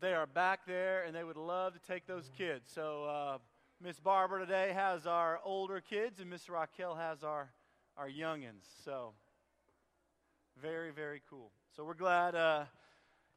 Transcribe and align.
But 0.00 0.06
they 0.06 0.14
are 0.14 0.26
back 0.26 0.60
there 0.66 1.02
and 1.04 1.14
they 1.14 1.24
would 1.24 1.36
love 1.36 1.74
to 1.74 1.80
take 1.80 2.06
those 2.06 2.30
kids. 2.36 2.70
So 2.74 3.04
uh, 3.04 3.38
Miss 3.82 3.98
Barbara 4.00 4.40
today 4.40 4.72
has 4.74 5.06
our 5.06 5.40
older 5.44 5.80
kids 5.80 6.20
and 6.20 6.30
Miss 6.30 6.48
Raquel 6.48 6.94
has 6.94 7.22
our, 7.22 7.50
our 7.96 8.08
youngins. 8.08 8.64
So 8.84 9.12
very, 10.60 10.90
very 10.90 11.20
cool. 11.28 11.50
So 11.76 11.84
we're 11.84 11.94
glad. 11.94 12.34
Uh, 12.34 12.64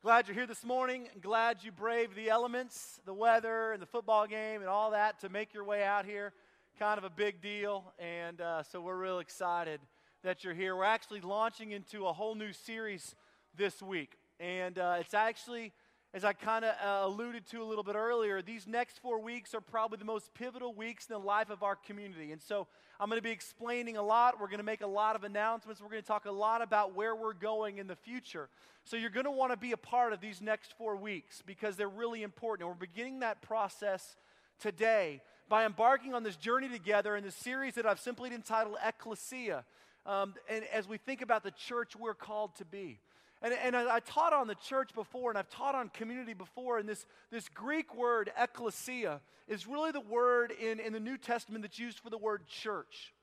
Glad 0.02 0.28
you're 0.28 0.36
here 0.36 0.46
this 0.46 0.66
morning. 0.66 1.08
Glad 1.22 1.64
you 1.64 1.72
braved 1.72 2.14
the 2.18 2.30
elements, 2.30 3.00
the 3.06 3.14
weather, 3.14 3.72
and 3.72 3.82
the 3.82 3.86
football 3.86 4.28
game, 4.28 4.60
and 4.60 4.70
all 4.70 4.92
that 4.92 5.22
to 5.22 5.30
make 5.30 5.54
your 5.54 5.64
way 5.64 5.82
out 5.82 6.06
here. 6.06 6.34
Kind 6.78 6.98
of 6.98 7.06
a 7.06 7.10
big 7.10 7.42
deal. 7.42 7.94
And 8.00 8.42
uh, 8.42 8.64
so 8.64 8.82
we're 8.82 8.98
real 8.98 9.20
excited 9.20 9.80
that 10.22 10.44
you're 10.44 10.54
here. 10.54 10.76
We're 10.76 10.84
actually 10.84 11.22
launching 11.22 11.72
into 11.72 12.06
a 12.06 12.12
whole 12.12 12.36
new 12.36 12.52
series 12.52 13.16
this 13.56 13.82
week. 13.82 14.18
And 14.42 14.78
uh, 14.78 14.98
it's 15.00 15.14
actually 15.14 15.72
as 16.14 16.24
I 16.24 16.34
kind 16.34 16.64
of 16.64 16.76
uh, 16.76 17.08
alluded 17.08 17.48
to 17.48 17.64
a 17.64 17.66
little 17.66 17.84
bit 17.84 17.96
earlier, 17.96 18.44
these 18.44 18.68
next 18.68 19.00
four 19.00 19.20
weeks 19.20 19.56
are 19.56 19.62
probably 19.62 19.98
the 19.98 20.06
most 20.06 20.32
pivotal 20.36 20.72
weeks 20.72 21.08
in 21.08 21.14
the 21.14 21.20
life 21.20 21.50
of 21.50 21.64
our 21.64 21.76
community. 21.76 22.32
And 22.32 22.40
so 22.40 22.68
I'm 23.00 23.10
going 23.10 23.18
to 23.18 23.24
be 23.24 23.32
explaining 23.32 23.98
a 23.98 24.04
lot. 24.04 24.40
We're 24.40 24.48
going 24.48 24.60
to 24.60 24.64
make 24.64 24.82
a 24.82 24.88
lot 24.88 25.16
of 25.16 25.24
announcements. 25.24 25.82
We're 25.82 25.90
going 25.90 26.04
to 26.04 26.08
talk 26.08 26.26
a 26.26 26.32
lot 26.32 26.62
about 26.62 26.96
where 26.96 27.16
we're 27.16 27.34
going 27.34 27.80
in 27.80 27.88
the 27.88 27.96
future. 27.96 28.50
So 28.86 28.96
you're 28.96 29.10
going 29.10 29.26
to 29.26 29.32
want 29.32 29.54
to 29.54 29.58
be 29.58 29.72
a 29.72 29.78
part 29.78 30.14
of 30.14 30.22
these 30.22 30.40
next 30.40 30.76
four 30.78 30.96
weeks 30.96 31.42
because 31.44 31.78
they're 31.78 31.90
really 31.90 32.22
important. 32.22 32.68
And 32.68 32.70
we're 32.70 32.88
beginning 32.88 33.22
that 33.22 33.42
process 33.42 34.16
today 34.60 35.20
by 35.50 35.66
embarking 35.66 36.14
on 36.14 36.22
this 36.22 36.36
journey 36.36 36.70
together 36.70 37.16
in 37.16 37.24
the 37.24 37.32
series 37.32 37.74
that 37.74 37.88
I've 37.88 38.00
simply 38.00 38.32
entitled 38.32 38.78
Ekklesia. 38.86 39.64
Um, 40.06 40.36
and 40.48 40.64
as 40.72 40.88
we 40.88 40.98
think 40.98 41.24
about 41.24 41.44
the 41.44 41.52
church 41.52 41.96
we're 41.96 42.14
called 42.14 42.56
to 42.58 42.66
be. 42.66 43.00
And, 43.44 43.54
and 43.54 43.76
I, 43.76 43.96
I, 43.96 44.00
taught 44.00 44.32
on 44.32 44.48
the 44.48 44.56
church 44.56 44.96
before, 44.96 45.30
and 45.30 45.38
I've 45.38 45.50
taught 45.50 45.76
on 45.76 45.90
community 45.90 46.34
before, 46.34 46.80
and 46.80 46.88
this, 46.88 47.06
this 47.30 47.50
Greek 47.50 47.94
word, 47.94 48.32
ekklesia, 48.40 49.20
is 49.50 49.68
really 49.68 49.92
the 49.92 50.00
word 50.00 50.52
in, 50.52 50.80
in 50.80 50.94
the 50.94 51.00
New 51.00 51.18
Testament 51.18 51.64
that's 51.64 51.78
used 51.78 52.00
for 52.00 52.10
the 52.10 52.18
word 52.18 52.48
church. 52.48 53.14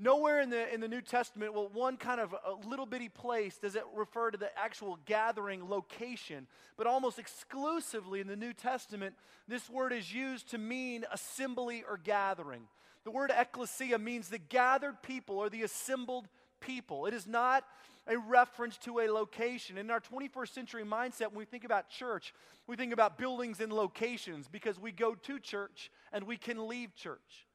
Nowhere 0.00 0.40
in 0.40 0.50
the, 0.50 0.74
in 0.74 0.80
the 0.80 0.88
New 0.88 1.00
Testament, 1.00 1.54
well, 1.54 1.70
one 1.72 1.96
kind 1.96 2.20
of 2.20 2.34
a 2.34 2.68
little 2.68 2.86
bitty 2.86 3.08
place 3.08 3.56
does 3.58 3.76
it 3.76 3.84
refer 3.94 4.32
to 4.32 4.38
the 4.38 4.50
actual 4.58 4.98
gathering 5.06 5.68
location, 5.68 6.48
but 6.76 6.88
almost 6.88 7.20
exclusively 7.20 8.20
in 8.20 8.26
the 8.26 8.34
New 8.34 8.52
Testament, 8.52 9.14
this 9.46 9.70
word 9.70 9.92
is 9.92 10.12
used 10.12 10.50
to 10.50 10.58
mean 10.58 11.04
assembly 11.12 11.84
or 11.88 12.00
gathering. 12.02 12.62
The 13.04 13.12
word 13.12 13.30
ekklesia 13.30 14.00
means 14.00 14.28
the 14.28 14.38
gathered 14.38 15.02
people 15.02 15.36
or 15.36 15.48
the 15.48 15.62
assembled 15.62 16.26
people. 16.62 17.04
It 17.06 17.12
is 17.12 17.26
not 17.26 17.64
a 18.06 18.16
reference 18.16 18.78
to 18.78 19.00
a 19.00 19.10
location. 19.10 19.76
In 19.76 19.90
our 19.90 20.00
21st 20.00 20.54
century 20.54 20.84
mindset, 20.84 21.28
when 21.28 21.38
we 21.38 21.44
think 21.44 21.64
about 21.64 21.90
church, 21.90 22.32
we 22.66 22.76
think 22.76 22.92
about 22.92 23.18
buildings 23.18 23.60
and 23.60 23.72
locations 23.72 24.48
because 24.48 24.78
we 24.78 24.92
go 24.92 25.14
to 25.14 25.38
church 25.38 25.90
and 26.12 26.24
we 26.24 26.36
can 26.36 26.66
leave 26.66 26.94
church. 26.94 27.46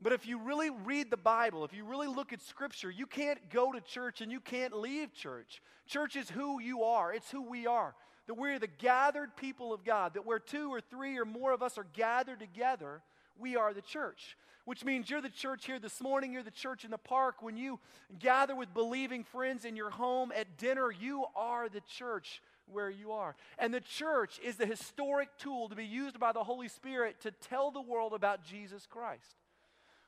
But 0.00 0.12
if 0.12 0.26
you 0.26 0.38
really 0.38 0.70
read 0.70 1.10
the 1.10 1.16
Bible, 1.16 1.64
if 1.64 1.72
you 1.72 1.84
really 1.84 2.08
look 2.08 2.32
at 2.32 2.42
Scripture, 2.42 2.90
you 2.90 3.06
can't 3.06 3.48
go 3.50 3.72
to 3.72 3.80
church 3.80 4.20
and 4.20 4.30
you 4.30 4.40
can't 4.40 4.74
leave 4.74 5.14
church. 5.14 5.62
Church 5.86 6.16
is 6.16 6.28
who 6.28 6.60
you 6.60 6.82
are, 6.82 7.14
it's 7.14 7.30
who 7.30 7.42
we 7.42 7.66
are. 7.66 7.94
That 8.26 8.34
we're 8.34 8.58
the 8.58 8.66
gathered 8.66 9.36
people 9.36 9.72
of 9.72 9.84
God, 9.84 10.14
that 10.14 10.26
where 10.26 10.40
two 10.40 10.72
or 10.72 10.80
three 10.80 11.18
or 11.18 11.24
more 11.24 11.52
of 11.52 11.62
us 11.62 11.78
are 11.78 11.86
gathered 11.94 12.40
together, 12.40 13.02
we 13.38 13.56
are 13.56 13.72
the 13.72 13.82
church 13.82 14.36
which 14.66 14.84
means 14.84 15.08
you're 15.08 15.22
the 15.22 15.28
church 15.28 15.64
here 15.64 15.78
this 15.78 16.00
morning, 16.00 16.32
you're 16.32 16.42
the 16.42 16.50
church 16.50 16.84
in 16.84 16.90
the 16.90 16.98
park. 16.98 17.36
When 17.40 17.56
you 17.56 17.78
gather 18.18 18.54
with 18.54 18.74
believing 18.74 19.22
friends 19.22 19.64
in 19.64 19.76
your 19.76 19.90
home 19.90 20.32
at 20.36 20.58
dinner, 20.58 20.90
you 20.90 21.24
are 21.36 21.68
the 21.68 21.82
church 21.82 22.42
where 22.66 22.90
you 22.90 23.12
are. 23.12 23.36
And 23.58 23.72
the 23.72 23.80
church 23.80 24.40
is 24.42 24.56
the 24.56 24.66
historic 24.66 25.28
tool 25.38 25.68
to 25.68 25.76
be 25.76 25.86
used 25.86 26.18
by 26.18 26.32
the 26.32 26.42
Holy 26.42 26.66
Spirit 26.66 27.20
to 27.20 27.30
tell 27.30 27.70
the 27.70 27.80
world 27.80 28.12
about 28.12 28.44
Jesus 28.44 28.86
Christ. 28.90 29.36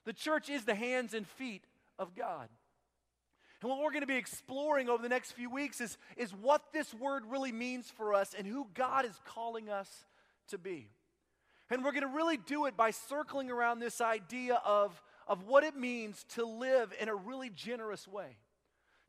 The 0.05 0.12
church 0.12 0.51
is 0.51 0.65
the 0.65 0.75
hands 0.75 1.15
and 1.15 1.25
feet 1.25 1.62
of 1.97 2.16
God. 2.16 2.49
And 3.62 3.71
what 3.71 3.81
we're 3.81 3.91
going 3.91 4.03
to 4.03 4.09
be 4.09 4.16
exploring 4.16 4.89
over 4.89 5.03
the 5.03 5.09
next 5.09 5.33
few 5.33 5.50
weeks 5.50 5.81
is, 5.81 5.99
is 6.16 6.33
what 6.33 6.72
this 6.72 6.93
word 6.93 7.22
really 7.28 7.53
means 7.53 7.89
for 7.97 8.12
us 8.12 8.34
and 8.37 8.45
who 8.45 8.66
God 8.75 9.05
is 9.05 9.21
calling 9.25 9.69
us 9.69 10.05
to 10.49 10.59
be. 10.59 10.89
And 11.71 11.84
we're 11.84 11.93
going 11.93 12.03
to 12.03 12.09
really 12.09 12.39
do 12.39 12.67
it 12.67 12.77
by 12.77 12.91
circling 12.91 13.51
around 13.51 13.79
this 13.79 14.01
idea 14.01 14.61
of, 14.65 15.03
of 15.27 15.45
what 15.45 15.65
it 15.65 15.77
means 15.77 16.25
to 16.34 16.45
live 16.45 16.95
in 17.01 17.09
a 17.09 17.15
really 17.15 17.51
generous 17.51 18.09
way. 18.09 18.39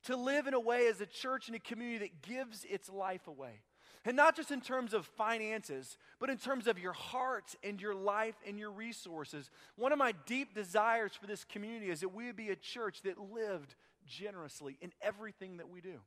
To 0.04 0.16
live 0.16 0.48
in 0.48 0.54
a 0.54 0.60
way 0.60 0.88
as 0.88 1.02
a 1.02 1.06
church 1.06 1.48
and 1.48 1.56
a 1.56 1.60
community 1.60 2.00
that 2.00 2.22
gives 2.22 2.66
its 2.66 2.90
life 2.90 3.28
away. 3.28 3.62
And 4.06 4.16
not 4.16 4.36
just 4.36 4.52
in 4.52 4.62
terms 4.62 4.94
of 4.94 5.06
finances, 5.06 5.98
but 6.20 6.30
in 6.30 6.38
terms 6.38 6.68
of 6.68 6.80
your 6.80 6.94
heart 6.94 7.56
and 7.64 7.82
your 7.82 7.94
life 7.94 8.36
and 8.48 8.58
your 8.58 8.72
resources. 8.72 9.50
One 9.76 9.92
of 9.92 9.98
my 9.98 10.14
deep 10.26 10.54
desires 10.54 11.12
for 11.20 11.28
this 11.28 11.44
community 11.44 11.90
is 11.90 12.00
that 12.00 12.10
we 12.10 12.26
would 12.26 12.38
be 12.38 12.50
a 12.50 12.56
church 12.56 13.02
that 13.04 13.20
lived 13.20 13.76
generously 14.08 14.78
in 14.82 14.94
everything 15.02 15.58
that 15.58 15.70
we 15.70 15.82
do. 15.82 16.00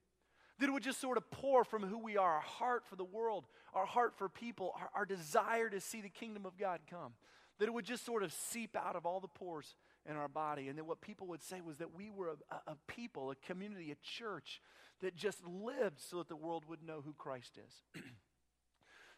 That 0.62 0.68
it 0.68 0.72
would 0.74 0.84
just 0.84 1.00
sort 1.00 1.16
of 1.16 1.28
pour 1.32 1.64
from 1.64 1.82
who 1.82 1.98
we 1.98 2.16
are, 2.16 2.34
our 2.34 2.40
heart 2.40 2.84
for 2.86 2.94
the 2.94 3.02
world, 3.02 3.46
our 3.74 3.84
heart 3.84 4.14
for 4.16 4.28
people, 4.28 4.72
our, 4.78 4.90
our 4.94 5.04
desire 5.04 5.68
to 5.68 5.80
see 5.80 6.00
the 6.00 6.08
kingdom 6.08 6.46
of 6.46 6.56
God 6.56 6.78
come. 6.88 7.14
That 7.58 7.66
it 7.66 7.74
would 7.74 7.84
just 7.84 8.06
sort 8.06 8.22
of 8.22 8.32
seep 8.32 8.76
out 8.76 8.94
of 8.94 9.04
all 9.04 9.18
the 9.18 9.26
pores 9.26 9.74
in 10.08 10.14
our 10.14 10.28
body. 10.28 10.68
And 10.68 10.78
that 10.78 10.84
what 10.84 11.00
people 11.00 11.26
would 11.26 11.42
say 11.42 11.60
was 11.60 11.78
that 11.78 11.96
we 11.96 12.10
were 12.10 12.36
a, 12.48 12.70
a, 12.70 12.76
people, 12.86 13.32
a 13.32 13.34
community, 13.34 13.90
a 13.90 13.96
church 14.06 14.62
that 15.00 15.16
just 15.16 15.44
lived 15.44 16.00
so 16.00 16.18
that 16.18 16.28
the 16.28 16.36
world 16.36 16.62
would 16.68 16.84
know 16.84 17.02
who 17.04 17.12
Christ 17.12 17.58
is. 17.58 18.02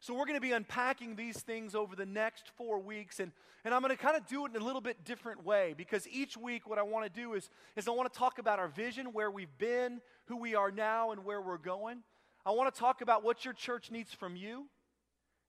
So 0.05 0.13
we're 0.13 0.27
going 0.27 0.37
to 0.37 0.41
be 0.47 0.53
unpacking 0.53 1.17
these 1.17 1.41
things 1.41 1.75
over 1.75 1.97
the 1.97 2.05
next 2.05 2.51
four 2.59 2.79
weeks, 2.79 3.21
and, 3.21 3.33
and 3.65 3.73
I'm 3.73 3.81
going 3.81 3.91
to 3.91 3.97
kind 3.97 4.19
of 4.19 4.27
do 4.27 4.45
it 4.45 4.55
in 4.55 4.61
a 4.61 4.63
little 4.63 4.83
bit 4.83 5.03
different 5.03 5.47
way 5.47 5.75
because 5.79 6.07
each 6.09 6.37
week 6.37 6.69
what 6.69 6.79
I 6.79 6.83
want 6.83 7.07
to 7.07 7.21
do 7.21 7.33
is, 7.33 7.49
is 7.75 7.89
I 7.89 7.93
want 7.93 8.13
to 8.13 8.19
talk 8.19 8.39
about 8.39 8.59
our 8.59 8.69
vision, 8.69 9.15
where 9.15 9.31
we've 9.31 9.57
been, 9.57 10.03
who 10.27 10.37
we 10.37 10.55
are 10.55 10.71
now, 10.71 11.13
and 11.13 11.25
where 11.25 11.41
we're 11.41 11.57
going. 11.57 12.03
I 12.45 12.51
want 12.51 12.75
to 12.75 12.79
talk 12.79 13.01
about 13.01 13.25
what 13.25 13.47
your 13.47 13.55
church 13.55 13.91
needs 13.91 14.13
from 14.13 14.37
you, 14.37 14.67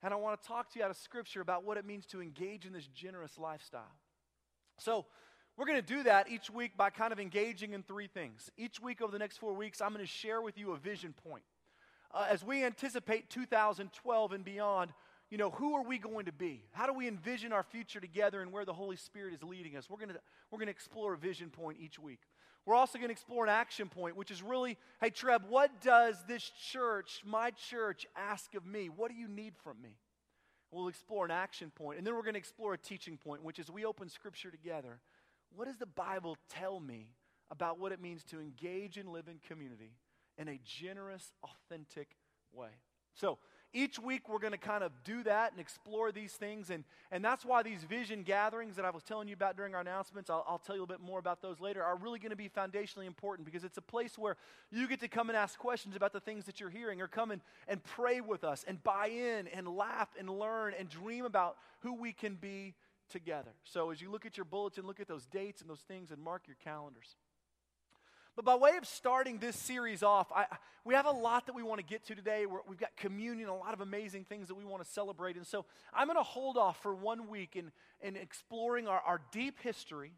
and 0.01 0.13
I 0.13 0.15
want 0.15 0.41
to 0.41 0.47
talk 0.47 0.71
to 0.71 0.79
you 0.79 0.85
out 0.85 0.91
of 0.91 0.95
Scripture 0.95 1.41
about 1.41 1.65
what 1.65 1.75
it 1.75 1.85
means 1.85 2.05
to 2.05 2.21
engage 2.21 2.65
in 2.65 2.71
this 2.71 2.87
generous 2.87 3.37
lifestyle. 3.37 3.97
So, 4.77 5.05
we're 5.57 5.65
going 5.65 5.81
to 5.81 5.85
do 5.85 6.03
that 6.03 6.31
each 6.31 6.49
week 6.49 6.77
by 6.77 6.91
kind 6.91 7.11
of 7.11 7.19
engaging 7.19 7.73
in 7.73 7.83
three 7.83 8.07
things. 8.07 8.49
Each 8.57 8.79
week 8.79 9.01
over 9.01 9.11
the 9.11 9.19
next 9.19 9.37
four 9.37 9.53
weeks, 9.53 9.81
I'm 9.81 9.91
going 9.91 10.05
to 10.05 10.09
share 10.09 10.41
with 10.41 10.57
you 10.57 10.71
a 10.71 10.77
vision 10.77 11.13
point 11.27 11.43
uh, 12.15 12.25
as 12.29 12.43
we 12.43 12.63
anticipate 12.63 13.29
2012 13.29 14.31
and 14.31 14.45
beyond, 14.45 14.93
you 15.29 15.37
know, 15.37 15.49
who 15.49 15.75
are 15.75 15.83
we 15.83 15.97
going 15.97 16.25
to 16.25 16.31
be? 16.31 16.63
How 16.71 16.87
do 16.87 16.93
we 16.93 17.07
envision 17.07 17.51
our 17.51 17.63
future 17.63 17.99
together 17.99 18.41
and 18.41 18.51
where 18.51 18.63
the 18.63 18.73
Holy 18.73 18.95
Spirit 18.95 19.33
is 19.33 19.43
leading 19.43 19.75
us? 19.75 19.89
We're 19.89 19.97
going 19.97 20.09
to, 20.09 20.19
we're 20.49 20.59
going 20.59 20.67
to 20.67 20.71
explore 20.71 21.13
a 21.13 21.17
vision 21.17 21.49
point 21.49 21.77
each 21.81 21.99
week. 21.99 22.21
We're 22.65 22.75
also 22.75 22.97
going 22.97 23.09
to 23.09 23.13
explore 23.13 23.43
an 23.43 23.49
action 23.49 23.89
point, 23.89 24.15
which 24.15 24.31
is 24.31 24.41
really, 24.41 24.77
hey, 25.01 25.09
Treb, 25.09 25.43
what 25.49 25.81
does 25.81 26.15
this 26.27 26.49
church, 26.71 27.21
my 27.25 27.51
church, 27.51 28.07
ask 28.15 28.55
of 28.55 28.65
me? 28.65 28.89
What 28.89 29.11
do 29.11 29.17
you 29.17 29.27
need 29.27 29.53
from 29.63 29.81
me? 29.81 29.97
We'll 30.71 30.87
explore 30.87 31.25
an 31.25 31.31
action 31.31 31.71
point, 31.75 31.97
and 31.97 32.07
then 32.07 32.15
we're 32.15 32.21
going 32.21 32.33
to 32.33 32.39
explore 32.39 32.73
a 32.73 32.77
teaching 32.77 33.17
point, 33.17 33.43
which 33.43 33.59
is 33.59 33.69
we 33.69 33.85
open 33.85 34.09
Scripture 34.09 34.49
together. 34.49 34.99
What 35.55 35.67
does 35.67 35.77
the 35.77 35.85
Bible 35.85 36.37
tell 36.49 36.79
me 36.79 37.09
about 37.51 37.79
what 37.79 37.91
it 37.91 38.01
means 38.01 38.23
to 38.25 38.39
engage 38.39 38.97
and 38.97 39.09
live 39.09 39.27
in 39.27 39.37
community 39.47 39.91
in 40.37 40.47
a 40.47 40.59
generous, 40.63 41.31
authentic 41.43 42.15
way. 42.53 42.69
So 43.13 43.37
each 43.73 43.99
week 43.99 44.29
we're 44.29 44.39
going 44.39 44.53
to 44.53 44.57
kind 44.57 44.83
of 44.83 44.91
do 45.03 45.21
that 45.23 45.51
and 45.51 45.59
explore 45.59 46.11
these 46.11 46.33
things. 46.33 46.69
And, 46.69 46.85
and 47.11 47.23
that's 47.23 47.43
why 47.43 47.61
these 47.61 47.83
vision 47.83 48.23
gatherings 48.23 48.77
that 48.77 48.85
I 48.85 48.89
was 48.89 49.03
telling 49.03 49.27
you 49.27 49.33
about 49.33 49.57
during 49.57 49.75
our 49.75 49.81
announcements, 49.81 50.29
I'll, 50.29 50.45
I'll 50.47 50.59
tell 50.59 50.75
you 50.75 50.81
a 50.81 50.83
little 50.83 50.97
bit 50.97 51.05
more 51.05 51.19
about 51.19 51.41
those 51.41 51.59
later, 51.59 51.83
are 51.83 51.97
really 51.97 52.19
going 52.19 52.29
to 52.29 52.37
be 52.37 52.49
foundationally 52.49 53.05
important 53.05 53.45
because 53.45 53.65
it's 53.65 53.77
a 53.77 53.81
place 53.81 54.17
where 54.17 54.37
you 54.71 54.87
get 54.87 55.01
to 55.01 55.09
come 55.09 55.29
and 55.29 55.37
ask 55.37 55.59
questions 55.59 55.95
about 55.95 56.13
the 56.13 56.21
things 56.21 56.45
that 56.45 56.59
you're 56.59 56.69
hearing 56.69 57.01
or 57.01 57.07
come 57.07 57.31
and, 57.31 57.41
and 57.67 57.83
pray 57.83 58.21
with 58.21 58.45
us 58.45 58.63
and 58.65 58.81
buy 58.83 59.07
in 59.07 59.47
and 59.49 59.67
laugh 59.67 60.09
and 60.17 60.29
learn 60.29 60.73
and 60.79 60.87
dream 60.87 61.25
about 61.25 61.57
who 61.79 61.93
we 61.93 62.13
can 62.13 62.35
be 62.35 62.75
together. 63.09 63.51
So 63.65 63.91
as 63.91 64.01
you 64.01 64.09
look 64.09 64.25
at 64.25 64.37
your 64.37 64.45
bulletin, 64.45 64.87
look 64.87 64.99
at 64.99 65.07
those 65.07 65.25
dates 65.25 65.61
and 65.61 65.69
those 65.69 65.81
things 65.81 66.11
and 66.11 66.21
mark 66.21 66.43
your 66.47 66.57
calendars. 66.63 67.17
But 68.35 68.43
by 68.43 68.55
way 68.55 68.75
of 68.77 68.85
starting 68.85 69.37
this 69.37 69.55
series 69.55 70.03
off, 70.03 70.31
I, 70.31 70.45
we 70.83 70.93
have 70.93 71.05
a 71.05 71.11
lot 71.11 71.45
that 71.45 71.55
we 71.55 71.63
want 71.63 71.79
to 71.79 71.85
get 71.85 72.05
to 72.07 72.15
today. 72.15 72.45
we 72.45 72.57
have 72.69 72.77
got 72.77 72.97
communion, 72.97 73.47
a 73.47 73.55
lot 73.55 73.73
of 73.73 73.81
amazing 73.81 74.25
things 74.25 74.49
that 74.49 74.55
we 74.55 74.65
want 74.65 74.83
to 74.83 74.89
celebrate. 74.89 75.37
And 75.37 75.47
so 75.47 75.65
I'm 75.93 76.07
going 76.07 76.17
to 76.17 76.23
hold 76.23 76.57
off 76.57 76.81
for 76.81 76.93
one 76.93 77.29
week 77.29 77.55
in, 77.55 77.71
in 78.01 78.17
exploring 78.17 78.87
our, 78.87 78.99
our 78.99 79.21
deep 79.31 79.61
history 79.61 80.11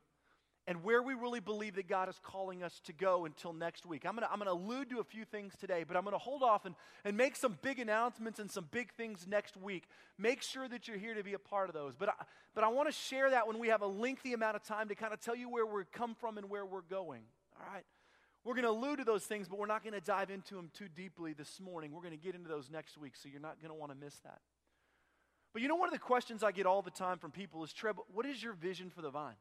and 0.68 0.84
where 0.84 1.02
we 1.02 1.14
really 1.14 1.40
believe 1.40 1.76
that 1.76 1.88
God 1.88 2.10
is 2.10 2.20
calling 2.22 2.62
us 2.62 2.82
to 2.86 2.94
go 2.94 3.26
until 3.26 3.54
next 3.54 3.86
week. 3.86 4.06
I'm 4.06 4.18
going 4.18 4.28
to, 4.28 4.52
allude 4.52 4.90
to 4.90 5.00
a 5.00 5.04
few 5.04 5.24
things 5.24 5.54
today, 5.58 5.86
but 5.88 5.96
I'm 5.96 6.04
going 6.04 6.14
to 6.14 6.20
hold 6.20 6.44
off 6.44 6.66
and, 6.66 6.76
and 7.06 7.16
make 7.16 7.38
some 7.38 7.58
big 7.62 7.80
announcements 7.80 8.40
and 8.40 8.52
some 8.52 8.68
big 8.72 8.92
things 8.94 9.26
next 9.26 9.56
week. 9.56 9.86
Make 10.18 10.42
sure 10.42 10.68
that 10.68 10.88
you're 10.88 10.98
here 10.98 11.14
to 11.14 11.24
be 11.24 11.34
a 11.34 11.40
part 11.40 11.70
of 11.70 11.74
those. 11.74 11.96
But 11.96 12.10
I, 12.10 12.14
but 12.54 12.66
I 12.66 12.68
want 12.68 12.90
to 12.90 12.94
share 12.94 13.30
that 13.30 13.48
when 13.48 13.60
we 13.60 13.70
have 13.70 13.82
a 13.82 13.88
lengthy 13.88 14.34
amount 14.34 14.58
of 14.58 14.64
time 14.64 14.90
to 14.90 14.96
kind 14.96 15.14
of 15.14 15.22
tell 15.22 15.36
you 15.36 15.48
where 15.48 15.66
we've 15.66 15.92
come 15.92 16.16
from 16.16 16.38
and 16.38 16.50
where 16.50 16.66
we're 16.66 16.82
going. 16.82 17.22
All 17.58 17.74
right? 17.74 17.86
We're 18.48 18.54
going 18.54 18.64
to 18.64 18.70
allude 18.70 19.00
to 19.00 19.04
those 19.04 19.26
things, 19.26 19.50
but 19.50 19.60
we're 19.60 19.66
not 19.66 19.84
going 19.84 19.94
to 19.94 20.00
dive 20.00 20.30
into 20.30 20.56
them 20.56 20.72
too 20.74 20.88
deeply 20.96 21.34
this 21.34 21.60
morning. 21.60 21.92
We're 21.92 22.02
going 22.02 22.18
to 22.18 22.24
get 22.24 22.34
into 22.34 22.48
those 22.48 22.70
next 22.72 22.98
week, 22.98 23.18
so 23.18 23.28
you're 23.28 23.42
not 23.42 23.60
going 23.62 23.74
to 23.74 23.78
want 23.78 23.92
to 23.92 23.98
miss 23.98 24.16
that. 24.20 24.40
But 25.52 25.62
you 25.62 25.68
know, 25.68 25.76
one 25.76 25.90
of 25.90 25.94
the 25.94 26.00
questions 26.00 26.44
I 26.44 26.54
get 26.54 26.66
all 26.66 26.82
the 26.82 26.90
time 26.90 27.18
from 27.18 27.32
people 27.32 27.62
is 27.66 27.74
Treb, 27.74 27.98
what 28.08 28.26
is 28.26 28.42
your 28.42 28.54
vision 28.54 28.90
for 28.90 29.02
the 29.02 29.10
vine? 29.10 29.36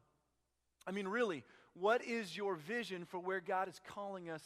I 0.85 0.91
mean, 0.91 1.07
really, 1.07 1.45
what 1.73 2.03
is 2.03 2.35
your 2.35 2.55
vision 2.55 3.05
for 3.05 3.17
where 3.17 3.39
God 3.39 3.69
is 3.69 3.79
calling 3.87 4.29
us 4.29 4.43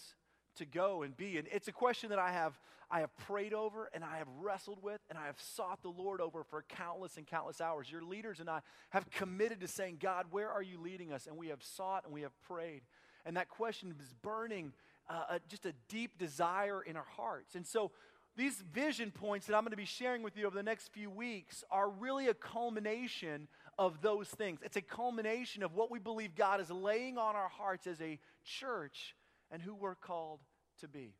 to 0.58 0.66
go 0.66 1.02
and 1.02 1.18
be? 1.18 1.40
And 1.40 1.48
it's 1.52 1.68
a 1.68 1.72
question 1.72 2.12
that 2.12 2.20
I 2.20 2.32
have, 2.32 2.60
I 2.92 3.00
have 3.00 3.18
prayed 3.18 3.56
over 3.56 3.90
and 3.96 4.04
I 4.04 4.20
have 4.20 4.28
wrestled 4.40 4.84
with 4.84 5.02
and 5.10 5.18
I 5.18 5.26
have 5.26 5.42
sought 5.42 5.82
the 5.82 5.90
Lord 5.90 6.22
over 6.22 6.44
for 6.44 6.64
countless 6.70 7.18
and 7.18 7.26
countless 7.26 7.62
hours. 7.62 7.92
Your 7.92 8.04
leaders 8.04 8.40
and 8.40 8.48
I 8.48 8.60
have 8.92 9.10
committed 9.10 9.60
to 9.62 9.68
saying, 9.68 9.98
God, 10.00 10.28
where 10.30 10.52
are 10.52 10.62
you 10.62 10.80
leading 10.80 11.12
us? 11.12 11.26
And 11.26 11.36
we 11.36 11.48
have 11.48 11.64
sought 11.64 12.06
and 12.06 12.14
we 12.14 12.22
have 12.22 12.40
prayed. 12.42 12.84
And 13.26 13.38
that 13.38 13.50
question 13.50 13.94
is 14.00 14.14
burning 14.22 14.74
uh, 15.10 15.36
a, 15.36 15.40
just 15.50 15.66
a 15.66 15.74
deep 15.88 16.18
desire 16.18 16.82
in 16.82 16.96
our 16.96 17.08
hearts. 17.16 17.56
And 17.56 17.66
so, 17.66 17.92
these 18.38 18.64
vision 18.74 19.12
points 19.12 19.48
that 19.48 19.56
I'm 19.56 19.64
going 19.64 19.72
to 19.72 19.78
be 19.78 19.84
sharing 19.84 20.24
with 20.24 20.38
you 20.38 20.48
over 20.48 20.56
the 20.56 20.64
next 20.64 20.94
few 20.94 21.10
weeks 21.10 21.66
are 21.70 21.90
really 21.90 22.30
a 22.30 22.34
culmination 22.34 23.50
of 23.78 24.02
those 24.02 24.30
things. 24.30 24.62
It's 24.64 24.78
a 24.78 24.82
culmination 24.82 25.64
of 25.64 25.76
what 25.76 25.92
we 25.92 26.00
believe 26.00 26.34
God 26.34 26.62
is 26.62 26.72
laying 26.72 27.18
on 27.18 27.36
our 27.36 27.50
hearts 27.50 27.88
as 27.88 28.00
a 28.00 28.20
church 28.46 29.16
and 29.52 29.62
who 29.62 29.76
we're 29.76 29.96
called 29.96 30.40
to 30.80 30.88
be. 30.88 31.14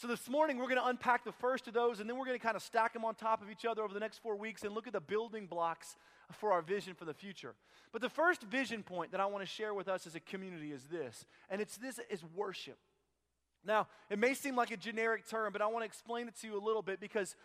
So, 0.00 0.08
this 0.08 0.30
morning, 0.30 0.56
we're 0.56 0.64
going 0.64 0.80
to 0.80 0.86
unpack 0.86 1.24
the 1.24 1.32
first 1.32 1.68
of 1.68 1.74
those, 1.74 2.00
and 2.00 2.08
then 2.08 2.16
we're 2.16 2.24
going 2.24 2.38
to 2.38 2.42
kind 2.42 2.56
of 2.56 2.62
stack 2.62 2.94
them 2.94 3.04
on 3.04 3.14
top 3.14 3.42
of 3.42 3.50
each 3.50 3.66
other 3.66 3.82
over 3.82 3.92
the 3.92 4.00
next 4.00 4.16
four 4.22 4.34
weeks 4.34 4.62
and 4.64 4.74
look 4.74 4.86
at 4.86 4.94
the 4.94 5.00
building 5.00 5.46
blocks 5.46 5.94
for 6.32 6.52
our 6.52 6.62
vision 6.62 6.94
for 6.94 7.04
the 7.04 7.12
future. 7.12 7.54
But 7.92 8.00
the 8.00 8.08
first 8.08 8.42
vision 8.44 8.82
point 8.82 9.12
that 9.12 9.20
I 9.20 9.26
want 9.26 9.42
to 9.42 9.46
share 9.46 9.74
with 9.74 9.88
us 9.88 10.06
as 10.06 10.14
a 10.14 10.20
community 10.20 10.72
is 10.72 10.84
this, 10.84 11.26
and 11.50 11.60
it's 11.60 11.76
this 11.76 12.00
is 12.08 12.24
worship. 12.34 12.78
Now, 13.62 13.88
it 14.08 14.18
may 14.18 14.32
seem 14.32 14.56
like 14.56 14.70
a 14.70 14.76
generic 14.78 15.28
term, 15.28 15.52
but 15.52 15.60
I 15.60 15.66
want 15.66 15.82
to 15.82 15.86
explain 15.86 16.28
it 16.28 16.34
to 16.40 16.46
you 16.46 16.56
a 16.58 16.64
little 16.64 16.80
bit 16.80 16.98
because 16.98 17.36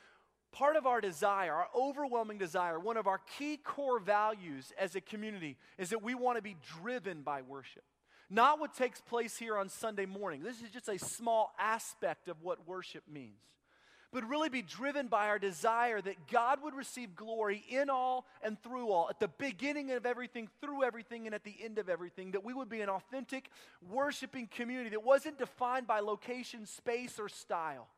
part 0.53 0.77
of 0.77 0.87
our 0.87 1.01
desire, 1.01 1.51
our 1.51 1.67
overwhelming 1.75 2.37
desire, 2.37 2.79
one 2.79 2.95
of 2.95 3.05
our 3.05 3.19
key 3.37 3.57
core 3.57 3.99
values 3.99 4.71
as 4.79 4.95
a 4.95 5.01
community 5.01 5.57
is 5.77 5.89
that 5.89 6.01
we 6.01 6.15
want 6.15 6.37
to 6.37 6.41
be 6.41 6.55
driven 6.81 7.21
by 7.21 7.41
worship. 7.41 7.83
Not 8.29 8.59
what 8.59 8.75
takes 8.75 9.01
place 9.01 9.37
here 9.37 9.57
on 9.57 9.69
Sunday 9.69 10.05
morning. 10.05 10.43
This 10.43 10.61
is 10.61 10.69
just 10.69 10.89
a 10.89 10.97
small 10.97 11.53
aspect 11.59 12.27
of 12.27 12.41
what 12.41 12.67
worship 12.67 13.03
means 13.11 13.45
but 14.15 14.29
really 14.29 14.47
be 14.47 14.61
driven 14.61 15.07
by 15.07 15.27
our 15.27 15.37
desire 15.37 15.99
that 15.99 16.27
God 16.31 16.63
would 16.63 16.73
receive 16.73 17.17
glory 17.17 17.65
in 17.67 17.89
all 17.89 18.25
and 18.41 18.57
through 18.63 18.89
all, 18.89 19.07
at 19.09 19.19
the 19.19 19.27
beginning 19.27 19.91
of 19.91 20.05
everything, 20.05 20.47
through 20.61 20.85
everything, 20.85 21.25
and 21.25 21.35
at 21.35 21.43
the 21.43 21.53
end 21.61 21.77
of 21.79 21.89
everything. 21.89 22.31
That 22.31 22.45
we 22.45 22.53
would 22.53 22.69
be 22.69 22.79
an 22.79 22.87
authentic, 22.87 23.49
worshiping 23.91 24.47
community 24.47 24.91
that 24.91 25.03
wasn't 25.03 25.37
defined 25.37 25.85
by 25.85 25.99
location, 25.99 26.65
space, 26.65 27.19
or 27.19 27.27
style. 27.27 27.89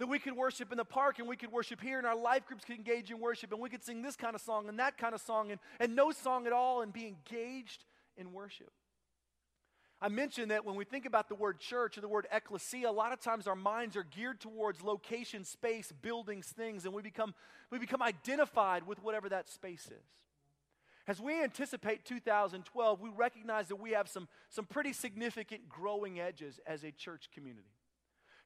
That 0.00 0.08
we 0.08 0.18
could 0.18 0.34
worship 0.34 0.72
in 0.72 0.78
the 0.78 0.84
park 0.84 1.20
and 1.20 1.28
we 1.28 1.36
could 1.36 1.52
worship 1.52 1.80
here, 1.80 1.98
and 1.98 2.06
our 2.06 2.16
life 2.16 2.44
groups 2.44 2.64
could 2.64 2.76
engage 2.76 3.08
in 3.12 3.20
worship, 3.20 3.52
and 3.52 3.60
we 3.60 3.70
could 3.70 3.84
sing 3.84 4.02
this 4.02 4.16
kind 4.16 4.34
of 4.34 4.40
song 4.40 4.68
and 4.68 4.80
that 4.80 4.98
kind 4.98 5.14
of 5.14 5.20
song, 5.20 5.52
and, 5.52 5.60
and 5.78 5.94
no 5.94 6.10
song 6.10 6.48
at 6.48 6.52
all, 6.52 6.82
and 6.82 6.92
be 6.92 7.06
engaged 7.06 7.84
in 8.16 8.32
worship. 8.32 8.72
I 10.02 10.08
mentioned 10.08 10.50
that 10.50 10.64
when 10.64 10.76
we 10.76 10.84
think 10.84 11.04
about 11.04 11.28
the 11.28 11.34
word 11.34 11.60
church 11.60 11.98
or 11.98 12.00
the 12.00 12.08
word 12.08 12.26
ekklesia, 12.34 12.86
a 12.86 12.90
lot 12.90 13.12
of 13.12 13.20
times 13.20 13.46
our 13.46 13.54
minds 13.54 13.96
are 13.96 14.02
geared 14.04 14.40
towards 14.40 14.82
location, 14.82 15.44
space, 15.44 15.92
buildings, 16.00 16.46
things, 16.46 16.86
and 16.86 16.94
we 16.94 17.02
become, 17.02 17.34
we 17.70 17.78
become 17.78 18.00
identified 18.00 18.86
with 18.86 19.02
whatever 19.02 19.28
that 19.28 19.50
space 19.50 19.86
is. 19.86 20.06
As 21.06 21.20
we 21.20 21.42
anticipate 21.42 22.04
2012, 22.04 23.00
we 23.00 23.10
recognize 23.10 23.68
that 23.68 23.76
we 23.76 23.90
have 23.90 24.08
some, 24.08 24.26
some 24.48 24.64
pretty 24.64 24.92
significant 24.92 25.68
growing 25.68 26.18
edges 26.18 26.60
as 26.66 26.82
a 26.82 26.92
church 26.92 27.28
community. 27.34 27.68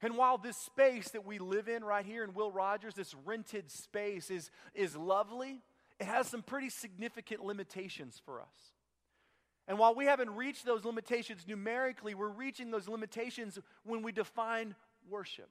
And 0.02 0.16
while 0.16 0.38
this 0.38 0.56
space 0.56 1.10
that 1.10 1.24
we 1.24 1.38
live 1.38 1.68
in 1.68 1.84
right 1.84 2.04
here 2.04 2.24
in 2.24 2.34
Will 2.34 2.50
Rogers, 2.50 2.94
this 2.94 3.14
rented 3.24 3.70
space, 3.70 4.30
is, 4.30 4.50
is 4.74 4.96
lovely, 4.96 5.62
it 6.00 6.06
has 6.06 6.26
some 6.26 6.42
pretty 6.42 6.68
significant 6.68 7.44
limitations 7.44 8.20
for 8.24 8.40
us. 8.40 8.72
And 9.66 9.78
while 9.78 9.94
we 9.94 10.04
haven't 10.04 10.30
reached 10.30 10.66
those 10.66 10.84
limitations 10.84 11.46
numerically, 11.46 12.14
we're 12.14 12.28
reaching 12.28 12.70
those 12.70 12.88
limitations 12.88 13.58
when 13.84 14.02
we 14.02 14.12
define 14.12 14.74
worship. 15.08 15.48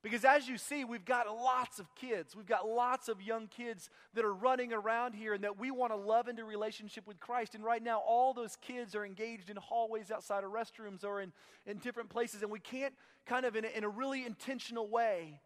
Because 0.00 0.24
as 0.24 0.46
you 0.46 0.58
see, 0.58 0.84
we've 0.84 1.04
got 1.04 1.26
lots 1.26 1.80
of 1.80 1.92
kids. 1.96 2.36
We've 2.36 2.46
got 2.46 2.68
lots 2.68 3.08
of 3.08 3.20
young 3.20 3.48
kids 3.48 3.90
that 4.14 4.24
are 4.24 4.32
running 4.32 4.72
around 4.72 5.14
here 5.14 5.34
and 5.34 5.42
that 5.42 5.58
we 5.58 5.72
want 5.72 5.92
to 5.92 5.96
love 5.96 6.28
into 6.28 6.44
relationship 6.44 7.06
with 7.06 7.18
Christ. 7.18 7.56
And 7.56 7.64
right 7.64 7.82
now, 7.82 7.98
all 8.06 8.32
those 8.32 8.56
kids 8.56 8.94
are 8.94 9.04
engaged 9.04 9.50
in 9.50 9.56
hallways 9.56 10.12
outside 10.12 10.44
of 10.44 10.52
restrooms 10.52 11.04
or 11.04 11.20
in, 11.20 11.32
in 11.66 11.78
different 11.78 12.10
places. 12.10 12.42
And 12.42 12.50
we 12.50 12.60
can't 12.60 12.94
kind 13.26 13.44
of, 13.44 13.56
in 13.56 13.64
a, 13.64 13.68
in 13.68 13.82
a 13.82 13.88
really 13.88 14.24
intentional 14.24 14.88
way, 14.88 15.40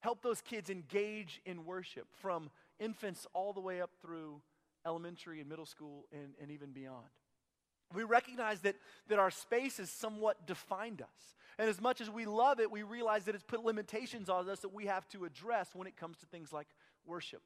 help 0.00 0.22
those 0.22 0.40
kids 0.40 0.70
engage 0.70 1.42
in 1.44 1.66
worship 1.66 2.06
from 2.22 2.48
infants 2.78 3.26
all 3.34 3.52
the 3.52 3.60
way 3.60 3.82
up 3.82 3.90
through 4.00 4.40
elementary 4.86 5.40
and 5.40 5.48
middle 5.48 5.66
school 5.66 6.06
and, 6.12 6.34
and 6.40 6.50
even 6.50 6.72
beyond. 6.72 7.06
We 7.94 8.02
recognize 8.02 8.60
that, 8.60 8.76
that 9.08 9.18
our 9.18 9.30
space 9.30 9.76
has 9.76 9.90
somewhat 9.90 10.46
defined 10.46 11.02
us. 11.02 11.34
And 11.58 11.68
as 11.68 11.80
much 11.80 12.00
as 12.00 12.10
we 12.10 12.24
love 12.24 12.58
it, 12.58 12.70
we 12.70 12.82
realize 12.82 13.24
that 13.24 13.34
it's 13.34 13.44
put 13.44 13.64
limitations 13.64 14.28
on 14.28 14.48
us 14.48 14.60
that 14.60 14.74
we 14.74 14.86
have 14.86 15.08
to 15.10 15.24
address 15.24 15.70
when 15.74 15.86
it 15.86 15.96
comes 15.96 16.18
to 16.18 16.26
things 16.26 16.52
like 16.52 16.66
worship. 17.06 17.42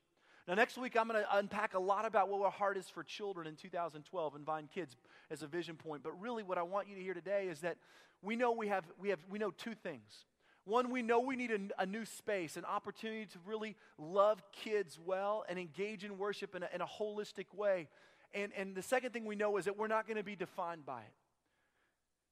Now, 0.46 0.54
next 0.54 0.78
week, 0.78 0.96
I'm 0.96 1.08
going 1.08 1.22
to 1.22 1.36
unpack 1.36 1.74
a 1.74 1.78
lot 1.78 2.06
about 2.06 2.30
what 2.30 2.42
our 2.42 2.50
heart 2.50 2.78
is 2.78 2.88
for 2.88 3.02
children 3.02 3.46
in 3.46 3.54
2012 3.54 4.34
and 4.34 4.46
Vine 4.46 4.66
Kids 4.72 4.96
as 5.30 5.42
a 5.42 5.46
vision 5.46 5.76
point. 5.76 6.02
But 6.02 6.18
really, 6.18 6.42
what 6.42 6.56
I 6.56 6.62
want 6.62 6.88
you 6.88 6.94
to 6.94 7.02
hear 7.02 7.12
today 7.12 7.48
is 7.50 7.60
that 7.60 7.76
we 8.22 8.34
know 8.34 8.52
we 8.52 8.68
have, 8.68 8.84
we 8.98 9.10
have 9.10 9.18
we 9.28 9.38
know 9.38 9.50
two 9.50 9.74
things. 9.74 10.24
One, 10.68 10.90
we 10.90 11.00
know 11.00 11.20
we 11.20 11.34
need 11.34 11.50
a, 11.50 11.82
a, 11.82 11.86
new 11.86 12.04
space, 12.04 12.58
an 12.58 12.66
opportunity 12.66 13.24
to 13.24 13.38
really 13.46 13.74
love 13.96 14.42
kids 14.52 14.98
well 15.02 15.42
and 15.48 15.58
engage 15.58 16.04
in 16.04 16.18
worship 16.18 16.54
in 16.54 16.62
a, 16.62 16.68
in 16.74 16.82
a 16.82 16.86
holistic 16.86 17.46
way. 17.56 17.88
And, 18.34 18.52
and 18.54 18.74
the 18.74 18.82
second 18.82 19.12
thing 19.12 19.24
we 19.24 19.34
know 19.34 19.56
is 19.56 19.64
that 19.64 19.78
we're 19.78 19.86
not 19.86 20.06
going 20.06 20.18
to 20.18 20.22
be 20.22 20.36
defined 20.36 20.84
by 20.84 21.00
it. 21.00 21.12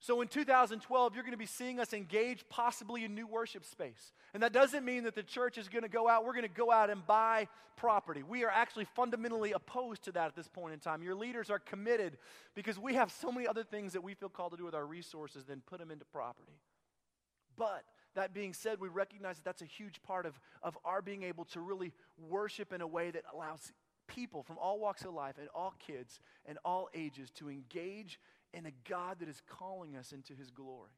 So 0.01 0.21
in 0.21 0.29
2012, 0.29 1.15
you're 1.15 1.23
going 1.23 1.33
to 1.33 1.39
be 1.39 1.47
seeing 1.47 1.81
us 1.81 1.95
engage 1.95 2.45
possibly 2.51 3.07
a 3.07 3.09
new 3.09 3.27
worship 3.27 3.65
space. 3.65 4.13
And 4.35 4.43
that 4.43 4.53
doesn't 4.53 4.85
mean 4.85 5.05
that 5.05 5.15
the 5.15 5.23
church 5.23 5.57
is 5.57 5.71
going 5.71 5.85
to 5.85 5.89
go 5.89 6.07
out, 6.07 6.27
we're 6.27 6.35
going 6.35 6.43
to 6.43 6.49
go 6.49 6.71
out 6.71 6.91
and 6.91 7.07
buy 7.07 7.49
property. 7.77 8.23
We 8.23 8.45
are 8.45 8.51
actually 8.51 8.85
fundamentally 8.85 9.53
opposed 9.53 10.05
to 10.05 10.13
that 10.13 10.27
at 10.27 10.37
this 10.37 10.49
point 10.49 10.75
in 10.75 10.81
time. 10.81 11.03
Your 11.03 11.15
leaders 11.15 11.49
are 11.49 11.59
committed 11.59 12.19
because 12.55 12.79
we 12.79 12.95
have 12.95 13.11
so 13.11 13.33
many 13.33 13.47
other 13.47 13.65
things 13.65 13.95
that 13.95 14.05
we 14.05 14.13
feel 14.13 14.29
called 14.29 14.51
to 14.51 14.59
do 14.59 14.67
with 14.67 14.75
our 14.75 14.85
resources 14.85 15.47
than 15.47 15.63
put 15.63 15.81
them 15.81 15.91
into 15.91 16.05
property. 16.05 16.61
But 17.57 17.85
that 18.17 18.35
being 18.35 18.53
said, 18.53 18.81
we 18.81 18.89
recognize 18.89 19.37
that 19.37 19.45
that's 19.45 19.63
a 19.63 19.67
huge 19.67 20.03
part 20.03 20.27
of, 20.27 20.39
of 20.63 20.77
our 20.85 21.01
being 21.01 21.23
able 21.23 21.45
to 21.47 21.61
really 21.61 21.93
worship 22.29 22.73
in 22.73 22.81
a 22.81 22.87
way 22.87 23.11
that 23.11 23.23
allows 23.33 23.73
people 24.09 24.43
from 24.43 24.59
all 24.59 24.79
walks 24.81 25.05
of 25.05 25.15
life 25.15 25.37
and 25.39 25.49
all 25.55 25.75
kids 25.79 26.21
and 26.47 26.59
all 26.65 26.89
ages 26.95 27.31
to 27.31 27.49
engage 27.49 28.19
in 28.53 28.67
a 28.67 28.73
God 28.89 29.19
that 29.21 29.29
is 29.29 29.43
calling 29.47 29.97
us 29.97 30.13
into 30.13 30.35
his 30.35 30.51
glory. 30.51 30.91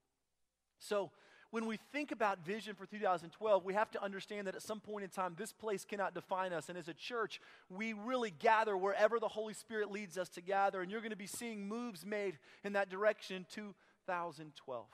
So, 0.78 1.11
when 1.50 1.64
we 1.64 1.78
think 1.93 2.12
about 2.12 2.45
vision 2.45 2.75
for 2.75 2.85
2012, 2.85 3.64
we 3.64 3.73
have 3.73 3.90
to 3.93 4.04
understand 4.04 4.47
that 4.47 4.54
at 4.54 4.61
some 4.61 4.81
point 4.81 5.04
in 5.04 5.09
time, 5.09 5.35
this 5.38 5.50
place 5.50 5.83
cannot 5.83 6.12
define 6.12 6.52
us. 6.52 6.69
And 6.69 6.76
as 6.76 6.88
a 6.88 6.95
church, 6.95 7.40
we 7.71 7.95
really 7.95 8.31
gather 8.31 8.76
wherever 8.76 9.19
the 9.19 9.28
Holy 9.28 9.54
Spirit 9.54 9.90
leads 9.90 10.19
us 10.19 10.28
to 10.31 10.43
gather. 10.43 10.83
And 10.83 10.90
you're 10.90 11.00
going 11.00 11.09
to 11.09 11.16
be 11.16 11.26
seeing 11.26 11.66
moves 11.66 12.04
made 12.04 12.38
in 12.64 12.75
that 12.75 12.90
direction 12.90 13.37
in 13.37 13.47
2012. 13.50 14.85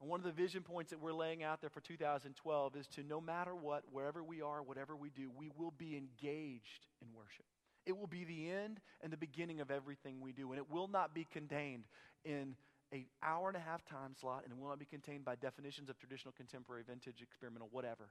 And 0.00 0.10
one 0.10 0.20
of 0.20 0.24
the 0.24 0.32
vision 0.32 0.62
points 0.62 0.90
that 0.90 1.00
we're 1.00 1.12
laying 1.12 1.42
out 1.42 1.60
there 1.60 1.70
for 1.70 1.80
2012 1.80 2.76
is 2.76 2.86
to 2.88 3.02
no 3.02 3.20
matter 3.20 3.54
what, 3.54 3.82
wherever 3.90 4.22
we 4.22 4.42
are, 4.42 4.62
whatever 4.62 4.94
we 4.94 5.10
do, 5.10 5.30
we 5.36 5.50
will 5.56 5.72
be 5.76 5.96
engaged 5.96 6.86
in 7.00 7.08
worship. 7.14 7.46
It 7.86 7.96
will 7.96 8.06
be 8.06 8.24
the 8.24 8.50
end 8.50 8.80
and 9.00 9.12
the 9.12 9.16
beginning 9.16 9.60
of 9.60 9.70
everything 9.70 10.20
we 10.20 10.32
do. 10.32 10.50
And 10.50 10.58
it 10.58 10.70
will 10.70 10.88
not 10.88 11.14
be 11.14 11.26
contained 11.32 11.84
in 12.24 12.56
an 12.92 13.06
hour 13.22 13.48
and 13.48 13.56
a 13.56 13.60
half 13.60 13.84
time 13.84 14.14
slot, 14.20 14.42
and 14.44 14.52
it 14.52 14.58
will 14.58 14.68
not 14.68 14.78
be 14.78 14.84
contained 14.84 15.24
by 15.24 15.34
definitions 15.36 15.88
of 15.88 15.98
traditional, 15.98 16.32
contemporary, 16.32 16.82
vintage, 16.86 17.22
experimental, 17.22 17.68
whatever. 17.70 18.10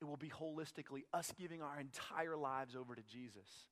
It 0.00 0.06
will 0.06 0.16
be 0.16 0.30
holistically 0.30 1.04
us 1.14 1.32
giving 1.38 1.62
our 1.62 1.78
entire 1.78 2.36
lives 2.36 2.74
over 2.74 2.94
to 2.94 3.02
Jesus 3.02 3.68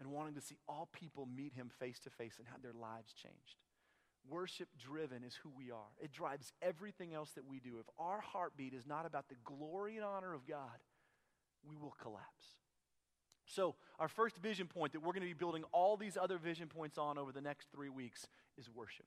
and 0.00 0.10
wanting 0.10 0.34
to 0.34 0.40
see 0.40 0.56
all 0.68 0.88
people 0.92 1.26
meet 1.26 1.52
him 1.52 1.70
face 1.78 2.00
to 2.00 2.10
face 2.10 2.34
and 2.38 2.48
have 2.48 2.62
their 2.62 2.72
lives 2.72 3.12
changed. 3.12 3.60
Worship 4.28 4.68
driven 4.78 5.22
is 5.22 5.34
who 5.42 5.50
we 5.50 5.70
are. 5.70 5.92
It 6.00 6.12
drives 6.12 6.52
everything 6.62 7.12
else 7.12 7.30
that 7.32 7.46
we 7.46 7.60
do. 7.60 7.78
If 7.78 7.86
our 7.98 8.20
heartbeat 8.20 8.72
is 8.72 8.86
not 8.86 9.04
about 9.04 9.28
the 9.28 9.36
glory 9.44 9.96
and 9.96 10.04
honor 10.04 10.32
of 10.32 10.46
God, 10.46 10.82
we 11.68 11.76
will 11.76 11.94
collapse. 12.00 12.56
So, 13.46 13.74
our 13.98 14.08
first 14.08 14.38
vision 14.38 14.66
point 14.66 14.92
that 14.92 15.00
we're 15.00 15.12
going 15.12 15.20
to 15.20 15.28
be 15.28 15.34
building 15.34 15.64
all 15.72 15.96
these 15.96 16.16
other 16.16 16.38
vision 16.38 16.68
points 16.68 16.96
on 16.96 17.18
over 17.18 17.32
the 17.32 17.42
next 17.42 17.68
three 17.70 17.90
weeks 17.90 18.26
is 18.56 18.70
worship. 18.70 19.06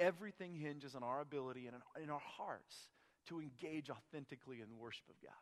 Everything 0.00 0.54
hinges 0.54 0.96
on 0.96 1.04
our 1.04 1.20
ability 1.20 1.68
and 1.68 1.76
in 2.02 2.10
our 2.10 2.20
hearts 2.20 2.88
to 3.28 3.40
engage 3.40 3.90
authentically 3.90 4.60
in 4.60 4.68
the 4.68 4.76
worship 4.76 5.08
of 5.08 5.14
God. 5.22 5.32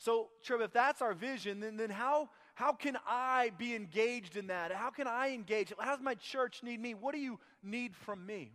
So, 0.00 0.28
Treb, 0.42 0.62
if 0.62 0.72
that's 0.72 1.02
our 1.02 1.12
vision, 1.12 1.60
then, 1.60 1.76
then 1.76 1.90
how, 1.90 2.30
how 2.54 2.72
can 2.72 2.96
I 3.06 3.52
be 3.58 3.74
engaged 3.74 4.34
in 4.38 4.46
that? 4.46 4.72
How 4.72 4.88
can 4.88 5.06
I 5.06 5.34
engage? 5.34 5.74
How 5.78 5.94
does 5.94 6.02
my 6.02 6.14
church 6.14 6.62
need 6.62 6.80
me? 6.80 6.94
What 6.94 7.14
do 7.14 7.20
you 7.20 7.38
need 7.62 7.94
from 7.94 8.24
me? 8.24 8.52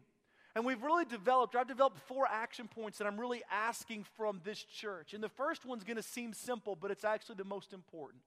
And 0.56 0.66
we've 0.66 0.82
really 0.82 1.06
developed, 1.06 1.56
I've 1.56 1.68
developed 1.68 2.00
four 2.08 2.28
action 2.28 2.68
points 2.68 2.98
that 2.98 3.06
I'm 3.06 3.20
really 3.20 3.44
asking 3.52 4.08
from 4.18 4.42
this 4.44 4.64
church. 4.64 5.14
And 5.14 5.24
the 5.24 5.30
first 5.30 5.68
one's 5.68 5.84
going 5.84 5.98
to 5.98 6.04
seem 6.04 6.34
simple, 6.34 6.76
but 6.76 6.90
it's 6.90 7.06
actually 7.06 7.36
the 7.36 7.44
most 7.44 7.74
important. 7.74 8.24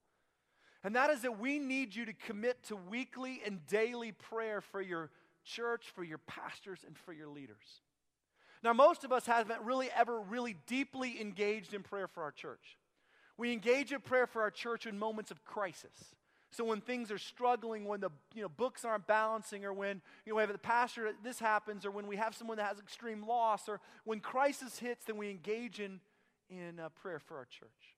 And 0.84 0.94
that 0.94 1.10
is 1.10 1.22
that 1.22 1.40
we 1.40 1.58
need 1.58 1.96
you 1.96 2.06
to 2.06 2.12
commit 2.12 2.62
to 2.68 2.76
weekly 2.76 3.40
and 3.44 3.66
daily 3.66 4.12
prayer 4.12 4.60
for 4.60 4.80
your 4.80 5.10
church, 5.44 5.86
for 5.92 6.04
your 6.04 6.18
pastors, 6.18 6.84
and 6.86 6.96
for 6.96 7.12
your 7.12 7.26
leaders. 7.28 7.82
Now, 8.62 8.74
most 8.74 9.02
of 9.02 9.12
us 9.12 9.26
haven't 9.26 9.62
really 9.62 9.88
ever 9.96 10.20
really 10.20 10.54
deeply 10.68 11.20
engaged 11.20 11.74
in 11.74 11.82
prayer 11.82 12.06
for 12.06 12.22
our 12.22 12.30
church. 12.30 12.76
We 13.38 13.52
engage 13.52 13.92
in 13.92 14.00
prayer 14.00 14.26
for 14.26 14.42
our 14.42 14.50
church 14.50 14.84
in 14.84 14.98
moments 14.98 15.30
of 15.30 15.44
crisis. 15.44 16.14
So 16.50 16.64
when 16.64 16.80
things 16.80 17.10
are 17.10 17.18
struggling, 17.18 17.84
when 17.84 18.00
the 18.00 18.10
you 18.34 18.42
know, 18.42 18.48
books 18.48 18.84
aren't 18.84 19.06
balancing, 19.06 19.64
or 19.64 19.72
when 19.72 20.00
you 20.24 20.32
know, 20.32 20.36
we 20.36 20.42
have 20.42 20.52
the 20.52 20.58
pastor, 20.58 21.12
this 21.22 21.38
happens, 21.38 21.86
or 21.86 21.90
when 21.90 22.06
we 22.06 22.16
have 22.16 22.34
someone 22.34 22.56
that 22.56 22.66
has 22.66 22.78
extreme 22.78 23.26
loss, 23.26 23.68
or 23.68 23.80
when 24.04 24.20
crisis 24.20 24.78
hits, 24.78 25.04
then 25.04 25.16
we 25.16 25.30
engage 25.30 25.78
in, 25.78 26.00
in 26.50 26.80
uh, 26.80 26.88
prayer 27.00 27.18
for 27.18 27.36
our 27.36 27.44
church. 27.44 27.96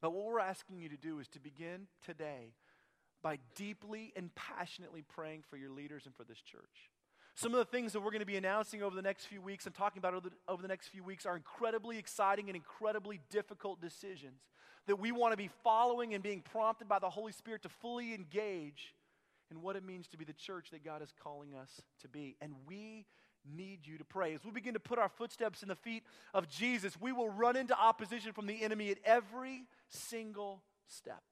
But 0.00 0.12
what 0.12 0.24
we're 0.24 0.40
asking 0.40 0.78
you 0.78 0.88
to 0.88 0.96
do 0.96 1.20
is 1.20 1.28
to 1.28 1.38
begin 1.38 1.86
today 2.04 2.54
by 3.22 3.38
deeply 3.54 4.12
and 4.16 4.34
passionately 4.34 5.02
praying 5.02 5.44
for 5.48 5.56
your 5.56 5.70
leaders 5.70 6.06
and 6.06 6.14
for 6.14 6.24
this 6.24 6.40
church. 6.40 6.90
Some 7.36 7.52
of 7.52 7.58
the 7.58 7.66
things 7.66 7.92
that 7.92 8.00
we're 8.00 8.10
going 8.10 8.20
to 8.20 8.26
be 8.26 8.36
announcing 8.36 8.82
over 8.82 8.96
the 8.96 9.02
next 9.02 9.26
few 9.26 9.42
weeks 9.42 9.66
and 9.66 9.74
talking 9.74 9.98
about 9.98 10.14
over 10.14 10.30
the, 10.30 10.36
over 10.48 10.62
the 10.62 10.68
next 10.68 10.88
few 10.88 11.04
weeks 11.04 11.26
are 11.26 11.36
incredibly 11.36 11.98
exciting 11.98 12.48
and 12.48 12.56
incredibly 12.56 13.20
difficult 13.30 13.78
decisions 13.78 14.40
that 14.86 14.96
we 14.96 15.12
want 15.12 15.32
to 15.32 15.36
be 15.36 15.50
following 15.62 16.14
and 16.14 16.22
being 16.22 16.40
prompted 16.40 16.88
by 16.88 16.98
the 16.98 17.10
Holy 17.10 17.32
Spirit 17.32 17.62
to 17.62 17.68
fully 17.68 18.14
engage 18.14 18.94
in 19.50 19.60
what 19.60 19.76
it 19.76 19.84
means 19.84 20.08
to 20.08 20.16
be 20.16 20.24
the 20.24 20.32
church 20.32 20.70
that 20.70 20.82
God 20.82 21.02
is 21.02 21.12
calling 21.22 21.54
us 21.54 21.82
to 22.00 22.08
be. 22.08 22.36
And 22.40 22.54
we 22.66 23.04
need 23.54 23.80
you 23.84 23.98
to 23.98 24.04
pray. 24.04 24.34
As 24.34 24.42
we 24.42 24.50
begin 24.50 24.72
to 24.72 24.80
put 24.80 24.98
our 24.98 25.10
footsteps 25.10 25.62
in 25.62 25.68
the 25.68 25.76
feet 25.76 26.04
of 26.32 26.48
Jesus, 26.48 26.98
we 26.98 27.12
will 27.12 27.28
run 27.28 27.54
into 27.54 27.78
opposition 27.78 28.32
from 28.32 28.46
the 28.46 28.62
enemy 28.62 28.90
at 28.90 28.98
every 29.04 29.64
single 29.90 30.62
step. 30.88 31.22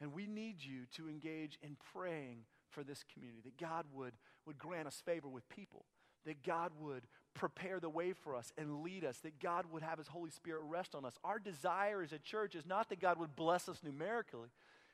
And 0.00 0.12
we 0.12 0.26
need 0.26 0.56
you 0.62 0.82
to 0.96 1.08
engage 1.08 1.58
in 1.60 1.76
praying 1.92 2.44
for 2.70 2.82
this 2.82 3.04
community, 3.12 3.40
that 3.44 3.58
God 3.58 3.86
would, 3.92 4.14
would 4.46 4.58
grant 4.58 4.86
us 4.86 5.02
favor 5.04 5.28
with 5.28 5.48
people, 5.48 5.84
that 6.24 6.42
God 6.42 6.72
would 6.80 7.04
prepare 7.34 7.80
the 7.80 7.88
way 7.88 8.12
for 8.12 8.36
us 8.36 8.52
and 8.56 8.82
lead 8.82 9.04
us, 9.04 9.18
that 9.18 9.40
God 9.40 9.66
would 9.72 9.82
have 9.82 9.98
His 9.98 10.08
Holy 10.08 10.30
Spirit 10.30 10.62
rest 10.64 10.94
on 10.94 11.04
us. 11.04 11.18
Our 11.24 11.38
desire 11.38 12.02
as 12.02 12.12
a 12.12 12.18
church 12.18 12.54
is 12.54 12.66
not 12.66 12.88
that 12.88 13.00
God 13.00 13.18
would 13.18 13.36
bless 13.36 13.68
us 13.68 13.80
numerically, 13.82 14.48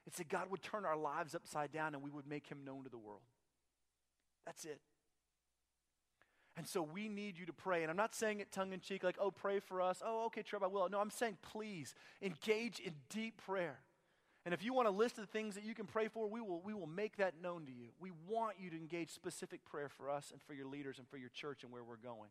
it's 0.06 0.18
that 0.18 0.28
God 0.28 0.50
would 0.50 0.62
turn 0.62 0.84
our 0.84 0.96
lives 0.96 1.34
upside 1.34 1.72
down 1.72 1.94
and 1.94 2.02
we 2.02 2.10
would 2.10 2.26
make 2.26 2.46
Him 2.46 2.64
known 2.64 2.84
to 2.84 2.90
the 2.90 2.98
world. 2.98 3.22
That's 4.46 4.64
it. 4.64 4.80
And 6.56 6.66
so 6.66 6.82
we 6.82 7.08
need 7.08 7.38
you 7.38 7.46
to 7.46 7.52
pray. 7.52 7.82
And 7.82 7.90
I'm 7.90 7.96
not 7.96 8.14
saying 8.14 8.40
it 8.40 8.52
tongue 8.52 8.72
in 8.72 8.80
cheek, 8.80 9.02
like, 9.02 9.16
oh, 9.20 9.30
pray 9.30 9.60
for 9.60 9.80
us. 9.80 10.02
Oh, 10.04 10.26
okay, 10.26 10.42
Trevor, 10.42 10.66
I 10.66 10.68
will. 10.68 10.88
No, 10.90 11.00
I'm 11.00 11.10
saying 11.10 11.38
please 11.42 11.94
engage 12.20 12.80
in 12.80 12.92
deep 13.08 13.40
prayer. 13.46 13.78
And 14.44 14.54
if 14.54 14.64
you 14.64 14.72
want 14.72 14.88
a 14.88 14.90
list 14.90 15.18
of 15.18 15.28
things 15.28 15.54
that 15.54 15.64
you 15.64 15.74
can 15.74 15.86
pray 15.86 16.08
for, 16.08 16.26
we 16.26 16.40
will, 16.40 16.62
we 16.64 16.72
will 16.72 16.86
make 16.86 17.18
that 17.18 17.34
known 17.42 17.66
to 17.66 17.72
you. 17.72 17.88
We 18.00 18.10
want 18.26 18.56
you 18.58 18.70
to 18.70 18.76
engage 18.76 19.10
specific 19.10 19.64
prayer 19.66 19.88
for 19.88 20.08
us 20.08 20.30
and 20.32 20.40
for 20.40 20.54
your 20.54 20.66
leaders 20.66 20.98
and 20.98 21.06
for 21.08 21.18
your 21.18 21.28
church 21.28 21.62
and 21.62 21.70
where 21.70 21.84
we're 21.84 21.96
going. 21.96 22.30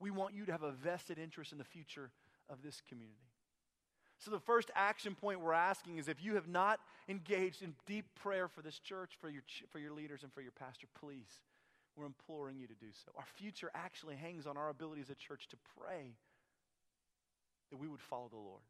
We 0.00 0.10
want 0.10 0.34
you 0.34 0.44
to 0.46 0.52
have 0.52 0.62
a 0.62 0.72
vested 0.72 1.18
interest 1.18 1.52
in 1.52 1.58
the 1.58 1.64
future 1.64 2.10
of 2.50 2.62
this 2.62 2.82
community. 2.88 3.30
So, 4.18 4.30
the 4.30 4.38
first 4.38 4.70
action 4.74 5.14
point 5.14 5.40
we're 5.40 5.54
asking 5.54 5.96
is 5.96 6.06
if 6.06 6.22
you 6.22 6.34
have 6.34 6.46
not 6.46 6.80
engaged 7.08 7.62
in 7.62 7.74
deep 7.86 8.04
prayer 8.16 8.48
for 8.48 8.60
this 8.60 8.78
church, 8.78 9.12
for 9.18 9.30
your, 9.30 9.42
for 9.70 9.78
your 9.78 9.92
leaders, 9.92 10.22
and 10.22 10.32
for 10.32 10.42
your 10.42 10.52
pastor, 10.52 10.86
please, 11.00 11.40
we're 11.96 12.04
imploring 12.04 12.58
you 12.58 12.66
to 12.66 12.74
do 12.74 12.88
so. 12.92 13.12
Our 13.16 13.24
future 13.36 13.70
actually 13.74 14.16
hangs 14.16 14.46
on 14.46 14.58
our 14.58 14.68
ability 14.68 15.00
as 15.00 15.08
a 15.08 15.14
church 15.14 15.48
to 15.48 15.56
pray 15.78 16.16
that 17.70 17.78
we 17.78 17.88
would 17.88 18.00
follow 18.00 18.28
the 18.28 18.36
Lord. 18.36 18.60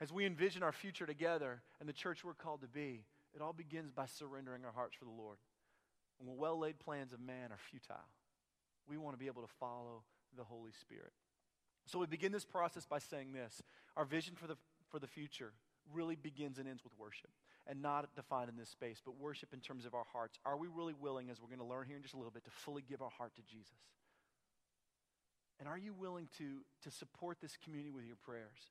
As 0.00 0.12
we 0.12 0.24
envision 0.24 0.62
our 0.62 0.72
future 0.72 1.06
together 1.06 1.60
and 1.78 1.88
the 1.88 1.92
church 1.92 2.24
we're 2.24 2.34
called 2.34 2.62
to 2.62 2.68
be, 2.68 3.04
it 3.34 3.42
all 3.42 3.52
begins 3.52 3.92
by 3.92 4.06
surrendering 4.06 4.64
our 4.64 4.72
hearts 4.72 4.96
for 4.96 5.04
the 5.04 5.10
Lord. 5.10 5.36
When 6.18 6.36
well 6.36 6.58
laid 6.58 6.78
plans 6.78 7.12
of 7.12 7.20
man 7.20 7.52
are 7.52 7.58
futile, 7.70 7.96
we 8.88 8.96
want 8.96 9.14
to 9.14 9.18
be 9.18 9.26
able 9.26 9.42
to 9.42 9.52
follow 9.58 10.02
the 10.36 10.44
Holy 10.44 10.72
Spirit. 10.72 11.12
So 11.86 11.98
we 11.98 12.06
begin 12.06 12.32
this 12.32 12.44
process 12.44 12.86
by 12.86 12.98
saying 12.98 13.32
this 13.32 13.62
our 13.96 14.04
vision 14.04 14.34
for 14.34 14.46
the, 14.46 14.56
for 14.88 14.98
the 14.98 15.06
future 15.06 15.52
really 15.92 16.16
begins 16.16 16.58
and 16.58 16.68
ends 16.68 16.84
with 16.84 16.92
worship 16.98 17.30
and 17.66 17.82
not 17.82 18.08
defined 18.16 18.48
in 18.48 18.56
this 18.56 18.68
space, 18.68 19.00
but 19.04 19.18
worship 19.18 19.52
in 19.52 19.60
terms 19.60 19.84
of 19.84 19.94
our 19.94 20.04
hearts. 20.12 20.38
Are 20.46 20.56
we 20.56 20.66
really 20.68 20.94
willing, 20.94 21.30
as 21.30 21.40
we're 21.40 21.48
going 21.48 21.58
to 21.58 21.64
learn 21.64 21.86
here 21.86 21.96
in 21.96 22.02
just 22.02 22.14
a 22.14 22.16
little 22.16 22.32
bit, 22.32 22.44
to 22.44 22.50
fully 22.50 22.82
give 22.82 23.02
our 23.02 23.10
heart 23.10 23.34
to 23.36 23.42
Jesus? 23.42 23.76
And 25.58 25.68
are 25.68 25.76
you 25.76 25.92
willing 25.92 26.28
to, 26.38 26.60
to 26.84 26.90
support 26.90 27.38
this 27.40 27.56
community 27.62 27.90
with 27.90 28.04
your 28.06 28.16
prayers? 28.16 28.70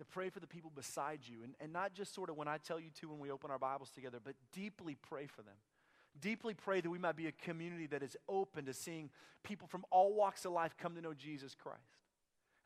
To 0.00 0.04
pray 0.06 0.30
for 0.30 0.40
the 0.40 0.46
people 0.46 0.72
beside 0.74 1.20
you. 1.24 1.44
And, 1.44 1.54
and 1.60 1.74
not 1.74 1.92
just 1.92 2.14
sort 2.14 2.30
of 2.30 2.36
when 2.36 2.48
I 2.48 2.56
tell 2.56 2.80
you 2.80 2.88
to 3.00 3.08
when 3.10 3.18
we 3.18 3.30
open 3.30 3.50
our 3.50 3.58
Bibles 3.58 3.90
together, 3.90 4.18
but 4.22 4.34
deeply 4.50 4.96
pray 4.96 5.26
for 5.26 5.42
them. 5.42 5.54
Deeply 6.18 6.54
pray 6.54 6.80
that 6.80 6.88
we 6.88 6.98
might 6.98 7.16
be 7.16 7.26
a 7.26 7.32
community 7.32 7.86
that 7.88 8.02
is 8.02 8.16
open 8.26 8.64
to 8.64 8.72
seeing 8.72 9.10
people 9.44 9.68
from 9.68 9.84
all 9.90 10.14
walks 10.14 10.46
of 10.46 10.52
life 10.52 10.74
come 10.78 10.94
to 10.94 11.02
know 11.02 11.12
Jesus 11.12 11.54
Christ. 11.54 11.80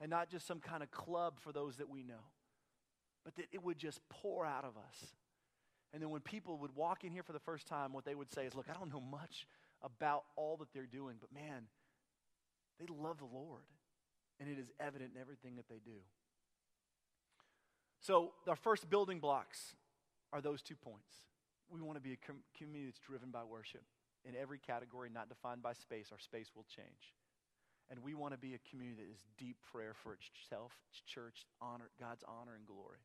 And 0.01 0.11
not 0.11 0.31
just 0.31 0.47
some 0.47 0.61
kind 0.61 0.83
of 0.83 0.93
club 0.93 1.41
for 1.41 1.51
those 1.51 1.77
that 1.79 1.91
we 1.91 2.05
know, 2.05 2.23
but 3.25 3.35
that 3.35 3.47
it 3.51 3.65
would 3.65 3.79
just 3.79 4.01
pour 4.09 4.47
out 4.47 4.65
of 4.65 4.77
us. 4.77 5.07
And 5.93 6.01
then 6.01 6.11
when 6.11 6.21
people 6.21 6.59
would 6.59 6.77
walk 6.77 7.03
in 7.03 7.11
here 7.11 7.25
for 7.25 7.33
the 7.33 7.41
first 7.41 7.67
time, 7.67 7.93
what 7.93 8.05
they 8.05 8.15
would 8.15 8.31
say 8.33 8.47
is, 8.47 8.55
Look, 8.55 8.67
I 8.71 8.75
don't 8.75 8.93
know 8.93 9.01
much 9.01 9.49
about 9.83 10.23
all 10.37 10.57
that 10.59 10.73
they're 10.73 10.87
doing, 10.87 11.17
but 11.21 11.33
man, 11.33 11.67
they 12.79 12.87
love 12.87 13.19
the 13.19 13.25
Lord. 13.25 13.63
And 14.39 14.49
it 14.49 14.59
is 14.59 14.71
evident 14.79 15.13
in 15.15 15.21
everything 15.21 15.57
that 15.57 15.69
they 15.69 15.81
do. 15.85 15.99
So, 18.05 18.33
our 18.47 18.55
first 18.55 18.91
building 18.91 19.19
blocks 19.19 19.77
are 20.31 20.43
those 20.43 20.61
two 20.61 20.77
points. 20.77 21.15
We 21.71 21.81
want 21.81 21.97
to 21.97 22.03
be 22.03 22.13
a 22.13 22.17
com- 22.17 22.43
community 22.55 22.85
that's 22.85 22.99
driven 22.99 23.31
by 23.31 23.45
worship 23.45 23.81
in 24.29 24.37
every 24.37 24.59
category, 24.59 25.09
not 25.09 25.31
defined 25.31 25.63
by 25.63 25.73
space. 25.73 26.09
Our 26.13 26.19
space 26.19 26.51
will 26.55 26.67
change. 26.69 27.15
And 27.91 28.03
we 28.03 28.13
want 28.13 28.35
to 28.35 28.39
be 28.39 28.53
a 28.53 28.59
community 28.69 29.03
that 29.03 29.11
is 29.11 29.25
deep 29.39 29.57
prayer 29.73 29.95
for 29.95 30.13
itself, 30.13 30.73
its 30.91 31.01
church, 31.01 31.47
honor, 31.63 31.89
God's 31.99 32.23
honor 32.29 32.55
and 32.55 32.67
glory. 32.67 32.99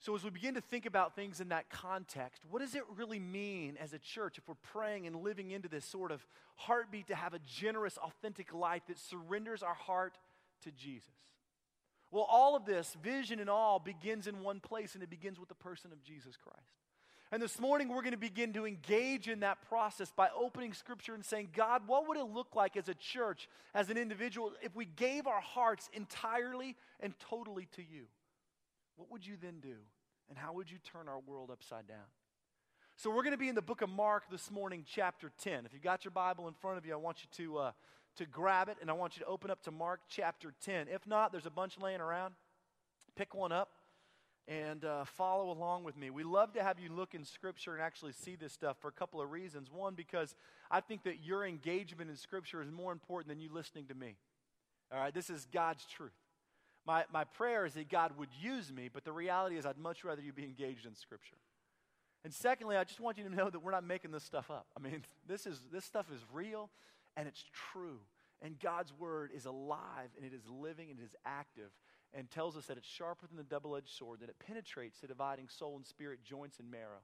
So, 0.00 0.16
as 0.16 0.24
we 0.24 0.30
begin 0.30 0.54
to 0.54 0.60
think 0.60 0.84
about 0.84 1.14
things 1.14 1.40
in 1.40 1.50
that 1.50 1.70
context, 1.70 2.42
what 2.50 2.62
does 2.62 2.74
it 2.74 2.82
really 2.96 3.20
mean 3.20 3.76
as 3.80 3.92
a 3.92 3.98
church 4.00 4.38
if 4.38 4.48
we're 4.48 4.56
praying 4.56 5.06
and 5.06 5.22
living 5.22 5.52
into 5.52 5.68
this 5.68 5.84
sort 5.84 6.10
of 6.10 6.26
heartbeat 6.56 7.06
to 7.06 7.14
have 7.14 7.32
a 7.32 7.38
generous, 7.38 7.96
authentic 7.96 8.52
life 8.52 8.82
that 8.88 8.98
surrenders 8.98 9.62
our 9.62 9.74
heart 9.74 10.18
to 10.64 10.72
Jesus? 10.72 11.14
Well, 12.14 12.28
all 12.30 12.54
of 12.54 12.64
this, 12.64 12.96
vision 13.02 13.40
and 13.40 13.50
all, 13.50 13.80
begins 13.80 14.28
in 14.28 14.40
one 14.44 14.60
place, 14.60 14.94
and 14.94 15.02
it 15.02 15.10
begins 15.10 15.40
with 15.40 15.48
the 15.48 15.56
person 15.56 15.90
of 15.90 16.00
Jesus 16.04 16.36
Christ. 16.36 16.78
And 17.32 17.42
this 17.42 17.58
morning, 17.58 17.88
we're 17.88 18.02
going 18.02 18.12
to 18.12 18.16
begin 18.16 18.52
to 18.52 18.64
engage 18.64 19.26
in 19.26 19.40
that 19.40 19.60
process 19.68 20.12
by 20.14 20.28
opening 20.38 20.74
Scripture 20.74 21.16
and 21.16 21.24
saying, 21.24 21.48
God, 21.56 21.88
what 21.88 22.06
would 22.06 22.16
it 22.16 22.26
look 22.26 22.54
like 22.54 22.76
as 22.76 22.88
a 22.88 22.94
church, 22.94 23.48
as 23.74 23.90
an 23.90 23.96
individual, 23.96 24.52
if 24.62 24.76
we 24.76 24.84
gave 24.84 25.26
our 25.26 25.40
hearts 25.40 25.90
entirely 25.92 26.76
and 27.00 27.18
totally 27.18 27.66
to 27.72 27.82
you? 27.82 28.04
What 28.94 29.10
would 29.10 29.26
you 29.26 29.34
then 29.42 29.58
do? 29.60 29.74
And 30.28 30.38
how 30.38 30.52
would 30.52 30.70
you 30.70 30.78
turn 30.92 31.08
our 31.08 31.18
world 31.18 31.50
upside 31.50 31.88
down? 31.88 32.06
So, 32.96 33.10
we're 33.10 33.22
going 33.22 33.32
to 33.32 33.38
be 33.38 33.48
in 33.48 33.56
the 33.56 33.62
book 33.62 33.82
of 33.82 33.90
Mark 33.90 34.22
this 34.30 34.50
morning, 34.50 34.84
chapter 34.86 35.32
10. 35.42 35.66
If 35.66 35.72
you've 35.72 35.82
got 35.82 36.04
your 36.04 36.12
Bible 36.12 36.46
in 36.46 36.54
front 36.54 36.78
of 36.78 36.86
you, 36.86 36.92
I 36.92 36.96
want 36.96 37.18
you 37.22 37.44
to. 37.44 37.58
Uh, 37.58 37.72
to 38.16 38.26
grab 38.26 38.68
it, 38.68 38.76
and 38.80 38.88
I 38.88 38.92
want 38.92 39.16
you 39.16 39.24
to 39.24 39.28
open 39.28 39.50
up 39.50 39.60
to 39.64 39.72
Mark 39.72 39.98
chapter 40.08 40.54
10. 40.64 40.86
If 40.86 41.04
not, 41.04 41.32
there's 41.32 41.46
a 41.46 41.50
bunch 41.50 41.78
laying 41.80 42.00
around. 42.00 42.34
Pick 43.16 43.34
one 43.34 43.50
up 43.50 43.70
and 44.46 44.84
uh, 44.84 45.04
follow 45.04 45.50
along 45.50 45.82
with 45.82 45.96
me. 45.96 46.10
We 46.10 46.22
love 46.22 46.52
to 46.52 46.62
have 46.62 46.78
you 46.78 46.90
look 46.92 47.14
in 47.14 47.24
Scripture 47.24 47.72
and 47.72 47.82
actually 47.82 48.12
see 48.12 48.36
this 48.36 48.52
stuff 48.52 48.76
for 48.80 48.86
a 48.86 48.92
couple 48.92 49.20
of 49.20 49.32
reasons. 49.32 49.68
One, 49.68 49.94
because 49.94 50.34
I 50.70 50.80
think 50.80 51.02
that 51.04 51.24
your 51.24 51.44
engagement 51.44 52.10
in 52.10 52.16
Scripture 52.16 52.62
is 52.62 52.70
more 52.70 52.92
important 52.92 53.28
than 53.28 53.40
you 53.40 53.48
listening 53.52 53.86
to 53.86 53.94
me. 53.94 54.16
All 54.92 55.00
right, 55.00 55.12
this 55.12 55.30
is 55.30 55.46
God's 55.52 55.84
truth. 55.86 56.12
My, 56.86 57.04
my 57.12 57.24
prayer 57.24 57.66
is 57.66 57.74
that 57.74 57.88
God 57.88 58.12
would 58.18 58.28
use 58.40 58.70
me, 58.70 58.90
but 58.92 59.04
the 59.04 59.12
reality 59.12 59.56
is 59.56 59.66
I'd 59.66 59.78
much 59.78 60.04
rather 60.04 60.20
you 60.20 60.32
be 60.32 60.44
engaged 60.44 60.86
in 60.86 60.94
Scripture. 60.94 61.36
And 62.24 62.32
secondly, 62.32 62.76
I 62.76 62.84
just 62.84 63.00
want 63.00 63.18
you 63.18 63.24
to 63.24 63.34
know 63.34 63.50
that 63.50 63.60
we're 63.60 63.70
not 63.70 63.84
making 63.84 64.10
this 64.10 64.24
stuff 64.24 64.50
up. 64.50 64.66
I 64.76 64.80
mean, 64.80 65.04
this, 65.28 65.46
is, 65.46 65.60
this 65.70 65.84
stuff 65.84 66.06
is 66.12 66.20
real 66.32 66.70
and 67.16 67.28
it's 67.28 67.44
true. 67.72 68.00
And 68.42 68.58
God's 68.58 68.92
word 68.98 69.30
is 69.34 69.46
alive 69.46 70.10
and 70.16 70.24
it 70.24 70.34
is 70.34 70.42
living 70.48 70.90
and 70.90 70.98
it 70.98 71.04
is 71.04 71.14
active 71.24 71.70
and 72.12 72.30
tells 72.30 72.56
us 72.56 72.66
that 72.66 72.78
it's 72.78 72.88
sharper 72.88 73.26
than 73.26 73.36
the 73.36 73.42
double 73.42 73.76
edged 73.76 73.90
sword, 73.90 74.20
that 74.20 74.28
it 74.28 74.36
penetrates 74.46 75.00
the 75.00 75.06
dividing 75.06 75.48
soul 75.48 75.76
and 75.76 75.86
spirit, 75.86 76.20
joints 76.24 76.58
and 76.58 76.70
marrow. 76.70 77.02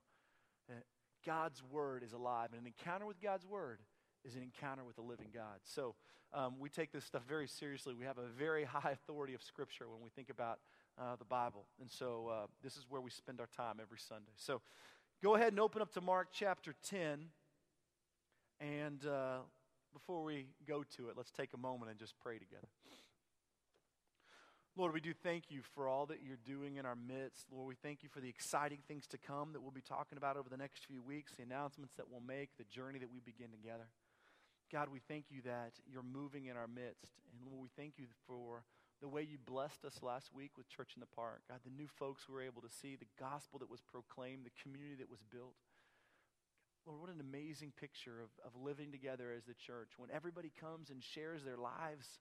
That 0.68 0.84
God's 1.26 1.62
word 1.70 2.02
is 2.02 2.12
alive. 2.12 2.48
And 2.52 2.60
an 2.60 2.66
encounter 2.66 3.06
with 3.06 3.20
God's 3.20 3.46
word 3.46 3.80
is 4.24 4.36
an 4.36 4.42
encounter 4.42 4.84
with 4.84 4.96
the 4.96 5.02
living 5.02 5.28
God. 5.34 5.60
So 5.64 5.94
um, 6.32 6.54
we 6.58 6.68
take 6.68 6.92
this 6.92 7.04
stuff 7.04 7.22
very 7.28 7.48
seriously. 7.48 7.94
We 7.94 8.04
have 8.04 8.18
a 8.18 8.26
very 8.38 8.64
high 8.72 8.92
authority 8.92 9.34
of 9.34 9.42
Scripture 9.42 9.88
when 9.88 10.00
we 10.02 10.10
think 10.10 10.30
about 10.30 10.60
uh, 10.98 11.16
the 11.16 11.24
Bible. 11.24 11.64
And 11.80 11.90
so 11.90 12.30
uh, 12.32 12.46
this 12.62 12.76
is 12.76 12.86
where 12.88 13.00
we 13.00 13.10
spend 13.10 13.40
our 13.40 13.48
time 13.56 13.76
every 13.80 13.98
Sunday. 13.98 14.32
So 14.36 14.60
go 15.22 15.34
ahead 15.34 15.48
and 15.48 15.60
open 15.60 15.82
up 15.82 15.92
to 15.92 16.00
Mark 16.00 16.28
chapter 16.32 16.74
10. 16.88 17.26
And 18.60 19.04
uh, 19.06 19.38
before 19.92 20.22
we 20.22 20.46
go 20.66 20.82
to 20.96 21.08
it, 21.08 21.14
let's 21.16 21.30
take 21.30 21.50
a 21.54 21.58
moment 21.58 21.90
and 21.90 21.98
just 21.98 22.14
pray 22.20 22.38
together. 22.38 22.68
Lord, 24.76 24.94
we 24.94 25.00
do 25.00 25.12
thank 25.12 25.50
you 25.50 25.60
for 25.74 25.88
all 25.88 26.06
that 26.06 26.18
you're 26.22 26.38
doing 26.46 26.76
in 26.76 26.86
our 26.86 26.96
midst. 26.96 27.46
Lord, 27.52 27.68
we 27.68 27.74
thank 27.74 28.02
you 28.02 28.08
for 28.08 28.20
the 28.20 28.28
exciting 28.28 28.78
things 28.86 29.06
to 29.08 29.18
come 29.18 29.52
that 29.52 29.60
we'll 29.60 29.72
be 29.72 29.82
talking 29.82 30.16
about 30.16 30.36
over 30.36 30.48
the 30.48 30.56
next 30.56 30.86
few 30.86 31.02
weeks, 31.02 31.32
the 31.36 31.42
announcements 31.42 31.94
that 31.96 32.06
we'll 32.10 32.20
make, 32.20 32.56
the 32.56 32.64
journey 32.64 32.98
that 32.98 33.12
we 33.12 33.20
begin 33.20 33.50
together. 33.50 33.88
God, 34.72 34.88
we 34.88 35.00
thank 35.00 35.26
you 35.28 35.42
that 35.42 35.72
you're 35.90 36.04
moving 36.04 36.46
in 36.46 36.56
our 36.56 36.68
midst. 36.68 37.12
And 37.32 37.50
Lord, 37.50 37.62
we 37.62 37.68
thank 37.76 37.94
you 37.98 38.06
for 38.26 38.62
the 39.00 39.08
way 39.08 39.22
you 39.22 39.38
blessed 39.38 39.84
us 39.84 40.02
last 40.02 40.34
week 40.34 40.52
with 40.56 40.68
Church 40.68 40.92
in 40.94 41.00
the 41.00 41.14
Park. 41.16 41.40
God, 41.48 41.60
the 41.64 41.70
new 41.70 41.88
folks 41.88 42.28
we 42.28 42.34
were 42.34 42.42
able 42.42 42.62
to 42.62 42.68
see, 42.68 42.96
the 42.96 43.08
gospel 43.18 43.58
that 43.58 43.70
was 43.70 43.80
proclaimed, 43.80 44.44
the 44.44 44.62
community 44.62 44.94
that 44.96 45.10
was 45.10 45.24
built. 45.32 45.56
Lord, 46.86 47.00
what 47.00 47.10
an 47.10 47.20
amazing 47.20 47.72
picture 47.78 48.20
of, 48.20 48.28
of 48.44 48.60
living 48.60 48.92
together 48.92 49.32
as 49.36 49.44
the 49.44 49.54
church 49.54 49.92
when 49.96 50.10
everybody 50.10 50.52
comes 50.60 50.90
and 50.90 51.02
shares 51.02 51.44
their 51.44 51.56
lives 51.56 52.20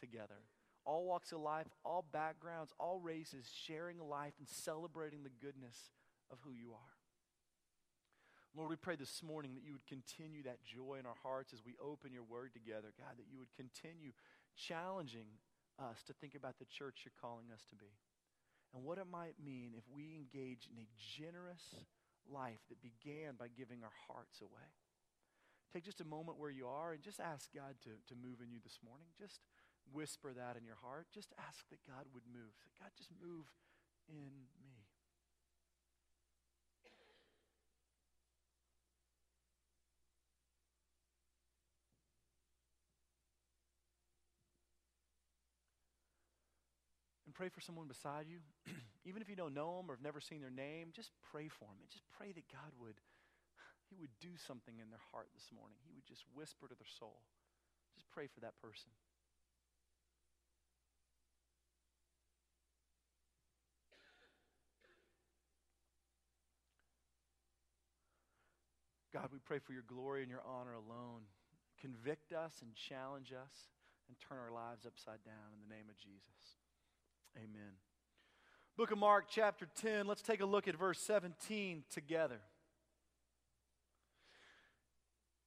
together. 0.00 0.46
All 0.84 1.04
walks 1.04 1.32
of 1.32 1.40
life, 1.40 1.66
all 1.84 2.04
backgrounds, 2.12 2.72
all 2.78 3.00
races, 3.00 3.50
sharing 3.66 3.98
life 3.98 4.34
and 4.38 4.48
celebrating 4.48 5.22
the 5.22 5.34
goodness 5.42 5.90
of 6.30 6.38
who 6.44 6.52
you 6.52 6.70
are. 6.72 6.94
Lord, 8.56 8.70
we 8.70 8.76
pray 8.76 8.96
this 8.96 9.22
morning 9.22 9.54
that 9.54 9.64
you 9.66 9.72
would 9.72 9.86
continue 9.86 10.42
that 10.44 10.64
joy 10.64 10.96
in 10.98 11.04
our 11.04 11.18
hearts 11.22 11.52
as 11.52 11.60
we 11.66 11.74
open 11.82 12.12
your 12.12 12.22
word 12.22 12.54
together. 12.54 12.94
God, 12.96 13.18
that 13.18 13.26
you 13.30 13.38
would 13.38 13.52
continue 13.54 14.12
challenging 14.56 15.26
us 15.78 16.02
to 16.04 16.12
think 16.12 16.34
about 16.34 16.58
the 16.58 16.68
church 16.68 17.04
you're 17.04 17.20
calling 17.20 17.52
us 17.52 17.64
to 17.70 17.76
be. 17.76 17.92
And 18.74 18.84
what 18.84 18.98
it 18.98 19.08
might 19.08 19.40
mean 19.40 19.72
if 19.76 19.84
we 19.88 20.16
engage 20.16 20.68
in 20.68 20.76
a 20.76 20.90
generous 20.98 21.86
life 22.28 22.60
that 22.68 22.82
began 22.82 23.38
by 23.38 23.48
giving 23.48 23.82
our 23.82 23.94
hearts 24.08 24.42
away. 24.42 24.68
Take 25.72 25.84
just 25.84 26.00
a 26.00 26.08
moment 26.08 26.38
where 26.38 26.50
you 26.50 26.66
are 26.66 26.92
and 26.92 27.02
just 27.02 27.20
ask 27.20 27.50
God 27.54 27.74
to, 27.84 27.90
to 28.08 28.14
move 28.14 28.42
in 28.42 28.50
you 28.50 28.60
this 28.62 28.78
morning. 28.84 29.06
Just 29.18 29.40
whisper 29.92 30.32
that 30.32 30.56
in 30.56 30.64
your 30.64 30.78
heart. 30.82 31.06
Just 31.12 31.34
ask 31.38 31.66
that 31.70 31.82
God 31.86 32.06
would 32.14 32.26
move. 32.28 32.54
That 32.62 32.74
God 32.78 32.90
just 32.96 33.10
move 33.16 33.46
in 34.08 34.50
me. 34.62 34.75
Pray 47.36 47.52
for 47.52 47.60
someone 47.60 47.86
beside 47.86 48.26
you. 48.26 48.40
Even 49.04 49.20
if 49.20 49.28
you 49.28 49.36
don't 49.36 49.52
know 49.52 49.76
them 49.76 49.92
or 49.92 49.94
have 49.94 50.02
never 50.02 50.24
seen 50.24 50.40
their 50.40 50.50
name, 50.50 50.88
just 50.96 51.12
pray 51.30 51.52
for 51.52 51.68
them 51.68 51.76
and 51.84 51.90
just 51.92 52.08
pray 52.16 52.32
that 52.32 52.48
God 52.48 52.72
would 52.80 52.96
he 53.86 53.94
would 54.02 54.10
do 54.18 54.34
something 54.48 54.74
in 54.82 54.90
their 54.90 55.02
heart 55.14 55.30
this 55.30 55.46
morning. 55.54 55.78
He 55.86 55.94
would 55.94 56.06
just 56.10 56.26
whisper 56.34 56.66
to 56.66 56.74
their 56.74 56.90
soul. 56.98 57.22
Just 57.94 58.10
pray 58.10 58.26
for 58.26 58.40
that 58.42 58.58
person. 58.58 58.90
God, 69.14 69.30
we 69.32 69.38
pray 69.38 69.60
for 69.62 69.72
your 69.72 69.86
glory 69.86 70.20
and 70.20 70.30
your 70.30 70.44
honor 70.44 70.74
alone. 70.74 71.24
Convict 71.80 72.34
us 72.34 72.58
and 72.60 72.74
challenge 72.74 73.32
us 73.32 73.70
and 74.08 74.16
turn 74.20 74.36
our 74.36 74.52
lives 74.52 74.84
upside 74.84 75.24
down 75.24 75.54
in 75.54 75.62
the 75.62 75.72
name 75.72 75.88
of 75.88 75.96
Jesus. 75.96 76.58
Amen. 77.36 77.72
Book 78.76 78.90
of 78.90 78.98
Mark, 78.98 79.26
chapter 79.28 79.68
10. 79.82 80.06
Let's 80.06 80.22
take 80.22 80.40
a 80.40 80.46
look 80.46 80.68
at 80.68 80.76
verse 80.76 80.98
17 81.00 81.84
together. 81.90 82.40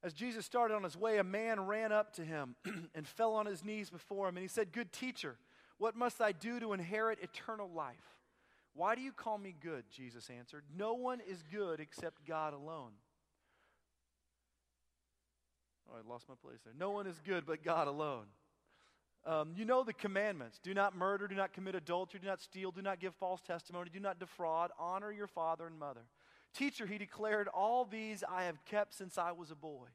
As 0.03 0.13
Jesus 0.13 0.46
started 0.46 0.75
on 0.75 0.84
his 0.84 0.96
way, 0.96 1.17
a 1.17 1.24
man 1.24 1.65
ran 1.65 1.91
up 1.91 2.13
to 2.13 2.24
him 2.24 2.55
and 2.96 3.08
fell 3.08 3.34
on 3.34 3.46
his 3.46 3.65
knees 3.65 3.89
before 3.89 4.29
him, 4.29 4.38
and 4.38 4.43
he 4.43 4.48
said, 4.48 4.72
Good 4.72 4.93
teacher, 4.93 5.36
what 5.77 5.96
must 5.96 6.22
I 6.22 6.31
do 6.31 6.60
to 6.60 6.74
inherit 6.74 7.19
eternal 7.22 7.69
life? 7.69 7.96
Why 8.73 8.95
do 8.95 9.02
you 9.02 9.12
call 9.12 9.38
me 9.38 9.56
good? 9.60 9.84
Jesus 9.91 10.30
answered, 10.30 10.63
No 10.75 10.93
one 10.93 11.19
is 11.28 11.43
good 11.52 11.80
except 11.80 12.25
God 12.25 12.54
alone. 12.54 12.91
Oh, 15.89 15.97
I 15.97 16.10
lost 16.10 16.30
my 16.30 16.36
place 16.41 16.60
there. 16.63 16.73
No 16.78 16.91
one 16.91 17.08
is 17.08 17.19
good 17.25 17.45
but 17.45 17.63
God 17.63 17.88
alone. 17.88 18.25
Um, 19.25 19.51
you 19.55 19.65
know 19.65 19.84
the 19.84 19.93
commandments 19.93 20.60
do 20.63 20.73
not 20.73 20.95
murder, 20.95 21.27
do 21.27 21.36
not 21.36 21.53
commit 21.53 21.75
adultery, 21.75 22.19
do 22.19 22.27
not 22.27 22.41
steal, 22.41 22.71
do 22.71 22.82
not 22.82 22.99
give 22.99 23.13
false 23.15 23.41
testimony, 23.41 23.89
do 23.93 23.99
not 23.99 24.19
defraud, 24.19 24.71
honor 24.79 25.12
your 25.12 25.27
father 25.27 25.67
and 25.67 25.77
mother. 25.77 26.05
Teacher, 26.53 26.86
he 26.86 26.97
declared, 26.97 27.47
All 27.47 27.86
these 27.86 28.23
I 28.27 28.43
have 28.43 28.63
kept 28.65 28.93
since 28.93 29.17
I 29.17 29.32
was 29.32 29.51
a 29.51 29.55
boy. 29.55 29.88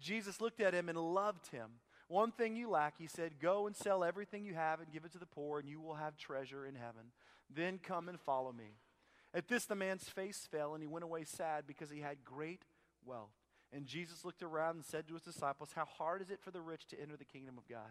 Jesus 0.00 0.40
looked 0.40 0.60
at 0.60 0.74
him 0.74 0.88
and 0.88 0.98
loved 0.98 1.48
him. 1.48 1.70
One 2.08 2.32
thing 2.32 2.56
you 2.56 2.68
lack, 2.68 2.94
he 2.98 3.06
said, 3.06 3.40
Go 3.40 3.66
and 3.66 3.74
sell 3.74 4.04
everything 4.04 4.44
you 4.44 4.54
have 4.54 4.80
and 4.80 4.92
give 4.92 5.04
it 5.04 5.12
to 5.12 5.18
the 5.18 5.26
poor, 5.26 5.58
and 5.58 5.68
you 5.68 5.80
will 5.80 5.94
have 5.94 6.16
treasure 6.16 6.66
in 6.66 6.74
heaven. 6.74 7.12
Then 7.54 7.78
come 7.82 8.08
and 8.08 8.20
follow 8.20 8.52
me. 8.52 8.76
At 9.32 9.48
this, 9.48 9.64
the 9.64 9.74
man's 9.74 10.08
face 10.08 10.46
fell, 10.50 10.74
and 10.74 10.82
he 10.82 10.86
went 10.86 11.04
away 11.04 11.24
sad 11.24 11.64
because 11.66 11.90
he 11.90 12.00
had 12.00 12.24
great 12.24 12.62
wealth. 13.04 13.32
And 13.72 13.86
Jesus 13.86 14.24
looked 14.24 14.42
around 14.42 14.76
and 14.76 14.84
said 14.84 15.08
to 15.08 15.14
his 15.14 15.22
disciples, 15.22 15.70
How 15.74 15.86
hard 15.86 16.22
is 16.22 16.30
it 16.30 16.40
for 16.40 16.50
the 16.50 16.60
rich 16.60 16.86
to 16.88 17.00
enter 17.00 17.16
the 17.16 17.24
kingdom 17.24 17.56
of 17.58 17.66
God? 17.66 17.90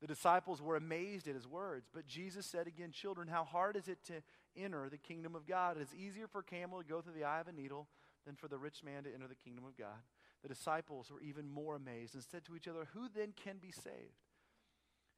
The 0.00 0.06
disciples 0.06 0.62
were 0.62 0.76
amazed 0.76 1.26
at 1.26 1.34
his 1.34 1.46
words, 1.46 1.88
but 1.92 2.06
Jesus 2.06 2.46
said 2.46 2.68
again, 2.68 2.92
Children, 2.92 3.26
how 3.26 3.44
hard 3.44 3.76
is 3.76 3.88
it 3.88 3.98
to 4.06 4.22
enter 4.56 4.88
the 4.88 4.98
kingdom 4.98 5.34
of 5.34 5.46
God? 5.46 5.76
It 5.76 5.82
is 5.82 5.94
easier 5.94 6.28
for 6.28 6.40
a 6.40 6.44
camel 6.44 6.78
to 6.78 6.88
go 6.88 7.00
through 7.00 7.14
the 7.14 7.24
eye 7.24 7.40
of 7.40 7.48
a 7.48 7.52
needle 7.52 7.88
than 8.24 8.36
for 8.36 8.46
the 8.46 8.58
rich 8.58 8.84
man 8.84 9.04
to 9.04 9.12
enter 9.12 9.26
the 9.26 9.34
kingdom 9.34 9.64
of 9.64 9.76
God. 9.76 10.02
The 10.42 10.48
disciples 10.48 11.10
were 11.10 11.20
even 11.20 11.50
more 11.50 11.74
amazed 11.74 12.14
and 12.14 12.22
said 12.22 12.44
to 12.44 12.54
each 12.54 12.68
other, 12.68 12.86
Who 12.94 13.08
then 13.08 13.32
can 13.32 13.56
be 13.58 13.72
saved? 13.72 14.22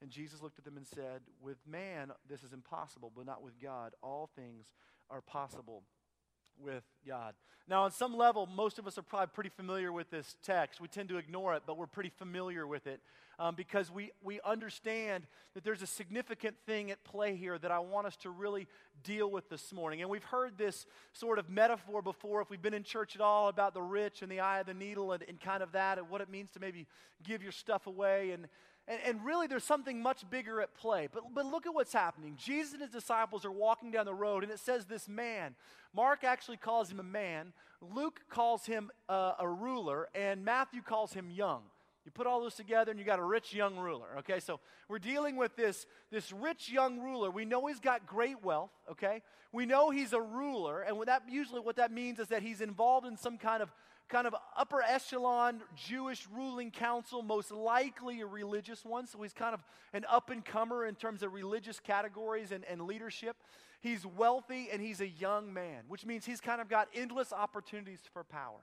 And 0.00 0.10
Jesus 0.10 0.40
looked 0.40 0.58
at 0.58 0.64
them 0.64 0.78
and 0.78 0.86
said, 0.86 1.20
With 1.42 1.58
man, 1.66 2.12
this 2.26 2.42
is 2.42 2.54
impossible, 2.54 3.12
but 3.14 3.26
not 3.26 3.42
with 3.42 3.60
God. 3.60 3.92
All 4.02 4.30
things 4.34 4.66
are 5.10 5.20
possible 5.20 5.82
with 6.62 6.84
God. 7.06 7.34
Now, 7.68 7.84
on 7.84 7.92
some 7.92 8.16
level, 8.16 8.46
most 8.46 8.78
of 8.78 8.86
us 8.86 8.98
are 8.98 9.02
probably 9.02 9.28
pretty 9.28 9.50
familiar 9.50 9.92
with 9.92 10.10
this 10.10 10.36
text. 10.42 10.80
We 10.80 10.88
tend 10.88 11.08
to 11.10 11.18
ignore 11.18 11.54
it, 11.54 11.62
but 11.66 11.78
we're 11.78 11.86
pretty 11.86 12.10
familiar 12.10 12.66
with 12.66 12.88
it 12.88 13.00
um, 13.38 13.54
because 13.54 13.92
we, 13.92 14.10
we 14.22 14.40
understand 14.44 15.26
that 15.54 15.62
there's 15.62 15.80
a 15.80 15.86
significant 15.86 16.56
thing 16.66 16.90
at 16.90 17.04
play 17.04 17.36
here 17.36 17.58
that 17.58 17.70
I 17.70 17.78
want 17.78 18.08
us 18.08 18.16
to 18.18 18.30
really 18.30 18.66
deal 19.04 19.30
with 19.30 19.48
this 19.48 19.72
morning. 19.72 20.00
And 20.00 20.10
we've 20.10 20.24
heard 20.24 20.58
this 20.58 20.84
sort 21.12 21.38
of 21.38 21.48
metaphor 21.48 22.02
before, 22.02 22.42
if 22.42 22.50
we've 22.50 22.60
been 22.60 22.74
in 22.74 22.82
church 22.82 23.14
at 23.14 23.20
all, 23.20 23.48
about 23.48 23.72
the 23.72 23.82
rich 23.82 24.22
and 24.22 24.32
the 24.32 24.40
eye 24.40 24.60
of 24.60 24.66
the 24.66 24.74
needle 24.74 25.12
and, 25.12 25.22
and 25.28 25.40
kind 25.40 25.62
of 25.62 25.70
that, 25.72 25.98
and 25.98 26.10
what 26.10 26.20
it 26.20 26.28
means 26.28 26.50
to 26.52 26.60
maybe 26.60 26.88
give 27.22 27.40
your 27.40 27.52
stuff 27.52 27.86
away. 27.86 28.32
And, 28.32 28.48
and, 28.88 28.98
and, 29.06 29.24
really, 29.24 29.46
there's 29.46 29.64
something 29.64 30.02
much 30.02 30.28
bigger 30.30 30.60
at 30.60 30.74
play. 30.74 31.08
But, 31.12 31.34
but 31.34 31.46
look 31.46 31.66
at 31.66 31.74
what's 31.74 31.92
happening. 31.92 32.36
Jesus 32.36 32.72
and 32.72 32.82
his 32.82 32.90
disciples 32.90 33.44
are 33.44 33.50
walking 33.50 33.90
down 33.90 34.06
the 34.06 34.14
road, 34.14 34.42
and 34.42 34.52
it 34.52 34.58
says 34.58 34.86
this 34.86 35.08
man. 35.08 35.54
Mark 35.94 36.24
actually 36.24 36.56
calls 36.56 36.90
him 36.90 37.00
a 37.00 37.04
man, 37.04 37.52
Luke 37.80 38.20
calls 38.28 38.66
him 38.66 38.90
uh, 39.08 39.32
a 39.38 39.48
ruler, 39.48 40.08
and 40.14 40.44
Matthew 40.44 40.82
calls 40.82 41.12
him 41.12 41.30
young. 41.30 41.62
You 42.04 42.10
put 42.10 42.26
all 42.26 42.40
those 42.40 42.54
together 42.54 42.90
and 42.90 42.98
you 42.98 43.04
got 43.04 43.18
a 43.18 43.24
rich 43.24 43.52
young 43.52 43.76
ruler. 43.76 44.16
Okay, 44.20 44.40
so 44.40 44.58
we're 44.88 44.98
dealing 44.98 45.36
with 45.36 45.54
this, 45.54 45.86
this 46.10 46.32
rich 46.32 46.70
young 46.70 46.98
ruler. 46.98 47.30
We 47.30 47.44
know 47.44 47.66
he's 47.66 47.80
got 47.80 48.06
great 48.06 48.42
wealth, 48.42 48.70
okay? 48.90 49.22
We 49.52 49.66
know 49.66 49.90
he's 49.90 50.12
a 50.12 50.20
ruler, 50.20 50.80
and 50.80 51.00
that 51.06 51.22
usually 51.28 51.60
what 51.60 51.76
that 51.76 51.92
means 51.92 52.18
is 52.18 52.28
that 52.28 52.42
he's 52.42 52.60
involved 52.60 53.06
in 53.06 53.16
some 53.16 53.36
kind 53.36 53.62
of 53.62 53.70
kind 54.10 54.26
of 54.26 54.34
upper 54.56 54.82
echelon 54.82 55.62
Jewish 55.74 56.26
ruling 56.34 56.70
council, 56.70 57.22
most 57.22 57.50
likely 57.50 58.20
a 58.20 58.26
religious 58.26 58.84
one. 58.84 59.06
So 59.06 59.22
he's 59.22 59.32
kind 59.32 59.54
of 59.54 59.64
an 59.92 60.04
up 60.08 60.30
and 60.30 60.44
comer 60.44 60.84
in 60.84 60.96
terms 60.96 61.22
of 61.22 61.32
religious 61.32 61.80
categories 61.80 62.52
and, 62.52 62.64
and 62.64 62.82
leadership. 62.82 63.36
He's 63.80 64.04
wealthy 64.04 64.68
and 64.70 64.82
he's 64.82 65.00
a 65.00 65.08
young 65.08 65.54
man, 65.54 65.84
which 65.88 66.04
means 66.04 66.26
he's 66.26 66.40
kind 66.40 66.60
of 66.60 66.68
got 66.68 66.88
endless 66.94 67.32
opportunities 67.32 68.00
for 68.12 68.24
power. 68.24 68.60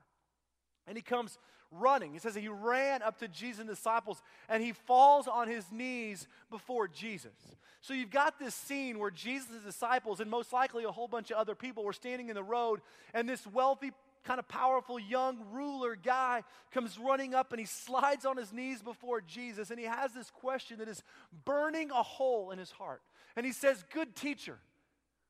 And 0.85 0.95
he 0.95 1.01
comes 1.01 1.37
running. 1.71 2.13
He 2.13 2.19
says 2.19 2.35
he 2.35 2.47
ran 2.47 3.01
up 3.01 3.17
to 3.19 3.27
Jesus 3.27 3.59
and 3.59 3.69
disciples 3.69 4.21
and 4.47 4.63
he 4.63 4.73
falls 4.73 5.27
on 5.27 5.47
his 5.47 5.71
knees 5.71 6.27
before 6.49 6.87
Jesus. 6.87 7.33
So 7.81 7.93
you've 7.93 8.11
got 8.11 8.39
this 8.39 8.55
scene 8.55 8.99
where 8.99 9.11
Jesus' 9.11 9.63
disciples 9.65 10.19
and 10.19 10.29
most 10.29 10.53
likely 10.53 10.83
a 10.83 10.91
whole 10.91 11.07
bunch 11.07 11.31
of 11.31 11.37
other 11.37 11.55
people 11.55 11.83
were 11.83 11.93
standing 11.93 12.29
in 12.29 12.35
the 12.35 12.43
road, 12.43 12.81
and 13.13 13.27
this 13.29 13.45
wealthy 13.47 13.91
kind 14.27 14.39
of 14.39 14.47
powerful 14.49 14.99
young 14.99 15.37
ruler 15.53 15.95
guy 15.95 16.43
comes 16.71 16.99
running 16.99 17.33
up 17.33 17.53
and 17.53 17.61
he 17.61 17.65
slides 17.65 18.25
on 18.25 18.35
his 18.35 18.51
knees 18.51 18.81
before 18.81 19.21
Jesus 19.21 19.71
and 19.71 19.79
he 19.79 19.85
has 19.85 20.11
this 20.11 20.29
question 20.29 20.79
that 20.79 20.89
is 20.89 21.01
burning 21.45 21.91
a 21.91 22.03
hole 22.03 22.51
in 22.51 22.59
his 22.59 22.71
heart. 22.71 23.01
And 23.37 23.45
he 23.45 23.53
says, 23.53 23.85
Good 23.93 24.15
teacher, 24.15 24.59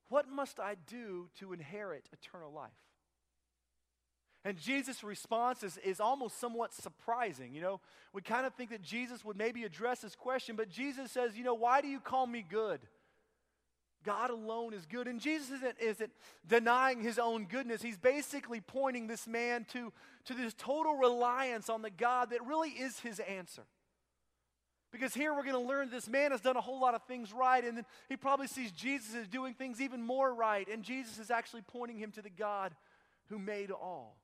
what 0.10 0.28
must 0.28 0.60
I 0.60 0.76
do 0.88 1.30
to 1.40 1.54
inherit 1.54 2.10
eternal 2.12 2.52
life? 2.52 2.72
And 4.44 4.58
Jesus' 4.58 5.04
response 5.04 5.62
is, 5.62 5.78
is 5.80 6.00
almost 6.00 6.40
somewhat 6.40 6.74
surprising. 6.74 7.54
You 7.54 7.62
know, 7.62 7.82
we 8.14 8.22
kind 8.22 8.48
of 8.48 8.54
think 8.56 8.72
that 8.72 8.82
Jesus 8.82 9.24
would 9.26 9.38
maybe 9.38 9.64
address 9.64 10.00
this 10.00 10.16
question, 10.16 10.56
but 10.56 10.70
Jesus 10.70 11.12
says, 11.12 11.38
You 11.38 11.44
know, 11.44 11.54
why 11.54 11.82
do 11.82 11.88
you 11.88 12.00
call 12.00 12.26
me 12.26 12.44
good? 12.50 12.80
God 14.08 14.30
alone 14.30 14.74
is 14.74 14.86
good. 14.86 15.06
And 15.06 15.20
Jesus 15.20 15.52
isn't, 15.58 15.76
isn't 15.82 16.12
denying 16.48 17.02
his 17.02 17.20
own 17.20 17.44
goodness. 17.44 17.82
He's 17.82 17.98
basically 17.98 18.62
pointing 18.62 19.08
this 19.08 19.28
man 19.28 19.66
to, 19.74 19.92
to 20.26 20.34
this 20.34 20.54
total 20.54 20.96
reliance 20.96 21.70
on 21.70 21.82
the 21.82 21.90
God 21.90 22.30
that 22.30 22.46
really 22.46 22.70
is 22.70 23.02
his 23.02 23.20
answer. 23.20 23.64
Because 24.94 25.14
here 25.14 25.34
we're 25.34 25.44
going 25.44 25.62
to 25.62 25.68
learn 25.68 25.90
this 25.90 26.08
man 26.08 26.32
has 26.32 26.40
done 26.40 26.56
a 26.56 26.62
whole 26.62 26.80
lot 26.80 26.96
of 26.96 27.04
things 27.04 27.34
right, 27.34 27.62
and 27.62 27.76
then 27.76 27.86
he 28.08 28.16
probably 28.16 28.48
sees 28.48 28.72
Jesus 28.72 29.14
as 29.14 29.28
doing 29.28 29.54
things 29.54 29.82
even 29.82 30.02
more 30.02 30.34
right, 30.34 30.66
and 30.72 30.84
Jesus 30.84 31.20
is 31.20 31.30
actually 31.30 31.64
pointing 31.68 31.98
him 31.98 32.12
to 32.12 32.22
the 32.22 32.30
God 32.30 32.74
who 33.28 33.38
made 33.38 33.72
all. 33.72 34.16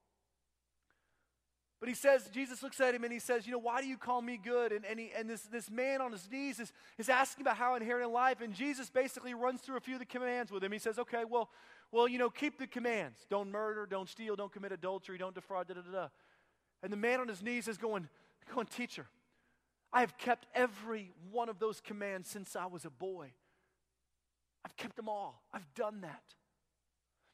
But 1.83 1.89
he 1.89 1.95
says, 1.95 2.29
Jesus 2.33 2.63
looks 2.63 2.79
at 2.79 2.95
him 2.95 3.03
and 3.03 3.11
he 3.11 3.19
says, 3.19 3.45
You 3.45 3.51
know, 3.51 3.59
why 3.59 3.81
do 3.81 3.87
you 3.89 3.97
call 3.97 4.21
me 4.21 4.39
good? 4.41 4.71
And, 4.71 4.85
and, 4.85 4.97
he, 4.97 5.11
and 5.17 5.29
this, 5.29 5.41
this 5.41 5.69
man 5.69 5.99
on 5.99 6.13
his 6.13 6.29
knees 6.31 6.61
is, 6.61 6.71
is 6.97 7.09
asking 7.09 7.41
about 7.41 7.57
how 7.57 7.75
inherit 7.75 8.09
life. 8.09 8.39
And 8.39 8.53
Jesus 8.53 8.89
basically 8.89 9.33
runs 9.33 9.59
through 9.59 9.75
a 9.75 9.81
few 9.81 9.95
of 9.95 9.99
the 9.99 10.05
commands 10.05 10.49
with 10.49 10.63
him. 10.63 10.71
He 10.71 10.79
says, 10.79 10.97
Okay, 10.97 11.25
well, 11.29 11.49
well, 11.91 12.07
you 12.07 12.19
know, 12.19 12.29
keep 12.29 12.57
the 12.57 12.67
commands. 12.67 13.25
Don't 13.29 13.51
murder, 13.51 13.85
don't 13.85 14.07
steal, 14.07 14.37
don't 14.37 14.49
commit 14.49 14.71
adultery, 14.71 15.17
don't 15.17 15.35
defraud, 15.35 15.67
da 15.67 15.73
da 15.73 15.81
da. 15.81 16.07
And 16.81 16.89
the 16.89 16.95
man 16.95 17.19
on 17.19 17.27
his 17.27 17.43
knees 17.43 17.67
is 17.67 17.77
going, 17.77 18.07
going, 18.55 18.67
Teacher, 18.67 19.05
I 19.91 19.99
have 19.99 20.17
kept 20.17 20.47
every 20.55 21.11
one 21.33 21.49
of 21.49 21.59
those 21.59 21.81
commands 21.81 22.29
since 22.29 22.55
I 22.55 22.67
was 22.67 22.85
a 22.85 22.91
boy. 22.91 23.33
I've 24.63 24.77
kept 24.77 24.95
them 24.95 25.09
all. 25.09 25.43
I've 25.53 25.67
done 25.75 25.99
that 25.99 26.23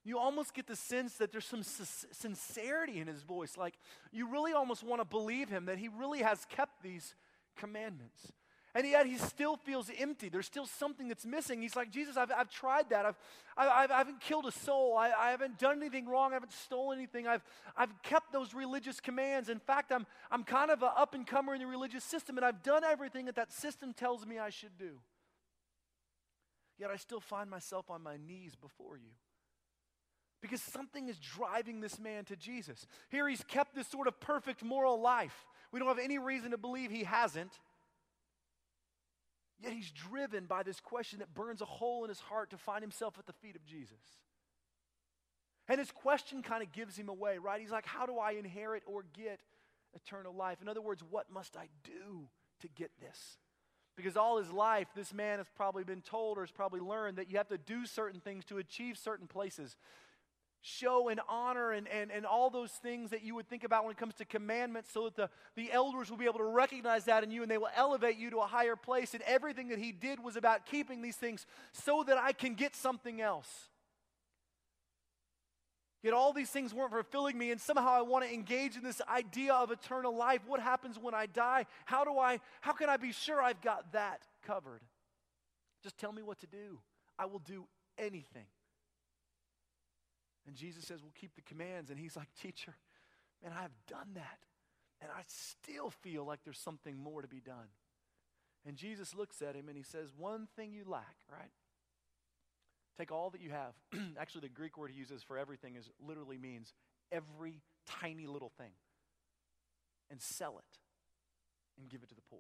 you 0.04 0.18
almost 0.18 0.54
get 0.54 0.68
the 0.68 0.76
sense 0.76 1.16
that 1.16 1.32
there's 1.32 1.46
some 1.46 1.64
sincerity 1.64 3.00
in 3.00 3.08
his 3.08 3.22
voice. 3.22 3.58
Like 3.58 3.76
you 4.12 4.30
really 4.30 4.54
almost 4.54 4.84
want 4.84 5.02
to 5.02 5.06
believe 5.06 5.50
him 5.50 5.66
that 5.66 5.78
he 5.78 5.88
really 5.90 6.20
has 6.20 6.46
kept 6.46 6.82
these 6.82 7.16
commandments. 7.58 8.32
And 8.76 8.88
yet 8.88 9.08
he 9.08 9.18
still 9.18 9.58
feels 9.58 9.90
empty. 9.98 10.30
There's 10.30 10.46
still 10.46 10.68
something 10.68 11.08
that's 11.08 11.26
missing. 11.26 11.62
He's 11.62 11.76
like, 11.76 11.92
Jesus, 11.92 12.18
I've, 12.18 12.32
I've 12.32 12.52
tried 12.52 12.92
that. 12.92 13.04
I've, 13.04 13.18
I've, 13.58 13.90
I 13.90 13.98
haven't 13.98 14.22
killed 14.22 14.46
a 14.46 14.52
soul. 14.52 14.96
I, 14.96 15.12
I 15.12 15.32
haven't 15.32 15.58
done 15.58 15.78
anything 15.78 16.08
wrong. 16.08 16.32
I 16.32 16.36
haven't 16.36 16.54
stolen 16.54 17.00
anything. 17.00 17.28
I've, 17.28 17.44
I've 17.76 17.90
kept 18.04 18.32
those 18.32 18.54
religious 18.54 19.00
commands. 19.00 19.50
In 19.50 19.60
fact, 19.60 19.92
I'm, 19.92 20.06
I'm 20.30 20.44
kind 20.44 20.70
of 20.70 20.84
an 20.84 20.92
up 20.96 21.16
and 21.16 21.26
comer 21.26 21.56
in 21.56 21.62
the 21.62 21.68
religious 21.68 22.04
system, 22.04 22.38
and 22.38 22.46
I've 22.46 22.62
done 22.62 22.84
everything 22.84 23.26
that 23.26 23.36
that 23.38 23.52
system 23.52 23.92
tells 23.92 24.26
me 24.28 24.38
I 24.38 24.52
should 24.52 24.78
do. 24.78 25.00
Yet 26.78 26.92
I 26.92 26.96
still 26.98 27.20
find 27.20 27.50
myself 27.50 27.90
on 27.90 28.04
my 28.04 28.18
knees 28.18 28.56
before 28.56 28.98
you 28.98 29.10
because 30.42 30.62
something 30.62 31.10
is 31.10 31.18
driving 31.18 31.82
this 31.82 32.00
man 32.00 32.26
to 32.26 32.36
Jesus. 32.36 32.86
Here 33.10 33.28
he's 33.28 33.44
kept 33.44 33.76
this 33.76 33.88
sort 33.88 34.08
of 34.08 34.20
perfect 34.20 34.64
moral 34.64 35.00
life. 35.00 35.46
We 35.72 35.80
don't 35.80 35.88
have 35.88 36.00
any 36.00 36.18
reason 36.18 36.52
to 36.52 36.58
believe 36.58 36.92
he 36.92 37.04
hasn't. 37.04 37.52
Yet 39.62 39.74
he's 39.74 39.92
driven 39.92 40.46
by 40.46 40.64
this 40.64 40.80
question 40.80 41.20
that 41.20 41.34
burns 41.34 41.62
a 41.62 41.66
hole 41.66 42.04
in 42.04 42.10
his 42.10 42.22
heart 42.22 42.52
to 42.52 42.58
find 42.58 42.82
himself 42.82 43.16
at 43.20 43.26
the 43.26 43.34
feet 43.34 43.56
of 43.56 43.66
Jesus. 43.66 44.00
And 45.68 45.80
his 45.80 45.92
question 45.92 46.42
kind 46.42 46.64
of 46.64 46.72
gives 46.72 46.98
him 46.98 47.10
away, 47.10 47.38
right? 47.38 47.60
He's 47.60 47.72
like, 47.72 47.86
How 47.86 48.06
do 48.06 48.18
I 48.18 48.32
inherit 48.32 48.84
or 48.88 49.04
get 49.14 49.42
eternal 49.94 50.34
life? 50.34 50.62
In 50.62 50.70
other 50.70 50.82
words, 50.82 51.04
what 51.08 51.32
must 51.32 51.58
I 51.58 51.68
do 51.84 52.30
to 52.62 52.68
get 52.70 52.92
this? 53.00 53.38
Because 53.98 54.16
all 54.16 54.38
his 54.38 54.52
life, 54.52 54.88
this 54.96 55.14
man 55.14 55.40
has 55.40 55.48
probably 55.56 55.84
been 55.84 56.02
told 56.02 56.38
or 56.38 56.42
has 56.42 56.52
probably 56.52 56.80
learned 56.80 57.18
that 57.18 57.30
you 57.30 57.38
have 57.38 57.50
to 57.50 57.58
do 57.58 57.86
certain 57.86 58.22
things 58.22 58.46
to 58.46 58.58
achieve 58.58 58.98
certain 58.98 59.28
places 59.28 59.76
show 60.62 61.10
and 61.10 61.22
honor 61.28 61.72
and, 61.72 61.88
and, 61.88 62.12
and 62.12 62.26
all 62.26 62.50
those 62.50 62.72
things 62.72 63.12
that 63.12 63.24
you 63.24 63.36
would 63.36 63.48
think 63.48 63.64
about 63.64 63.86
when 63.86 63.92
it 63.92 63.98
comes 63.98 64.16
to 64.16 64.26
commandments 64.26 64.92
so 64.94 65.06
that 65.06 65.16
the, 65.16 65.30
the 65.56 65.72
elders 65.72 66.10
will 66.10 66.18
be 66.18 66.26
able 66.26 66.40
to 66.40 66.44
recognize 66.44 67.06
that 67.06 67.24
in 67.24 67.32
you 67.32 67.42
and 67.42 67.52
they 67.52 67.58
will 67.58 67.70
elevate 67.76 68.18
you 68.18 68.30
to 68.30 68.38
a 68.38 68.48
higher 68.48 68.76
place. 68.76 69.14
And 69.14 69.24
everything 69.24 69.70
that 69.70 69.80
he 69.80 69.92
did 69.92 70.22
was 70.22 70.36
about 70.36 70.66
keeping 70.66 71.02
these 71.02 71.16
things 71.16 71.46
so 71.72 72.04
that 72.08 72.18
I 72.18 72.34
can 72.34 72.56
get 72.56 72.76
something 72.76 73.22
else. 73.22 73.70
Yet 76.02 76.14
all 76.14 76.32
these 76.32 76.50
things 76.50 76.74
weren't 76.74 76.92
fulfilling 76.92 77.38
me, 77.38 77.52
and 77.52 77.60
somehow 77.60 77.90
I 77.90 78.02
want 78.04 78.24
to 78.24 78.34
engage 78.34 78.78
in 78.78 78.84
this 78.84 79.02
idea 79.10 79.54
of 79.54 79.70
eternal 79.70 80.16
life. 80.16 80.40
What 80.48 80.62
happens 80.62 80.98
when 80.98 81.14
I 81.14 81.26
die? 81.26 81.66
How 81.86 82.06
do 82.06 82.18
I, 82.18 82.40
how 82.62 82.72
can 82.72 82.90
I 82.90 82.96
be 82.96 83.12
sure 83.12 83.42
I've 83.42 83.62
got 83.62 83.92
that 83.92 84.22
covered? 84.46 84.82
Just 85.84 85.98
tell 85.98 86.14
me 86.14 86.22
what 86.22 86.40
to 86.40 86.48
do. 86.48 86.80
I 87.18 87.26
will 87.26 87.40
do 87.40 87.66
anything. 87.98 88.46
And 90.50 90.58
Jesus 90.58 90.84
says, 90.86 91.04
We'll 91.04 91.14
keep 91.14 91.36
the 91.36 91.44
commands. 91.44 91.92
And 91.92 92.00
he's 92.00 92.16
like, 92.16 92.28
Teacher, 92.42 92.74
man, 93.44 93.54
I 93.56 93.62
have 93.62 93.72
done 93.88 94.16
that. 94.16 94.40
And 95.00 95.12
I 95.16 95.22
still 95.28 95.92
feel 95.92 96.26
like 96.26 96.40
there's 96.44 96.58
something 96.58 96.98
more 96.98 97.22
to 97.22 97.28
be 97.28 97.40
done. 97.40 97.70
And 98.66 98.76
Jesus 98.76 99.14
looks 99.14 99.44
at 99.44 99.56
him 99.56 99.68
and 99.68 99.78
he 99.78 99.84
says, 99.84 100.10
One 100.18 100.48
thing 100.56 100.74
you 100.74 100.86
lack, 100.88 101.18
right? 101.32 101.52
Take 102.98 103.12
all 103.12 103.30
that 103.30 103.42
you 103.42 103.52
have. 103.52 103.76
Actually, 104.20 104.42
the 104.42 104.50
Greek 104.50 104.76
word 104.76 104.90
he 104.90 104.98
uses 104.98 105.22
for 105.22 105.38
everything 105.38 105.76
is 105.76 105.88
literally 106.04 106.40
means 106.40 106.74
every 107.12 107.62
tiny 108.02 108.26
little 108.26 108.52
thing. 108.58 108.72
And 110.10 110.20
sell 110.20 110.58
it 110.58 110.80
and 111.80 111.92
give 111.92 112.02
it 112.02 112.10
to 112.10 112.16
the 112.16 112.24
poor. 112.28 112.40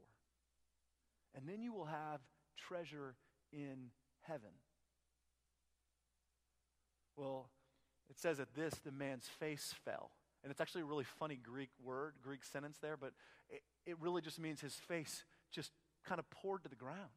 And 1.35 1.47
then 1.47 1.61
you 1.61 1.73
will 1.73 1.85
have 1.85 2.21
treasure 2.57 3.13
in 3.53 3.91
heaven. 4.21 4.49
Well, 7.15 7.51
it 8.09 8.19
says 8.19 8.39
at 8.39 8.53
this, 8.55 8.73
the 8.83 8.91
man's 8.91 9.27
face 9.27 9.73
fell. 9.85 10.11
And 10.43 10.51
it's 10.51 10.61
actually 10.61 10.81
a 10.81 10.85
really 10.85 11.03
funny 11.03 11.39
Greek 11.41 11.69
word, 11.83 12.13
Greek 12.21 12.43
sentence 12.43 12.77
there, 12.81 12.97
but 12.97 13.11
it, 13.49 13.61
it 13.85 13.97
really 13.99 14.21
just 14.21 14.39
means 14.39 14.61
his 14.61 14.75
face 14.75 15.25
just 15.51 15.71
kind 16.05 16.19
of 16.19 16.29
poured 16.29 16.63
to 16.63 16.69
the 16.69 16.75
ground. 16.75 17.09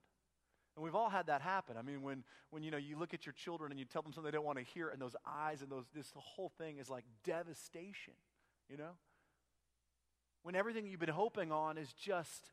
And 0.74 0.82
we've 0.82 0.94
all 0.94 1.10
had 1.10 1.26
that 1.26 1.42
happen. 1.42 1.76
I 1.76 1.82
mean, 1.82 2.02
when, 2.02 2.24
when 2.50 2.62
you 2.62 2.70
know 2.70 2.78
you 2.78 2.98
look 2.98 3.12
at 3.14 3.26
your 3.26 3.34
children 3.34 3.70
and 3.70 3.78
you 3.78 3.84
tell 3.84 4.02
them 4.02 4.12
something 4.12 4.30
they 4.30 4.36
don't 4.36 4.44
want 4.44 4.58
to 4.58 4.64
hear, 4.64 4.88
and 4.88 5.00
those 5.00 5.14
eyes 5.26 5.60
and 5.60 5.70
those 5.70 5.84
this 5.94 6.10
whole 6.16 6.50
thing 6.58 6.78
is 6.78 6.88
like 6.88 7.04
devastation, 7.24 8.14
you 8.68 8.76
know? 8.76 8.92
When 10.42 10.56
everything 10.56 10.86
you've 10.86 10.98
been 10.98 11.10
hoping 11.10 11.52
on 11.52 11.78
is 11.78 11.92
just, 11.92 12.50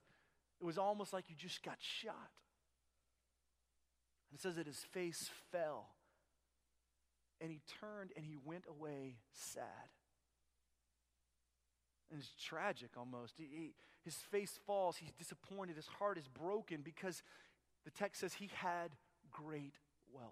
it 0.62 0.66
was 0.66 0.78
almost 0.78 1.14
like 1.14 1.26
you 1.30 1.36
just 1.36 1.64
got 1.64 1.78
shot. 1.80 2.32
And 4.30 4.38
it 4.38 4.42
says 4.42 4.58
that 4.58 4.68
his 4.68 4.84
face 4.92 5.30
fell. 5.52 5.88
And 7.42 7.52
he 7.52 7.62
turned 7.80 8.12
and 8.16 8.26
he 8.26 8.36
went 8.44 8.66
away 8.70 9.18
sad. 9.32 9.64
And 12.12 12.20
it's 12.20 12.34
tragic 12.44 12.92
almost. 12.98 13.36
He, 13.38 13.44
he, 13.44 13.74
his 14.04 14.16
face 14.16 14.60
falls. 14.66 14.98
He's 14.98 15.14
disappointed. 15.14 15.76
His 15.76 15.88
heart 15.88 16.18
is 16.18 16.28
broken 16.28 16.82
because 16.82 17.22
the 17.86 17.92
text 17.92 18.22
says 18.22 18.34
he 18.34 18.50
had 18.54 18.92
great 19.32 19.76
wealth. 20.12 20.32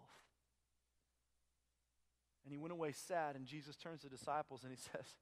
And 2.43 2.51
he 2.51 2.57
went 2.57 2.71
away 2.71 2.93
sad. 2.93 3.35
And 3.35 3.45
Jesus 3.45 3.75
turns 3.75 4.01
to 4.01 4.09
the 4.09 4.15
disciples 4.15 4.63
and 4.63 4.71
he 4.71 4.77
says, 4.93 5.15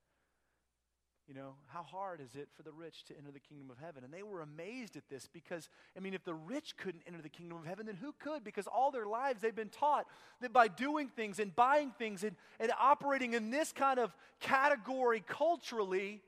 you 1.28 1.34
know, 1.34 1.56
how 1.68 1.82
hard 1.82 2.22
is 2.22 2.36
it 2.36 2.50
for 2.56 2.62
the 2.62 2.72
rich 2.72 3.04
to 3.06 3.18
enter 3.18 3.32
the 3.32 3.40
kingdom 3.40 3.72
of 3.72 3.78
heaven? 3.80 4.04
And 4.04 4.14
they 4.14 4.22
were 4.22 4.42
amazed 4.42 4.96
at 4.96 5.10
this 5.10 5.28
because, 5.32 5.70
I 5.98 6.00
mean, 6.00 6.14
if 6.14 6.24
the 6.24 6.36
rich 6.36 6.78
couldn't 6.78 7.04
enter 7.08 7.22
the 7.22 7.30
kingdom 7.30 7.58
of 7.58 7.66
heaven, 7.66 7.88
then 7.88 7.96
who 7.96 8.14
could? 8.20 8.44
Because 8.44 8.68
all 8.68 8.92
their 8.92 9.08
lives 9.08 9.42
they've 9.42 9.56
been 9.56 9.70
taught 9.70 10.06
that 10.42 10.54
by 10.54 10.68
doing 10.68 11.08
things 11.08 11.40
and 11.40 11.56
buying 11.56 11.92
things 11.98 12.24
and, 12.24 12.36
and 12.60 12.72
operating 12.80 13.34
in 13.34 13.50
this 13.50 13.72
kind 13.72 14.00
of 14.00 14.16
category 14.40 15.24
culturally, 15.28 16.22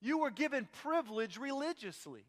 you 0.00 0.18
were 0.18 0.30
given 0.30 0.66
privilege 0.82 1.36
religiously. 1.36 2.24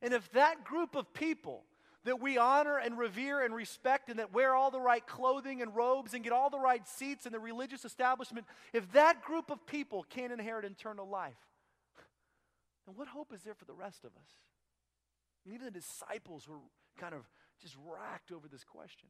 And 0.00 0.14
if 0.14 0.30
that 0.32 0.64
group 0.64 0.94
of 0.94 1.12
people 1.12 1.64
that 2.04 2.20
we 2.20 2.36
honor 2.38 2.78
and 2.78 2.98
revere 2.98 3.42
and 3.42 3.54
respect 3.54 4.10
and 4.10 4.18
that 4.18 4.32
wear 4.32 4.54
all 4.54 4.70
the 4.70 4.80
right 4.80 5.06
clothing 5.06 5.62
and 5.62 5.74
robes 5.74 6.14
and 6.14 6.22
get 6.22 6.32
all 6.32 6.50
the 6.50 6.58
right 6.58 6.86
seats 6.86 7.26
in 7.26 7.32
the 7.32 7.40
religious 7.40 7.84
establishment, 7.84 8.46
if 8.72 8.90
that 8.92 9.22
group 9.22 9.50
of 9.50 9.66
people 9.66 10.04
can't 10.10 10.32
inherit 10.32 10.64
eternal 10.64 11.08
life, 11.08 11.34
then 12.86 12.94
what 12.96 13.08
hope 13.08 13.32
is 13.32 13.42
there 13.42 13.54
for 13.54 13.64
the 13.64 13.72
rest 13.72 14.04
of 14.04 14.10
us? 14.10 14.30
And 15.44 15.54
even 15.54 15.66
the 15.66 15.72
disciples 15.72 16.46
were 16.48 16.58
kind 16.98 17.14
of 17.14 17.28
just 17.60 17.76
racked 17.86 18.32
over 18.32 18.48
this 18.48 18.64
question. 18.64 19.08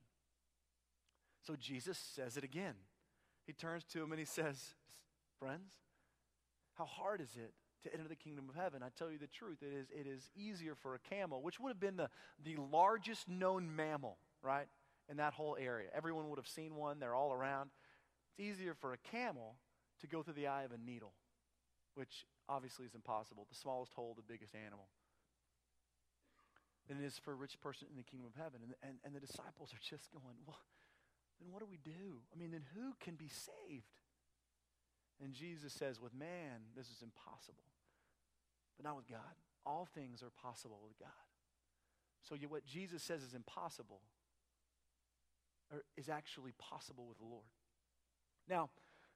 So 1.47 1.57
Jesus 1.57 1.99
says 1.99 2.37
it 2.37 2.45
again. 2.45 2.75
He 3.47 3.53
turns 3.53 3.85
to 3.93 4.03
him 4.03 4.13
and 4.13 4.19
he 4.19 4.25
says, 4.25 4.75
Friends, 5.39 5.73
how 6.75 6.85
hard 6.85 7.21
is 7.21 7.37
it 7.37 7.53
to 7.85 7.93
enter 7.93 8.09
the 8.09 8.17
kingdom 8.17 8.49
of 8.49 8.55
heaven. 8.55 8.83
I 8.83 8.89
tell 8.99 9.11
you 9.11 9.19
the 9.19 9.27
truth, 9.27 9.59
it 9.63 9.73
is, 9.73 9.87
it 9.91 10.07
is 10.07 10.31
easier 10.35 10.75
for 10.75 10.95
a 10.95 10.99
camel, 10.99 11.43
which 11.43 11.61
would 11.61 11.69
have 11.69 11.81
been 11.81 11.97
the, 11.97 12.09
the 12.43 12.57
largest 12.57 13.29
known 13.29 13.75
mammal, 13.75 14.19
right, 14.43 14.67
in 15.09 15.19
that 15.19 15.35
whole 15.35 15.57
area. 15.61 15.89
Everyone 15.95 16.29
would 16.31 16.39
have 16.39 16.49
seen 16.49 16.75
one, 16.75 16.99
they're 16.99 17.15
all 17.15 17.33
around. 17.33 17.71
It's 18.31 18.41
easier 18.41 18.75
for 18.75 18.93
a 18.93 18.99
camel 19.11 19.57
to 20.01 20.07
go 20.07 20.23
through 20.23 20.35
the 20.35 20.49
eye 20.49 20.65
of 20.65 20.73
a 20.73 20.79
needle, 20.79 21.13
which 21.95 22.27
obviously 22.49 22.87
is 22.87 22.95
impossible. 22.95 23.47
The 23.49 23.57
smallest 23.57 23.93
hole, 23.93 24.15
the 24.17 24.27
biggest 24.27 24.55
animal. 24.55 24.89
Than 26.89 26.99
it 27.03 27.07
is 27.07 27.19
for 27.19 27.33
a 27.33 27.37
rich 27.37 27.61
person 27.61 27.89
in 27.91 27.97
the 27.97 28.03
kingdom 28.03 28.27
of 28.27 28.35
heaven. 28.35 28.61
And, 28.63 28.75
and, 28.83 28.99
and 29.05 29.15
the 29.15 29.21
disciples 29.21 29.73
are 29.73 29.81
just 29.81 30.11
going, 30.11 30.37
well, 30.47 30.61
then 31.41 31.53
what 31.53 31.61
do 31.61 31.67
we 31.71 31.79
do? 31.83 32.21
I 32.33 32.39
mean, 32.39 32.51
then 32.51 32.65
who 32.75 32.93
can 33.01 33.15
be 33.15 33.29
saved? 33.29 33.89
And 35.23 35.33
Jesus 35.33 35.73
says, 35.73 36.01
with 36.01 36.13
man, 36.13 36.69
this 36.77 36.87
is 36.89 37.01
impossible 37.01 37.65
but 38.77 38.85
not 38.85 38.97
with 38.97 39.09
God. 39.09 39.21
All 39.67 39.87
things 39.95 40.23
are 40.23 40.31
possible 40.43 40.81
with 40.83 40.99
God. 40.99 41.09
So 42.23 42.37
what 42.49 42.65
Jesus 42.65 43.03
says 43.03 43.23
is 43.23 43.35
impossible 43.35 44.01
is 45.97 46.09
actually 46.09 46.53
possible 46.59 47.07
with 47.07 47.19
the 47.19 47.25
Lord. 47.25 47.45
Now, 48.49 48.71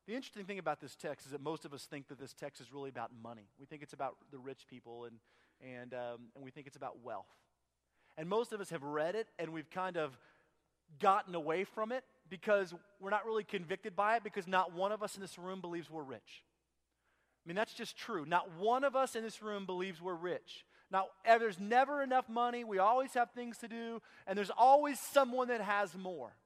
the 0.07 0.15
interesting 0.15 0.45
thing 0.45 0.59
about 0.59 0.81
this 0.81 0.97
text 0.97 1.27
is 1.27 1.33
that 1.33 1.43
most 1.43 1.65
of 1.65 1.75
us 1.75 1.85
think 1.85 2.09
that 2.09 2.19
this 2.19 2.33
text 2.33 2.61
is 2.61 2.73
really 2.73 2.89
about 2.89 3.11
money. 3.23 3.49
We 3.59 3.67
think 3.67 3.83
it's 3.83 3.93
about 3.93 4.17
the 4.31 4.39
rich 4.39 4.67
people 4.69 5.05
and, 5.05 5.17
and, 5.61 5.93
um, 5.95 6.29
and 6.35 6.43
we 6.43 6.51
think 6.51 6.67
it's 6.67 6.77
about 6.77 7.03
wealth. 7.03 7.27
And 8.17 8.29
most 8.29 8.53
of 8.53 8.61
us 8.61 8.71
have 8.71 8.83
read 8.83 9.15
it 9.15 9.29
and 9.39 9.53
we've 9.53 9.71
kind 9.71 9.97
of 9.97 10.19
gotten 10.99 11.35
away 11.35 11.65
from 11.65 11.93
it 11.93 12.05
because 12.31 12.75
we're 13.01 13.11
not 13.11 13.27
really 13.27 13.45
convicted 13.45 13.95
by 13.95 14.17
it 14.17 14.25
because 14.25 14.47
not 14.47 14.73
one 14.73 14.93
of 14.93 15.03
us 15.03 15.15
in 15.15 15.21
this 15.21 15.39
room 15.39 15.61
believes 15.61 15.91
we're 15.91 16.03
rich. 16.03 16.43
I 17.49 17.51
mean, 17.51 17.57
that's 17.57 17.73
just 17.73 17.97
true. 17.97 18.27
Not 18.27 18.59
one 18.59 18.85
of 18.85 18.95
us 18.95 19.17
in 19.17 19.23
this 19.23 19.41
room 19.41 19.65
believes 19.65 20.03
we're 20.03 20.13
rich. 20.13 20.67
Now, 20.91 21.07
eh, 21.25 21.39
there's 21.39 21.59
never 21.59 22.03
enough 22.03 22.29
money. 22.29 22.63
We 22.63 22.77
always 22.77 23.15
have 23.15 23.31
things 23.31 23.57
to 23.59 23.69
do, 23.69 24.03
and 24.27 24.37
there's 24.37 24.51
always 24.51 25.01
someone 25.01 25.49
that 25.49 25.63
has 25.63 25.97
more. 25.97 26.37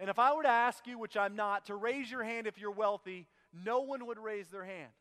And 0.00 0.08
if 0.08 0.18
I 0.18 0.32
were 0.34 0.44
to 0.44 0.48
ask 0.48 0.86
you, 0.86 0.98
which 0.98 1.14
I'm 1.14 1.36
not, 1.36 1.66
to 1.66 1.74
raise 1.74 2.10
your 2.10 2.24
hand 2.24 2.46
if 2.46 2.58
you're 2.58 2.70
wealthy, 2.70 3.26
no 3.52 3.82
one 3.82 4.06
would 4.06 4.18
raise 4.18 4.48
their 4.48 4.64
hand. 4.64 4.92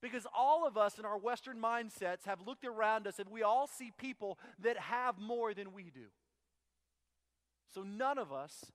Because 0.00 0.26
all 0.34 0.66
of 0.66 0.78
us 0.78 0.98
in 0.98 1.04
our 1.04 1.18
Western 1.18 1.60
mindsets 1.60 2.24
have 2.24 2.46
looked 2.46 2.64
around 2.64 3.06
us 3.06 3.18
and 3.18 3.28
we 3.30 3.42
all 3.42 3.66
see 3.66 3.92
people 3.98 4.38
that 4.60 4.78
have 4.78 5.18
more 5.18 5.52
than 5.52 5.74
we 5.74 5.90
do. 5.90 6.06
So 7.74 7.82
none 7.82 8.16
of 8.16 8.32
us, 8.32 8.72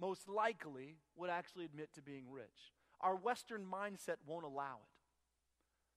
most 0.00 0.28
likely, 0.28 0.98
would 1.16 1.28
actually 1.28 1.64
admit 1.64 1.92
to 1.94 2.02
being 2.02 2.30
rich. 2.30 2.70
Our 3.00 3.16
Western 3.16 3.64
mindset 3.64 4.16
won't 4.26 4.44
allow 4.44 4.78
it. 4.82 4.90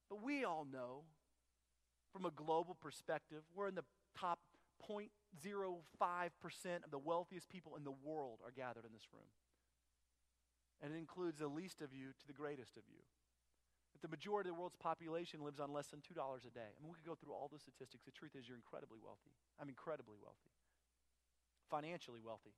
But 0.10 0.24
we 0.24 0.44
all 0.44 0.66
know, 0.72 1.04
from 2.12 2.26
a 2.26 2.32
global 2.32 2.76
perspective, 2.76 3.44
we're 3.56 3.68
in 3.68 3.76
the 3.76 3.84
top 4.18 4.40
0.05% 4.88 6.84
of 6.84 6.92
the 6.92 7.00
wealthiest 7.00 7.50
people 7.50 7.76
in 7.76 7.84
the 7.84 7.96
world 8.04 8.40
are 8.46 8.52
gathered 8.52 8.86
in 8.86 8.94
this 8.94 9.08
room. 9.12 9.32
And 10.82 10.94
it 10.94 10.98
includes 10.98 11.40
the 11.40 11.48
least 11.48 11.82
of 11.82 11.94
you 11.94 12.12
to 12.20 12.28
the 12.28 12.34
greatest 12.34 12.76
of 12.76 12.84
you. 12.92 13.00
That 13.94 14.02
the 14.02 14.12
majority 14.12 14.50
of 14.50 14.56
the 14.56 14.60
world's 14.60 14.76
population 14.76 15.44
lives 15.44 15.60
on 15.60 15.72
less 15.72 15.88
than 15.88 16.02
$2 16.02 16.12
a 16.12 16.52
day. 16.52 16.76
I 16.76 16.80
mean, 16.84 16.92
we 16.92 17.00
could 17.00 17.08
go 17.08 17.16
through 17.16 17.34
all 17.34 17.50
the 17.52 17.60
statistics. 17.60 18.04
The 18.04 18.12
truth 18.12 18.36
is, 18.36 18.48
you're 18.48 18.60
incredibly 18.60 19.00
wealthy. 19.00 19.32
I'm 19.62 19.70
incredibly 19.70 20.18
wealthy, 20.20 20.52
financially 21.72 22.20
wealthy. 22.20 22.54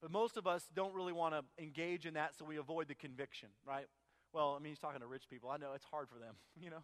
But 0.00 0.10
most 0.10 0.36
of 0.36 0.46
us 0.46 0.64
don't 0.74 0.94
really 0.94 1.12
want 1.12 1.34
to 1.34 1.62
engage 1.62 2.06
in 2.06 2.14
that, 2.14 2.36
so 2.36 2.44
we 2.44 2.56
avoid 2.56 2.88
the 2.88 2.94
conviction, 2.94 3.48
right? 3.66 3.86
Well, 4.32 4.54
I 4.56 4.62
mean, 4.62 4.70
he's 4.70 4.78
talking 4.78 5.00
to 5.00 5.06
rich 5.06 5.24
people. 5.28 5.50
I 5.50 5.56
know 5.56 5.72
it's 5.74 5.84
hard 5.84 6.08
for 6.08 6.18
them, 6.18 6.34
you 6.62 6.70
know? 6.70 6.82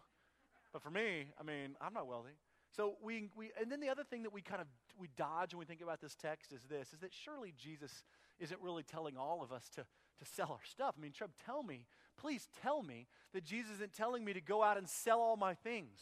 But 0.73 0.81
for 0.81 0.89
me, 0.89 1.27
I 1.39 1.43
mean, 1.43 1.75
I'm 1.79 1.93
not 1.93 2.07
wealthy. 2.07 2.37
So 2.75 2.95
we, 3.01 3.29
we 3.37 3.51
and 3.59 3.71
then 3.71 3.79
the 3.79 3.87
other 3.87 4.03
thing 4.03 4.23
that 4.23 4.33
we 4.33 4.41
kind 4.41 4.59
of 4.59 4.67
we 4.99 5.07
dodge 5.15 5.53
when 5.53 5.59
we 5.59 5.65
think 5.65 5.81
about 5.81 6.01
this 6.01 6.15
text 6.15 6.51
is 6.51 6.63
this 6.69 6.91
is 6.91 6.99
that 6.99 7.13
surely 7.13 7.53
Jesus 7.57 8.03
isn't 8.39 8.59
really 8.61 8.83
telling 8.83 9.15
all 9.15 9.41
of 9.41 9.53
us 9.53 9.69
to, 9.75 9.81
to 9.83 10.25
sell 10.25 10.49
our 10.51 10.65
stuff. 10.69 10.95
I 10.97 11.01
mean, 11.01 11.13
Treb, 11.13 11.31
tell 11.45 11.63
me, 11.63 11.85
please 12.17 12.49
tell 12.61 12.83
me 12.83 13.07
that 13.33 13.45
Jesus 13.45 13.75
isn't 13.75 13.93
telling 13.93 14.25
me 14.25 14.33
to 14.33 14.41
go 14.41 14.61
out 14.61 14.77
and 14.77 14.89
sell 14.89 15.21
all 15.21 15.37
my 15.37 15.53
things. 15.53 15.99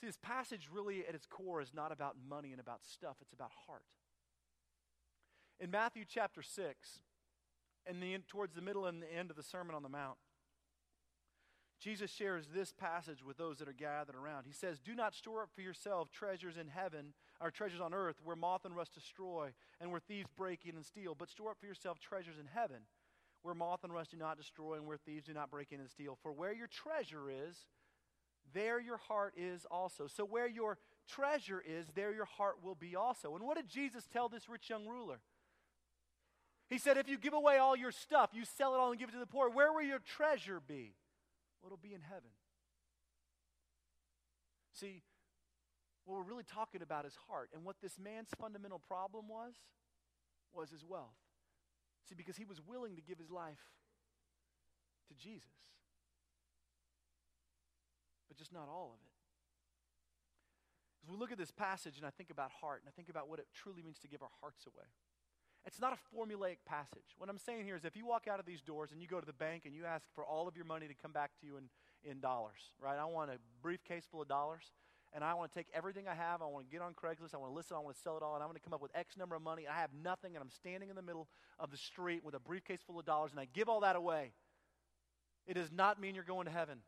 See, 0.00 0.06
this 0.06 0.18
passage 0.22 0.68
really 0.72 1.04
at 1.08 1.14
its 1.16 1.26
core 1.26 1.60
is 1.60 1.72
not 1.74 1.90
about 1.90 2.14
money 2.28 2.52
and 2.52 2.60
about 2.60 2.84
stuff, 2.84 3.16
it's 3.20 3.32
about 3.32 3.50
heart. 3.66 3.82
In 5.58 5.70
Matthew 5.70 6.04
chapter 6.06 6.42
6, 6.42 7.00
and 7.86 8.02
the, 8.02 8.18
towards 8.28 8.54
the 8.54 8.60
middle 8.60 8.84
and 8.86 9.02
the 9.02 9.12
end 9.12 9.30
of 9.30 9.36
the 9.36 9.42
Sermon 9.42 9.74
on 9.74 9.82
the 9.82 9.88
Mount, 9.88 10.18
Jesus 11.80 12.10
shares 12.10 12.48
this 12.54 12.72
passage 12.72 13.22
with 13.24 13.36
those 13.36 13.58
that 13.58 13.68
are 13.68 13.72
gathered 13.72 14.16
around. 14.16 14.44
He 14.46 14.52
says, 14.52 14.80
Do 14.80 14.94
not 14.94 15.14
store 15.14 15.42
up 15.42 15.50
for 15.54 15.60
yourself 15.60 16.10
treasures 16.10 16.56
in 16.56 16.68
heaven, 16.68 17.14
or 17.40 17.50
treasures 17.50 17.80
on 17.80 17.94
earth, 17.94 18.16
where 18.24 18.36
moth 18.36 18.64
and 18.64 18.76
rust 18.76 18.94
destroy, 18.94 19.52
and 19.80 19.90
where 19.90 20.00
thieves 20.00 20.28
break 20.36 20.66
in 20.66 20.76
and 20.76 20.84
steal. 20.84 21.14
But 21.14 21.30
store 21.30 21.50
up 21.50 21.58
for 21.60 21.66
yourself 21.66 22.00
treasures 22.00 22.38
in 22.40 22.46
heaven, 22.46 22.82
where 23.42 23.54
moth 23.54 23.84
and 23.84 23.92
rust 23.92 24.10
do 24.10 24.16
not 24.16 24.38
destroy, 24.38 24.74
and 24.74 24.86
where 24.86 24.96
thieves 24.96 25.26
do 25.26 25.34
not 25.34 25.50
break 25.50 25.70
in 25.72 25.80
and 25.80 25.90
steal. 25.90 26.18
For 26.22 26.32
where 26.32 26.52
your 26.52 26.68
treasure 26.68 27.30
is, 27.30 27.66
there 28.52 28.80
your 28.80 28.96
heart 28.96 29.34
is 29.36 29.66
also. 29.70 30.06
So 30.06 30.24
where 30.24 30.48
your 30.48 30.78
treasure 31.08 31.62
is, 31.66 31.86
there 31.94 32.12
your 32.12 32.24
heart 32.24 32.56
will 32.62 32.74
be 32.74 32.96
also. 32.96 33.34
And 33.34 33.44
what 33.44 33.56
did 33.56 33.68
Jesus 33.68 34.06
tell 34.10 34.28
this 34.28 34.48
rich 34.48 34.70
young 34.70 34.86
ruler? 34.86 35.20
He 36.68 36.78
said, 36.78 36.96
If 36.96 37.08
you 37.08 37.18
give 37.18 37.32
away 37.32 37.58
all 37.58 37.76
your 37.76 37.92
stuff, 37.92 38.30
you 38.32 38.44
sell 38.44 38.74
it 38.74 38.78
all 38.78 38.90
and 38.90 38.98
give 38.98 39.08
it 39.08 39.12
to 39.12 39.18
the 39.18 39.26
poor, 39.26 39.48
where 39.48 39.72
will 39.72 39.82
your 39.82 40.00
treasure 40.00 40.60
be? 40.66 40.94
Well, 41.60 41.68
it'll 41.68 41.78
be 41.82 41.94
in 41.94 42.00
heaven. 42.00 42.30
See, 44.72 45.02
what 46.04 46.18
we're 46.18 46.30
really 46.30 46.44
talking 46.44 46.82
about 46.82 47.06
is 47.06 47.16
heart. 47.28 47.50
And 47.54 47.64
what 47.64 47.76
this 47.82 47.98
man's 47.98 48.28
fundamental 48.38 48.78
problem 48.78 49.28
was, 49.28 49.54
was 50.52 50.70
his 50.70 50.84
wealth. 50.84 51.18
See, 52.08 52.14
because 52.14 52.36
he 52.36 52.44
was 52.44 52.60
willing 52.60 52.96
to 52.96 53.02
give 53.02 53.18
his 53.18 53.30
life 53.30 53.62
to 55.08 55.14
Jesus, 55.14 55.74
but 58.28 58.36
just 58.36 58.52
not 58.52 58.68
all 58.68 58.94
of 58.94 59.00
it. 59.02 59.12
As 61.02 61.10
we 61.10 61.16
look 61.16 61.30
at 61.30 61.38
this 61.38 61.50
passage 61.50 61.96
and 61.96 62.06
I 62.06 62.10
think 62.10 62.30
about 62.30 62.50
heart 62.60 62.82
and 62.82 62.88
I 62.88 62.94
think 62.94 63.08
about 63.08 63.28
what 63.28 63.38
it 63.38 63.46
truly 63.54 63.82
means 63.82 63.98
to 64.00 64.08
give 64.08 64.22
our 64.22 64.34
hearts 64.40 64.66
away, 64.66 64.86
it's 65.66 65.80
not 65.80 65.92
a 65.92 66.16
formulaic 66.16 66.58
passage. 66.64 67.16
What 67.18 67.28
I'm 67.28 67.38
saying 67.38 67.64
here 67.64 67.74
is 67.74 67.84
if 67.84 67.96
you 67.96 68.06
walk 68.06 68.28
out 68.30 68.38
of 68.38 68.46
these 68.46 68.60
doors 68.60 68.92
and 68.92 69.02
you 69.02 69.08
go 69.08 69.18
to 69.18 69.26
the 69.26 69.32
bank 69.32 69.62
and 69.66 69.74
you 69.74 69.84
ask 69.84 70.06
for 70.14 70.24
all 70.24 70.46
of 70.46 70.56
your 70.56 70.64
money 70.64 70.86
to 70.86 70.94
come 70.94 71.10
back 71.10 71.32
to 71.40 71.46
you 71.46 71.56
in, 71.56 71.64
in 72.08 72.20
dollars, 72.20 72.70
right? 72.80 72.98
I 72.98 73.04
want 73.04 73.30
a 73.30 73.38
briefcase 73.62 74.04
full 74.10 74.22
of 74.22 74.28
dollars 74.28 74.62
and 75.12 75.24
I 75.24 75.34
want 75.34 75.52
to 75.52 75.58
take 75.58 75.66
everything 75.74 76.06
I 76.06 76.14
have. 76.14 76.40
I 76.40 76.46
want 76.46 76.66
to 76.66 76.70
get 76.70 76.82
on 76.82 76.94
Craigslist. 76.94 77.34
I 77.34 77.38
want 77.38 77.50
to 77.50 77.56
listen. 77.56 77.76
I 77.76 77.80
want 77.80 77.96
to 77.96 78.02
sell 78.02 78.16
it 78.16 78.22
all. 78.22 78.34
And 78.34 78.42
I'm 78.42 78.48
going 78.48 78.58
to 78.58 78.62
come 78.62 78.74
up 78.74 78.82
with 78.82 78.94
X 78.94 79.16
number 79.16 79.34
of 79.34 79.42
money. 79.42 79.64
I 79.68 79.80
have 79.80 79.90
nothing 80.04 80.36
and 80.36 80.42
I'm 80.42 80.50
standing 80.50 80.88
in 80.88 80.94
the 80.94 81.02
middle 81.02 81.26
of 81.58 81.70
the 81.72 81.76
street 81.76 82.22
with 82.24 82.34
a 82.34 82.40
briefcase 82.40 82.80
full 82.86 82.98
of 82.98 83.04
dollars 83.04 83.32
and 83.32 83.40
I 83.40 83.48
give 83.52 83.68
all 83.68 83.80
that 83.80 83.96
away. 83.96 84.32
It 85.48 85.54
does 85.54 85.72
not 85.72 86.00
mean 86.00 86.14
you're 86.14 86.24
going 86.24 86.46
to 86.46 86.52
heaven. 86.52 86.78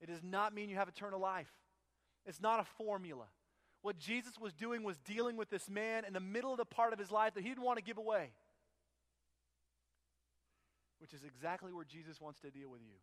It 0.00 0.06
does 0.06 0.22
not 0.22 0.54
mean 0.54 0.68
you 0.68 0.76
have 0.76 0.88
eternal 0.88 1.20
life. 1.20 1.50
It's 2.24 2.40
not 2.40 2.60
a 2.60 2.64
formula. 2.76 3.26
What 3.82 3.98
Jesus 3.98 4.38
was 4.38 4.52
doing 4.52 4.82
was 4.82 4.98
dealing 4.98 5.36
with 5.36 5.50
this 5.50 5.68
man 5.68 6.04
in 6.04 6.12
the 6.12 6.20
middle 6.20 6.52
of 6.52 6.58
the 6.58 6.64
part 6.64 6.92
of 6.92 6.98
his 6.98 7.10
life 7.10 7.34
that 7.34 7.42
he 7.42 7.48
didn't 7.48 7.64
want 7.64 7.78
to 7.78 7.84
give 7.84 7.98
away. 7.98 8.32
Which 10.98 11.14
is 11.14 11.22
exactly 11.22 11.72
where 11.72 11.84
Jesus 11.84 12.20
wants 12.20 12.40
to 12.40 12.50
deal 12.50 12.70
with 12.70 12.82
you. 12.82 12.96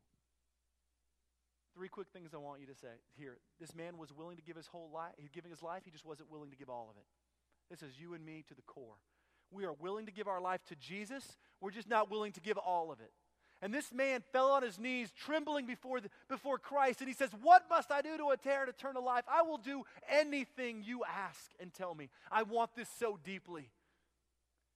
Three 1.73 1.87
quick 1.87 2.07
things 2.13 2.33
I 2.33 2.37
want 2.37 2.61
you 2.61 2.67
to 2.67 2.75
say 2.75 3.01
here. 3.17 3.37
This 3.59 3.75
man 3.75 3.97
was 3.97 4.13
willing 4.13 4.37
to 4.37 4.43
give 4.43 4.55
his 4.55 4.67
whole 4.67 4.89
life. 4.93 5.13
He's 5.17 5.29
giving 5.29 5.51
his 5.51 5.63
life, 5.63 5.81
he 5.85 5.91
just 5.91 6.05
wasn't 6.05 6.31
willing 6.31 6.49
to 6.51 6.57
give 6.57 6.69
all 6.69 6.87
of 6.89 6.97
it. 6.97 7.05
This 7.69 7.81
is 7.81 7.99
you 7.99 8.13
and 8.13 8.25
me 8.25 8.43
to 8.47 8.53
the 8.53 8.61
core. 8.61 8.97
We 9.51 9.65
are 9.65 9.73
willing 9.73 10.05
to 10.05 10.11
give 10.11 10.27
our 10.27 10.41
life 10.41 10.63
to 10.67 10.75
Jesus, 10.75 11.37
we're 11.61 11.71
just 11.71 11.89
not 11.89 12.11
willing 12.11 12.31
to 12.33 12.41
give 12.41 12.57
all 12.57 12.91
of 12.91 12.99
it. 12.99 13.11
And 13.65 13.73
this 13.73 13.91
man 13.91 14.21
fell 14.31 14.51
on 14.51 14.61
his 14.61 14.77
knees, 14.77 15.11
trembling 15.11 15.65
before, 15.65 15.99
the, 15.99 16.11
before 16.29 16.59
Christ, 16.59 16.99
and 16.99 17.07
he 17.07 17.15
says, 17.15 17.31
What 17.41 17.63
must 17.67 17.91
I 17.91 18.03
do 18.03 18.15
to 18.15 18.29
inherit 18.29 18.69
eternal 18.69 19.03
life? 19.03 19.23
I 19.27 19.41
will 19.41 19.57
do 19.57 19.85
anything 20.07 20.83
you 20.85 21.01
ask 21.03 21.49
and 21.59 21.73
tell 21.73 21.95
me. 21.95 22.11
I 22.31 22.43
want 22.43 22.75
this 22.75 22.87
so 22.99 23.17
deeply. 23.23 23.71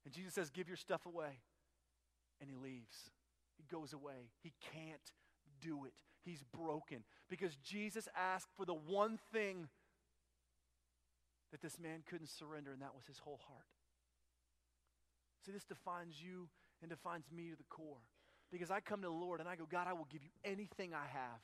And 0.06 0.12
Jesus 0.12 0.34
says, 0.34 0.50
Give 0.50 0.68
your 0.68 0.76
stuff 0.76 1.06
away. 1.06 1.38
And 2.42 2.50
he 2.50 2.56
leaves. 2.56 3.12
He 3.58 3.64
goes 3.72 3.94
away. 3.94 4.32
He 4.42 4.54
can't 4.74 5.12
do 5.62 5.86
it. 5.86 5.94
He's 6.26 6.44
broken 6.52 7.04
because 7.30 7.56
Jesus 7.58 8.08
asked 8.18 8.50
for 8.58 8.66
the 8.66 8.74
one 8.74 9.20
thing 9.32 9.68
that 11.52 11.62
this 11.62 11.78
man 11.78 12.02
couldn't 12.10 12.32
surrender, 12.32 12.72
and 12.72 12.82
that 12.82 12.96
was 12.96 13.06
his 13.06 13.20
whole 13.20 13.40
heart. 13.50 13.68
See, 15.46 15.52
this 15.52 15.64
defines 15.64 16.16
you 16.20 16.50
and 16.82 16.90
defines 16.90 17.26
me 17.32 17.52
to 17.52 17.56
the 17.56 17.64
core. 17.70 18.02
Because 18.52 18.72
I 18.72 18.80
come 18.80 19.02
to 19.02 19.08
the 19.08 19.14
Lord 19.14 19.40
and 19.40 19.48
I 19.48 19.56
go, 19.56 19.68
God, 19.70 19.88
I 19.88 19.94
will 19.94 20.08
give 20.10 20.24
you 20.24 20.32
anything 20.44 20.94
I 20.94 21.06
have 21.08 21.42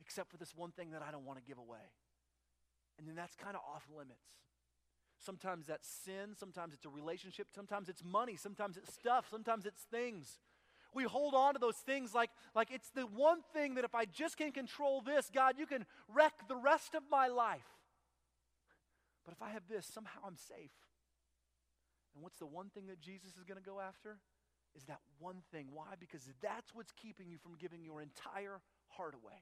except 0.00 0.30
for 0.30 0.36
this 0.36 0.54
one 0.54 0.70
thing 0.70 0.90
that 0.90 1.02
I 1.02 1.10
don't 1.10 1.24
want 1.24 1.38
to 1.38 1.44
give 1.44 1.58
away. 1.58 1.92
And 2.98 3.08
then 3.08 3.14
that's 3.14 3.34
kind 3.34 3.56
of 3.56 3.62
off 3.74 3.84
limits. 3.96 4.36
Sometimes 5.24 5.66
that's 5.66 5.88
sin, 5.88 6.34
sometimes 6.38 6.74
it's 6.74 6.84
a 6.84 6.90
relationship, 6.90 7.48
sometimes 7.54 7.88
it's 7.88 8.04
money, 8.04 8.36
sometimes 8.36 8.76
it's 8.76 8.92
stuff, 8.92 9.26
sometimes 9.30 9.64
it's 9.64 9.82
things. 9.90 10.38
We 10.92 11.04
hold 11.04 11.34
on 11.34 11.54
to 11.54 11.58
those 11.58 11.76
things 11.76 12.14
like, 12.14 12.30
like 12.54 12.70
it's 12.70 12.90
the 12.90 13.06
one 13.06 13.38
thing 13.52 13.74
that 13.76 13.84
if 13.84 13.94
I 13.94 14.04
just 14.04 14.36
can 14.36 14.52
control 14.52 15.00
this, 15.00 15.30
God, 15.34 15.54
you 15.58 15.66
can 15.66 15.86
wreck 16.12 16.34
the 16.48 16.56
rest 16.56 16.94
of 16.94 17.02
my 17.10 17.28
life. 17.28 17.66
But 19.24 19.32
if 19.32 19.42
I 19.42 19.50
have 19.50 19.62
this, 19.68 19.86
somehow 19.86 20.20
I'm 20.26 20.36
safe. 20.36 20.70
And 22.14 22.22
what's 22.22 22.38
the 22.38 22.46
one 22.46 22.68
thing 22.68 22.86
that 22.88 23.00
Jesus 23.00 23.36
is 23.36 23.44
going 23.44 23.58
to 23.58 23.64
go 23.64 23.80
after? 23.80 24.18
Is 24.76 24.84
that 24.84 25.00
one 25.18 25.42
thing. 25.52 25.68
Why? 25.72 25.94
Because 25.98 26.28
that's 26.42 26.74
what's 26.74 26.92
keeping 26.92 27.28
you 27.28 27.38
from 27.38 27.56
giving 27.58 27.84
your 27.84 28.02
entire 28.02 28.60
heart 28.88 29.14
away. 29.14 29.40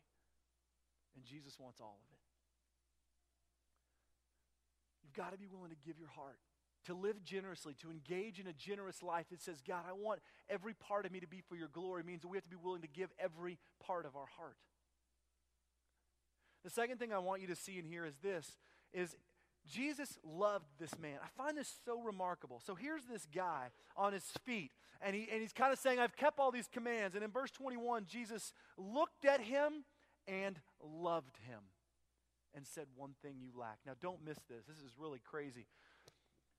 And 1.16 1.24
Jesus 1.24 1.58
wants 1.58 1.80
all 1.80 1.98
of 2.00 2.08
it. 2.12 2.18
You've 5.02 5.14
got 5.14 5.32
to 5.32 5.38
be 5.38 5.46
willing 5.46 5.70
to 5.70 5.76
give 5.84 5.98
your 5.98 6.08
heart, 6.08 6.38
to 6.86 6.94
live 6.94 7.22
generously, 7.22 7.74
to 7.82 7.90
engage 7.90 8.40
in 8.40 8.46
a 8.46 8.52
generous 8.52 9.02
life 9.02 9.26
that 9.30 9.42
says, 9.42 9.62
God, 9.66 9.84
I 9.88 9.92
want 9.92 10.20
every 10.48 10.74
part 10.74 11.04
of 11.04 11.12
me 11.12 11.20
to 11.20 11.28
be 11.28 11.40
for 11.40 11.56
your 11.56 11.68
glory, 11.68 12.02
means 12.02 12.22
that 12.22 12.28
we 12.28 12.36
have 12.36 12.44
to 12.44 12.50
be 12.50 12.56
willing 12.56 12.82
to 12.82 12.88
give 12.88 13.10
every 13.18 13.58
part 13.84 14.06
of 14.06 14.16
our 14.16 14.26
heart. 14.38 14.56
The 16.64 16.70
second 16.70 16.98
thing 16.98 17.12
I 17.12 17.18
want 17.18 17.42
you 17.42 17.48
to 17.48 17.56
see 17.56 17.78
in 17.78 17.84
here 17.84 18.04
is 18.06 18.16
this 18.22 18.56
is 18.92 19.16
Jesus 19.68 20.18
loved 20.24 20.66
this 20.78 20.98
man. 20.98 21.18
I 21.22 21.28
find 21.36 21.56
this 21.56 21.72
so 21.84 22.00
remarkable. 22.00 22.60
So 22.64 22.74
here's 22.74 23.04
this 23.04 23.26
guy 23.34 23.68
on 23.96 24.12
his 24.12 24.24
feet, 24.44 24.72
and, 25.00 25.14
he, 25.14 25.28
and 25.30 25.40
he's 25.40 25.52
kind 25.52 25.72
of 25.72 25.78
saying, 25.78 25.98
I've 25.98 26.16
kept 26.16 26.38
all 26.38 26.50
these 26.50 26.68
commands. 26.68 27.14
And 27.14 27.24
in 27.24 27.30
verse 27.30 27.50
21, 27.50 28.06
Jesus 28.06 28.52
looked 28.76 29.24
at 29.24 29.40
him 29.40 29.84
and 30.26 30.58
loved 30.82 31.38
him 31.46 31.60
and 32.54 32.66
said, 32.66 32.86
One 32.96 33.14
thing 33.22 33.36
you 33.40 33.50
lack. 33.58 33.78
Now, 33.86 33.92
don't 34.00 34.24
miss 34.24 34.38
this. 34.48 34.66
This 34.66 34.78
is 34.78 34.92
really 34.98 35.20
crazy. 35.24 35.66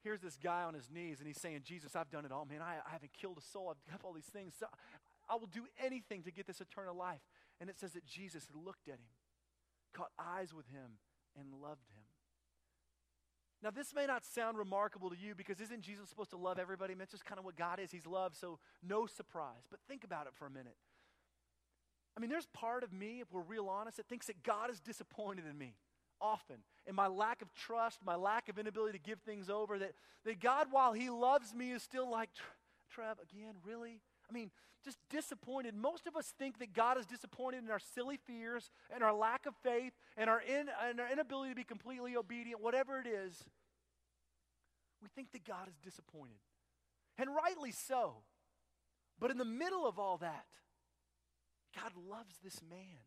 Here's 0.04 0.22
this 0.22 0.38
guy 0.42 0.64
on 0.64 0.74
his 0.74 0.90
knees, 0.92 1.20
and 1.20 1.28
he's 1.28 1.40
saying, 1.40 1.62
Jesus, 1.64 1.96
I've 1.96 2.10
done 2.10 2.26
it 2.26 2.32
all. 2.32 2.46
Man, 2.46 2.62
I, 2.62 2.76
I 2.86 2.92
haven't 2.92 3.14
killed 3.14 3.38
a 3.38 3.42
soul. 3.42 3.70
I've 3.70 3.92
kept 3.92 4.04
all 4.04 4.12
these 4.12 4.26
things. 4.26 4.54
So 4.60 4.66
I 5.30 5.36
will 5.36 5.48
do 5.48 5.64
anything 5.82 6.24
to 6.24 6.32
get 6.32 6.46
this 6.46 6.60
eternal 6.60 6.96
life. 6.96 7.22
And 7.62 7.70
it 7.70 7.80
says 7.80 7.94
that 7.94 8.06
Jesus 8.06 8.48
looked 8.54 8.90
at 8.90 8.96
him, 8.96 9.14
caught 9.94 10.12
eyes 10.20 10.54
with 10.54 10.68
him, 10.68 11.00
and 11.40 11.54
loved 11.62 11.90
him. 11.90 11.93
Now, 13.64 13.70
this 13.70 13.94
may 13.96 14.06
not 14.06 14.26
sound 14.26 14.58
remarkable 14.58 15.10
to 15.10 15.16
you 15.16 15.36
because 15.36 15.62
isn't 15.62 15.82
Jesus 15.82 16.10
supposed 16.10 16.32
to 16.32 16.38
love 16.38 16.60
everybody? 16.60 16.94
I 16.94 16.96
mean, 16.96 17.04
it's 17.04 17.14
just 17.14 17.24
kind 17.24 17.40
of 17.40 17.46
what 17.46 17.56
God 17.56 17.80
is. 17.80 17.92
He's 17.92 18.06
love, 18.06 18.36
so 18.36 18.60
no 18.86 19.06
surprise. 19.06 19.64
But 19.72 19.80
think 19.88 20.04
about 20.04 20.28
it 20.28 20.34
for 20.36 20.46
a 20.46 20.50
minute. 20.50 20.76
I 22.18 22.20
mean, 22.20 22.30
there's 22.30 22.48
part 22.48 22.84
of 22.84 22.92
me, 22.92 23.22
if 23.22 23.32
we're 23.32 23.42
real 23.42 23.70
honest, 23.70 23.98
that 23.98 24.08
thinks 24.08 24.28
that 24.28 24.44
God 24.44 24.70
is 24.70 24.82
disappointed 24.82 25.46
in 25.50 25.58
me 25.58 25.76
often. 26.20 26.58
In 26.86 26.94
my 26.94 27.08
lack 27.08 27.42
of 27.42 27.54
trust, 27.54 28.00
my 28.06 28.16
lack 28.16 28.50
of 28.50 28.60
inability 28.60 28.98
to 28.98 29.04
give 29.04 29.20
things 29.22 29.50
over, 29.50 29.80
that, 29.80 29.94
that 30.26 30.40
God, 30.42 30.68
while 30.70 30.94
He 30.94 31.10
loves 31.10 31.54
me, 31.56 31.72
is 31.72 31.82
still 31.82 32.10
like, 32.10 32.30
Treb, 32.92 33.18
again, 33.22 33.56
really? 33.66 34.02
I 34.34 34.40
mean, 34.40 34.52
just 34.84 34.98
disappointed. 35.10 35.76
Most 35.76 36.08
of 36.08 36.16
us 36.16 36.34
think 36.40 36.60
that 36.60 36.74
God 36.74 36.98
is 36.98 37.06
disappointed 37.06 37.64
in 37.64 37.70
our 37.70 37.80
silly 37.80 38.18
fears 38.18 38.72
and 38.94 39.04
our 39.04 39.14
lack 39.14 39.46
of 39.46 39.54
faith 39.64 39.94
and 40.18 40.30
our, 40.30 40.42
in, 40.42 40.68
and 40.90 41.00
our 41.00 41.12
inability 41.12 41.52
to 41.52 41.56
be 41.56 41.64
completely 41.64 42.18
obedient, 42.18 42.62
whatever 42.62 43.00
it 43.00 43.08
is. 43.08 43.44
We 45.02 45.10
think 45.16 45.32
that 45.34 45.46
God 45.46 45.68
is 45.68 45.76
disappointed. 45.84 46.38
And 47.18 47.30
rightly 47.36 47.72
so. 47.72 48.24
But 49.20 49.30
in 49.30 49.38
the 49.38 49.46
middle 49.46 49.88
of 49.88 50.00
all 50.00 50.18
that, 50.18 50.46
God 51.76 51.92
loves 52.10 52.36
this 52.44 52.60
man. 52.68 53.04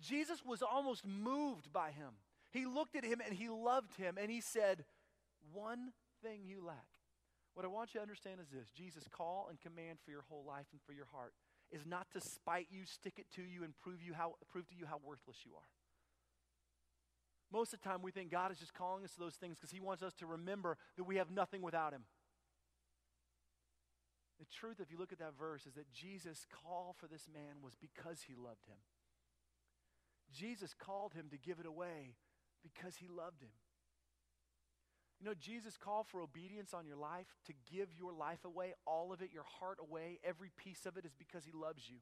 Jesus 0.00 0.44
was 0.46 0.62
almost 0.62 1.04
moved 1.04 1.72
by 1.72 1.90
him. 1.90 2.12
He 2.50 2.66
looked 2.66 2.94
at 2.94 3.04
him 3.04 3.20
and 3.24 3.34
he 3.34 3.48
loved 3.48 3.96
him 3.96 4.16
and 4.20 4.30
he 4.30 4.40
said, 4.40 4.84
One 5.52 5.92
thing 6.22 6.42
you 6.44 6.64
lack. 6.64 6.86
What 7.58 7.64
I 7.64 7.74
want 7.74 7.92
you 7.92 7.98
to 7.98 8.02
understand 8.02 8.38
is 8.40 8.46
this 8.54 8.70
Jesus' 8.70 9.08
call 9.10 9.48
and 9.50 9.60
command 9.60 9.98
for 10.04 10.12
your 10.12 10.22
whole 10.28 10.44
life 10.46 10.66
and 10.70 10.80
for 10.86 10.92
your 10.92 11.10
heart 11.10 11.32
is 11.72 11.84
not 11.84 12.06
to 12.12 12.20
spite 12.20 12.68
you, 12.70 12.86
stick 12.86 13.14
it 13.18 13.26
to 13.34 13.42
you, 13.42 13.64
and 13.64 13.76
prove, 13.82 14.00
you 14.00 14.14
how, 14.14 14.34
prove 14.48 14.68
to 14.68 14.76
you 14.76 14.86
how 14.86 15.00
worthless 15.04 15.38
you 15.44 15.50
are. 15.56 15.66
Most 17.52 17.74
of 17.74 17.80
the 17.80 17.88
time, 17.88 18.00
we 18.00 18.12
think 18.12 18.30
God 18.30 18.52
is 18.52 18.60
just 18.60 18.74
calling 18.74 19.02
us 19.02 19.10
to 19.14 19.18
those 19.18 19.34
things 19.34 19.56
because 19.58 19.72
He 19.72 19.80
wants 19.80 20.04
us 20.04 20.14
to 20.20 20.26
remember 20.26 20.76
that 20.96 21.02
we 21.02 21.16
have 21.16 21.32
nothing 21.32 21.60
without 21.60 21.92
Him. 21.92 22.02
The 24.38 24.46
truth, 24.54 24.78
if 24.78 24.92
you 24.92 24.96
look 24.96 25.10
at 25.10 25.18
that 25.18 25.36
verse, 25.36 25.66
is 25.66 25.74
that 25.74 25.90
Jesus' 25.92 26.46
call 26.62 26.94
for 26.96 27.08
this 27.08 27.26
man 27.26 27.58
was 27.60 27.74
because 27.74 28.22
He 28.28 28.34
loved 28.36 28.68
him. 28.68 28.78
Jesus 30.32 30.76
called 30.78 31.14
him 31.14 31.26
to 31.32 31.36
give 31.36 31.58
it 31.58 31.66
away 31.66 32.14
because 32.62 32.98
He 32.98 33.08
loved 33.08 33.42
him. 33.42 33.50
You 35.20 35.26
know, 35.26 35.34
Jesus 35.34 35.76
called 35.76 36.06
for 36.06 36.20
obedience 36.20 36.72
on 36.72 36.86
your 36.86 36.96
life, 36.96 37.26
to 37.46 37.52
give 37.72 37.88
your 37.98 38.12
life 38.12 38.44
away, 38.44 38.74
all 38.86 39.12
of 39.12 39.20
it, 39.20 39.30
your 39.32 39.44
heart 39.58 39.78
away, 39.80 40.20
every 40.22 40.50
piece 40.56 40.86
of 40.86 40.96
it 40.96 41.04
is 41.04 41.12
because 41.18 41.44
He 41.44 41.52
loves 41.52 41.90
you. 41.90 41.96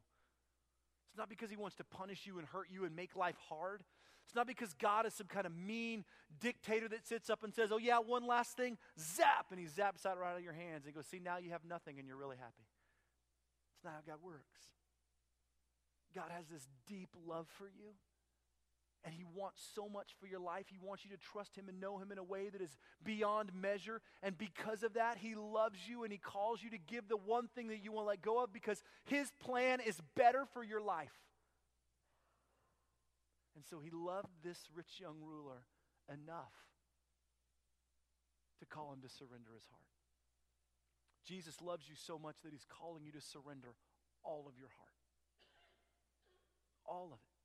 It's 1.09 1.17
not 1.17 1.31
because 1.31 1.49
He 1.49 1.57
wants 1.57 1.77
to 1.77 1.85
punish 1.85 2.27
you 2.27 2.39
and 2.39 2.47
hurt 2.47 2.67
you 2.71 2.85
and 2.85 2.95
make 2.95 3.17
life 3.17 3.37
hard. 3.49 3.83
It's 4.27 4.35
not 4.35 4.47
because 4.47 4.75
God 4.75 5.07
is 5.07 5.15
some 5.15 5.29
kind 5.29 5.47
of 5.47 5.57
mean 5.57 6.05
dictator 6.41 6.89
that 6.89 7.07
sits 7.07 7.31
up 7.31 7.43
and 7.43 7.55
says, 7.55 7.71
Oh, 7.73 7.79
yeah, 7.79 7.99
one 7.99 8.27
last 8.27 8.57
thing, 8.57 8.77
zap, 9.01 9.47
and 9.51 9.59
He 9.59 9.67
zaps 9.67 10.03
that 10.03 10.19
right 10.19 10.33
out 10.33 10.39
of 10.39 10.45
your 10.45 10.53
hands 10.53 10.85
and 10.85 10.95
goes, 10.95 11.07
See, 11.07 11.21
now 11.21 11.39
you 11.39 11.51
have 11.51 11.65
nothing 11.65 11.99
and 11.99 12.07
you're 12.07 12.19
really 12.19 12.37
happy. 12.37 12.67
It's 13.77 13.85
not 13.85 13.95
how 13.95 14.13
God 14.13 14.21
works. 14.23 14.61
God 16.15 16.31
has 16.35 16.47
this 16.49 16.69
deep 16.87 17.11
love 17.27 17.47
for 17.57 17.67
you. 17.67 17.95
And 19.07 19.15
He 19.15 19.25
wants 19.25 19.63
so 19.75 19.89
much 19.89 20.11
for 20.21 20.27
your 20.27 20.41
life. 20.41 20.67
He 20.69 20.79
wants 20.83 21.05
you 21.05 21.11
to 21.13 21.17
trust 21.17 21.57
Him 21.57 21.69
and 21.69 21.81
know 21.81 21.97
Him 21.97 22.13
in 22.13 22.19
a 22.19 22.25
way 22.25 22.49
that 22.49 22.61
is 22.61 22.77
beyond 23.05 23.55
measure. 23.55 24.03
And 24.23 24.37
because 24.37 24.83
of 24.83 24.95
that, 24.95 25.17
He 25.17 25.35
loves 25.35 25.79
you 25.89 26.03
and 26.03 26.13
He 26.13 26.19
calls 26.19 26.63
you 26.63 26.71
to 26.71 26.79
give 26.79 27.09
the 27.09 27.17
one 27.17 27.49
thing 27.55 27.69
that 27.69 27.83
you 27.83 27.93
want 27.93 28.05
to 28.05 28.09
let 28.09 28.21
go 28.21 28.43
of 28.43 28.53
because 28.53 28.83
His 29.05 29.31
plan 29.41 29.81
is 29.81 29.99
better 30.15 30.45
for 30.53 30.63
your 30.63 30.83
life. 30.83 31.15
And 33.55 33.65
so 33.65 33.79
He 33.79 33.91
loved 33.91 34.29
this 34.45 34.59
rich 34.75 35.01
young 35.01 35.17
ruler 35.25 35.63
enough 36.13 36.53
to 38.61 38.67
call 38.67 38.93
him 38.93 39.01
to 39.03 39.09
surrender 39.09 39.53
his 39.55 39.67
heart. 39.71 39.83
Jesus 41.27 41.61
loves 41.61 41.89
you 41.89 41.97
so 41.97 42.19
much 42.19 42.37
that 42.45 42.53
He's 42.53 42.67
calling 42.69 43.05
you 43.05 43.13
to 43.13 43.21
surrender 43.21 43.75
all 44.23 44.47
of 44.49 44.59
your 44.59 44.69
heart. 44.69 44.95
All 46.87 47.11
of 47.13 47.19
it. 47.19 47.36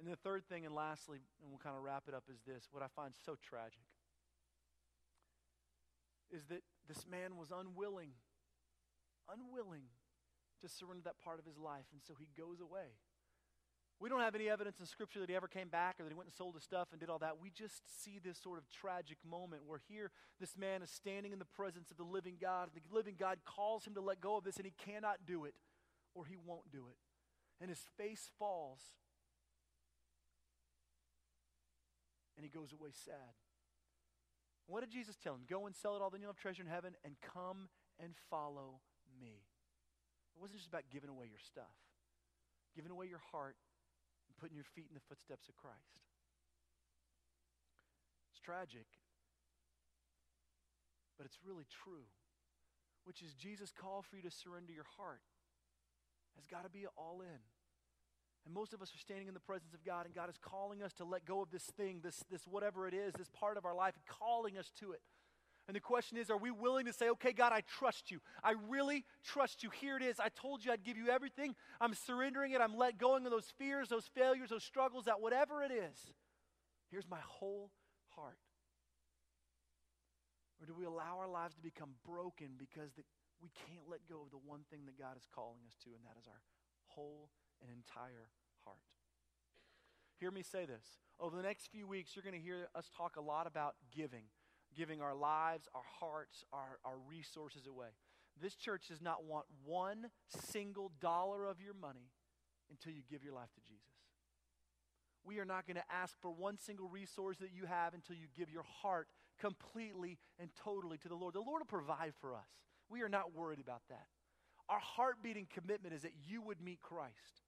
And 0.00 0.10
the 0.10 0.16
third 0.16 0.48
thing, 0.48 0.64
and 0.64 0.74
lastly, 0.74 1.20
and 1.42 1.52
we'll 1.52 1.60
kind 1.60 1.76
of 1.76 1.82
wrap 1.82 2.04
it 2.08 2.14
up, 2.14 2.24
is 2.32 2.40
this 2.46 2.68
what 2.72 2.82
I 2.82 2.88
find 2.96 3.12
so 3.24 3.36
tragic 3.36 3.84
is 6.32 6.44
that 6.46 6.62
this 6.88 7.06
man 7.10 7.36
was 7.36 7.50
unwilling, 7.50 8.10
unwilling 9.28 9.90
to 10.62 10.68
surrender 10.68 11.02
that 11.04 11.18
part 11.22 11.38
of 11.38 11.44
his 11.44 11.58
life, 11.58 11.86
and 11.92 12.00
so 12.06 12.14
he 12.18 12.28
goes 12.38 12.60
away. 12.60 12.96
We 13.98 14.08
don't 14.08 14.20
have 14.20 14.34
any 14.34 14.48
evidence 14.48 14.80
in 14.80 14.86
Scripture 14.86 15.20
that 15.20 15.28
he 15.28 15.36
ever 15.36 15.48
came 15.48 15.68
back 15.68 15.96
or 15.98 16.04
that 16.04 16.08
he 16.08 16.16
went 16.16 16.28
and 16.28 16.34
sold 16.34 16.54
his 16.54 16.64
stuff 16.64 16.88
and 16.90 17.00
did 17.00 17.10
all 17.10 17.18
that. 17.18 17.36
We 17.38 17.50
just 17.50 17.82
see 18.02 18.18
this 18.18 18.38
sort 18.38 18.56
of 18.56 18.64
tragic 18.70 19.18
moment 19.28 19.62
where 19.66 19.80
here 19.88 20.10
this 20.40 20.56
man 20.56 20.80
is 20.80 20.90
standing 20.90 21.32
in 21.32 21.38
the 21.38 21.44
presence 21.44 21.90
of 21.90 21.98
the 21.98 22.04
living 22.04 22.36
God. 22.40 22.70
and 22.72 22.82
The 22.82 22.94
living 22.94 23.16
God 23.18 23.40
calls 23.44 23.84
him 23.84 23.94
to 23.94 24.00
let 24.00 24.22
go 24.22 24.38
of 24.38 24.44
this, 24.44 24.56
and 24.56 24.64
he 24.64 24.72
cannot 24.72 25.26
do 25.26 25.44
it, 25.44 25.54
or 26.14 26.24
he 26.24 26.36
won't 26.42 26.72
do 26.72 26.86
it. 26.88 26.96
And 27.60 27.68
his 27.68 27.82
face 27.98 28.30
falls 28.38 28.80
and 32.40 32.48
he 32.48 32.48
goes 32.48 32.72
away 32.72 32.88
sad. 32.96 33.36
What 34.64 34.80
did 34.80 34.88
Jesus 34.88 35.20
tell 35.20 35.36
him? 35.36 35.44
Go 35.44 35.68
and 35.68 35.76
sell 35.76 35.92
it 35.92 36.00
all, 36.00 36.08
then 36.08 36.24
you'll 36.24 36.32
have 36.32 36.40
treasure 36.40 36.64
in 36.64 36.72
heaven, 36.72 36.96
and 37.04 37.20
come 37.20 37.68
and 38.00 38.16
follow 38.32 38.80
me. 39.20 39.44
It 40.32 40.40
wasn't 40.40 40.64
just 40.64 40.72
about 40.72 40.88
giving 40.88 41.12
away 41.12 41.28
your 41.28 41.42
stuff, 41.44 41.76
giving 42.72 42.88
away 42.88 43.12
your 43.12 43.20
heart 43.28 43.60
and 44.24 44.32
putting 44.40 44.56
your 44.56 44.64
feet 44.64 44.88
in 44.88 44.96
the 44.96 45.04
footsteps 45.04 45.52
of 45.52 45.60
Christ. 45.60 46.00
It's 48.32 48.40
tragic, 48.40 48.88
but 51.20 51.28
it's 51.28 51.44
really 51.44 51.68
true, 51.68 52.08
which 53.04 53.20
is 53.20 53.36
Jesus' 53.36 53.68
call 53.68 54.00
for 54.00 54.16
you 54.16 54.24
to 54.24 54.32
surrender 54.32 54.72
your 54.72 54.88
heart 54.96 55.20
has 56.40 56.46
got 56.46 56.64
to 56.64 56.70
be 56.70 56.86
all 56.96 57.20
in. 57.20 57.44
And 58.46 58.54
most 58.54 58.72
of 58.72 58.80
us 58.80 58.94
are 58.94 58.98
standing 58.98 59.28
in 59.28 59.34
the 59.34 59.40
presence 59.40 59.74
of 59.74 59.84
God, 59.84 60.06
and 60.06 60.14
God 60.14 60.30
is 60.30 60.38
calling 60.40 60.82
us 60.82 60.92
to 60.94 61.04
let 61.04 61.24
go 61.24 61.42
of 61.42 61.50
this 61.50 61.64
thing, 61.76 62.00
this, 62.02 62.24
this 62.30 62.46
whatever 62.46 62.88
it 62.88 62.94
is, 62.94 63.12
this 63.14 63.28
part 63.28 63.56
of 63.58 63.64
our 63.64 63.74
life, 63.74 63.94
calling 64.08 64.56
us 64.56 64.72
to 64.80 64.92
it. 64.92 65.02
And 65.68 65.76
the 65.76 65.80
question 65.80 66.16
is, 66.16 66.30
are 66.30 66.36
we 66.36 66.50
willing 66.50 66.86
to 66.86 66.92
say, 66.92 67.10
okay, 67.10 67.32
God, 67.32 67.52
I 67.52 67.60
trust 67.60 68.10
you. 68.10 68.18
I 68.42 68.54
really 68.68 69.04
trust 69.22 69.62
you. 69.62 69.70
Here 69.70 69.96
it 69.96 70.02
is. 70.02 70.18
I 70.18 70.28
told 70.30 70.64
you 70.64 70.72
I'd 70.72 70.82
give 70.82 70.96
you 70.96 71.08
everything. 71.08 71.54
I'm 71.80 71.94
surrendering 71.94 72.52
it. 72.52 72.60
I'm 72.60 72.76
let 72.76 72.98
going 72.98 73.24
of 73.24 73.30
those 73.30 73.52
fears, 73.56 73.88
those 73.88 74.06
failures, 74.12 74.50
those 74.50 74.64
struggles, 74.64 75.04
that 75.04 75.20
whatever 75.20 75.62
it 75.62 75.70
is. 75.70 76.12
Here's 76.90 77.08
my 77.08 77.20
whole 77.22 77.70
heart. 78.16 78.38
Or 80.60 80.66
do 80.66 80.74
we 80.74 80.86
allow 80.86 81.18
our 81.20 81.28
lives 81.28 81.54
to 81.54 81.62
become 81.62 81.90
broken 82.04 82.58
because 82.58 82.90
the, 82.96 83.02
we 83.40 83.50
can't 83.54 83.88
let 83.88 84.00
go 84.08 84.22
of 84.22 84.30
the 84.30 84.42
one 84.44 84.60
thing 84.70 84.80
that 84.86 84.98
God 84.98 85.16
is 85.16 85.28
calling 85.32 85.60
us 85.68 85.76
to, 85.84 85.90
and 85.90 86.04
that 86.04 86.18
is 86.18 86.26
our 86.26 86.42
whole 86.86 87.30
and 87.62 87.70
entire 87.70 88.28
heart. 88.64 88.78
Hear 90.18 90.30
me 90.30 90.42
say 90.42 90.66
this. 90.66 90.84
Over 91.18 91.36
the 91.36 91.42
next 91.42 91.68
few 91.68 91.86
weeks, 91.86 92.12
you're 92.14 92.22
going 92.22 92.38
to 92.38 92.40
hear 92.40 92.68
us 92.74 92.90
talk 92.96 93.16
a 93.16 93.20
lot 93.20 93.46
about 93.46 93.74
giving, 93.94 94.24
giving 94.76 95.00
our 95.00 95.14
lives, 95.14 95.68
our 95.74 95.84
hearts, 96.00 96.44
our, 96.52 96.78
our 96.84 96.96
resources 97.08 97.66
away. 97.66 97.88
This 98.40 98.54
church 98.54 98.88
does 98.88 99.02
not 99.02 99.24
want 99.24 99.46
one 99.64 100.06
single 100.28 100.92
dollar 101.00 101.46
of 101.46 101.60
your 101.60 101.74
money 101.74 102.10
until 102.70 102.92
you 102.92 103.02
give 103.10 103.24
your 103.24 103.34
life 103.34 103.52
to 103.54 103.60
Jesus. 103.60 103.84
We 105.24 105.38
are 105.38 105.44
not 105.44 105.66
going 105.66 105.76
to 105.76 105.92
ask 105.92 106.14
for 106.20 106.30
one 106.30 106.58
single 106.58 106.88
resource 106.88 107.36
that 107.38 107.50
you 107.54 107.66
have 107.66 107.92
until 107.92 108.16
you 108.16 108.26
give 108.36 108.50
your 108.50 108.64
heart 108.82 109.08
completely 109.38 110.18
and 110.38 110.50
totally 110.62 110.96
to 110.98 111.08
the 111.08 111.14
Lord. 111.14 111.34
The 111.34 111.40
Lord 111.40 111.60
will 111.60 111.66
provide 111.66 112.14
for 112.20 112.34
us. 112.34 112.48
We 112.88 113.02
are 113.02 113.08
not 113.08 113.34
worried 113.34 113.60
about 113.60 113.82
that. 113.90 114.06
Our 114.68 114.78
heartbeating 114.78 115.48
commitment 115.52 115.94
is 115.94 116.02
that 116.02 116.14
you 116.26 116.40
would 116.42 116.60
meet 116.60 116.80
Christ. 116.80 117.42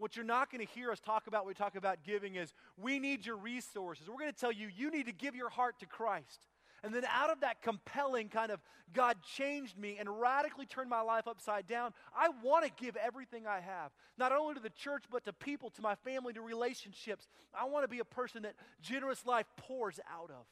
What 0.00 0.16
you're 0.16 0.24
not 0.24 0.50
going 0.50 0.66
to 0.66 0.72
hear 0.72 0.90
us 0.90 0.98
talk 0.98 1.26
about 1.26 1.44
when 1.44 1.50
we 1.50 1.54
talk 1.54 1.76
about 1.76 1.98
giving 2.04 2.36
is 2.36 2.54
we 2.78 2.98
need 2.98 3.26
your 3.26 3.36
resources. 3.36 4.08
We're 4.08 4.18
going 4.18 4.32
to 4.32 4.38
tell 4.38 4.50
you, 4.50 4.70
you 4.74 4.90
need 4.90 5.04
to 5.06 5.12
give 5.12 5.36
your 5.36 5.50
heart 5.50 5.78
to 5.80 5.86
Christ. 5.86 6.48
And 6.82 6.94
then 6.94 7.04
out 7.04 7.28
of 7.28 7.40
that 7.40 7.60
compelling 7.60 8.30
kind 8.30 8.50
of 8.50 8.60
God 8.94 9.18
changed 9.22 9.76
me 9.76 9.98
and 10.00 10.08
radically 10.08 10.64
turned 10.64 10.88
my 10.88 11.02
life 11.02 11.28
upside 11.28 11.66
down, 11.66 11.92
I 12.16 12.30
want 12.42 12.64
to 12.64 12.70
give 12.82 12.96
everything 12.96 13.46
I 13.46 13.60
have, 13.60 13.90
not 14.16 14.32
only 14.32 14.54
to 14.54 14.60
the 14.60 14.70
church, 14.70 15.04
but 15.12 15.26
to 15.26 15.34
people, 15.34 15.68
to 15.68 15.82
my 15.82 15.96
family, 15.96 16.32
to 16.32 16.40
relationships. 16.40 17.28
I 17.52 17.66
want 17.66 17.84
to 17.84 17.88
be 17.88 17.98
a 17.98 18.04
person 18.04 18.44
that 18.44 18.54
generous 18.80 19.26
life 19.26 19.44
pours 19.58 20.00
out 20.10 20.30
of. 20.30 20.46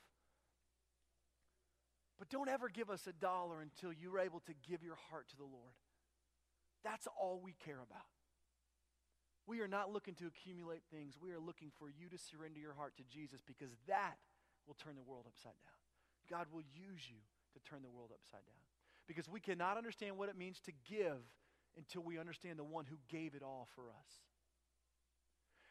But 2.19 2.29
don't 2.29 2.51
ever 2.51 2.69
give 2.69 2.91
us 2.91 3.07
a 3.07 3.15
dollar 3.15 3.63
until 3.63 3.95
you're 3.99 4.19
able 4.19 4.41
to 4.41 4.53
give 4.69 4.83
your 4.83 4.99
heart 5.11 5.27
to 5.31 5.37
the 5.39 5.45
Lord. 5.45 5.73
That's 6.85 7.09
all 7.19 7.41
we 7.43 7.55
care 7.65 7.81
about. 7.81 8.05
We 9.49 9.61
are 9.61 9.69
not 9.69 9.91
looking 9.91 10.13
to 10.17 10.27
accumulate 10.27 10.83
things. 10.93 11.17
We 11.19 11.33
are 11.33 11.41
looking 11.41 11.73
for 11.79 11.89
you 11.89 12.11
to 12.11 12.19
surrender 12.19 12.61
your 12.61 12.75
heart 12.75 12.93
to 12.99 13.05
Jesus 13.09 13.41
because 13.41 13.73
that 13.89 14.21
will 14.67 14.77
turn 14.77 14.95
the 14.95 15.03
world 15.03 15.25
upside 15.27 15.57
down. 15.65 15.81
God 16.29 16.49
will 16.53 16.69
use 16.77 17.09
you 17.09 17.17
to 17.55 17.61
turn 17.65 17.81
the 17.81 17.89
world 17.89 18.11
upside 18.13 18.45
down. 18.45 18.61
Because 19.09 19.27
we 19.27 19.41
cannot 19.41 19.79
understand 19.79 20.19
what 20.19 20.29
it 20.29 20.37
means 20.37 20.61
to 20.67 20.73
give 20.87 21.25
until 21.79 22.03
we 22.03 22.19
understand 22.19 22.59
the 22.59 22.65
one 22.65 22.85
who 22.85 22.97
gave 23.09 23.35
it 23.35 23.43
all 23.43 23.69
for 23.75 23.85
us. 23.89 24.21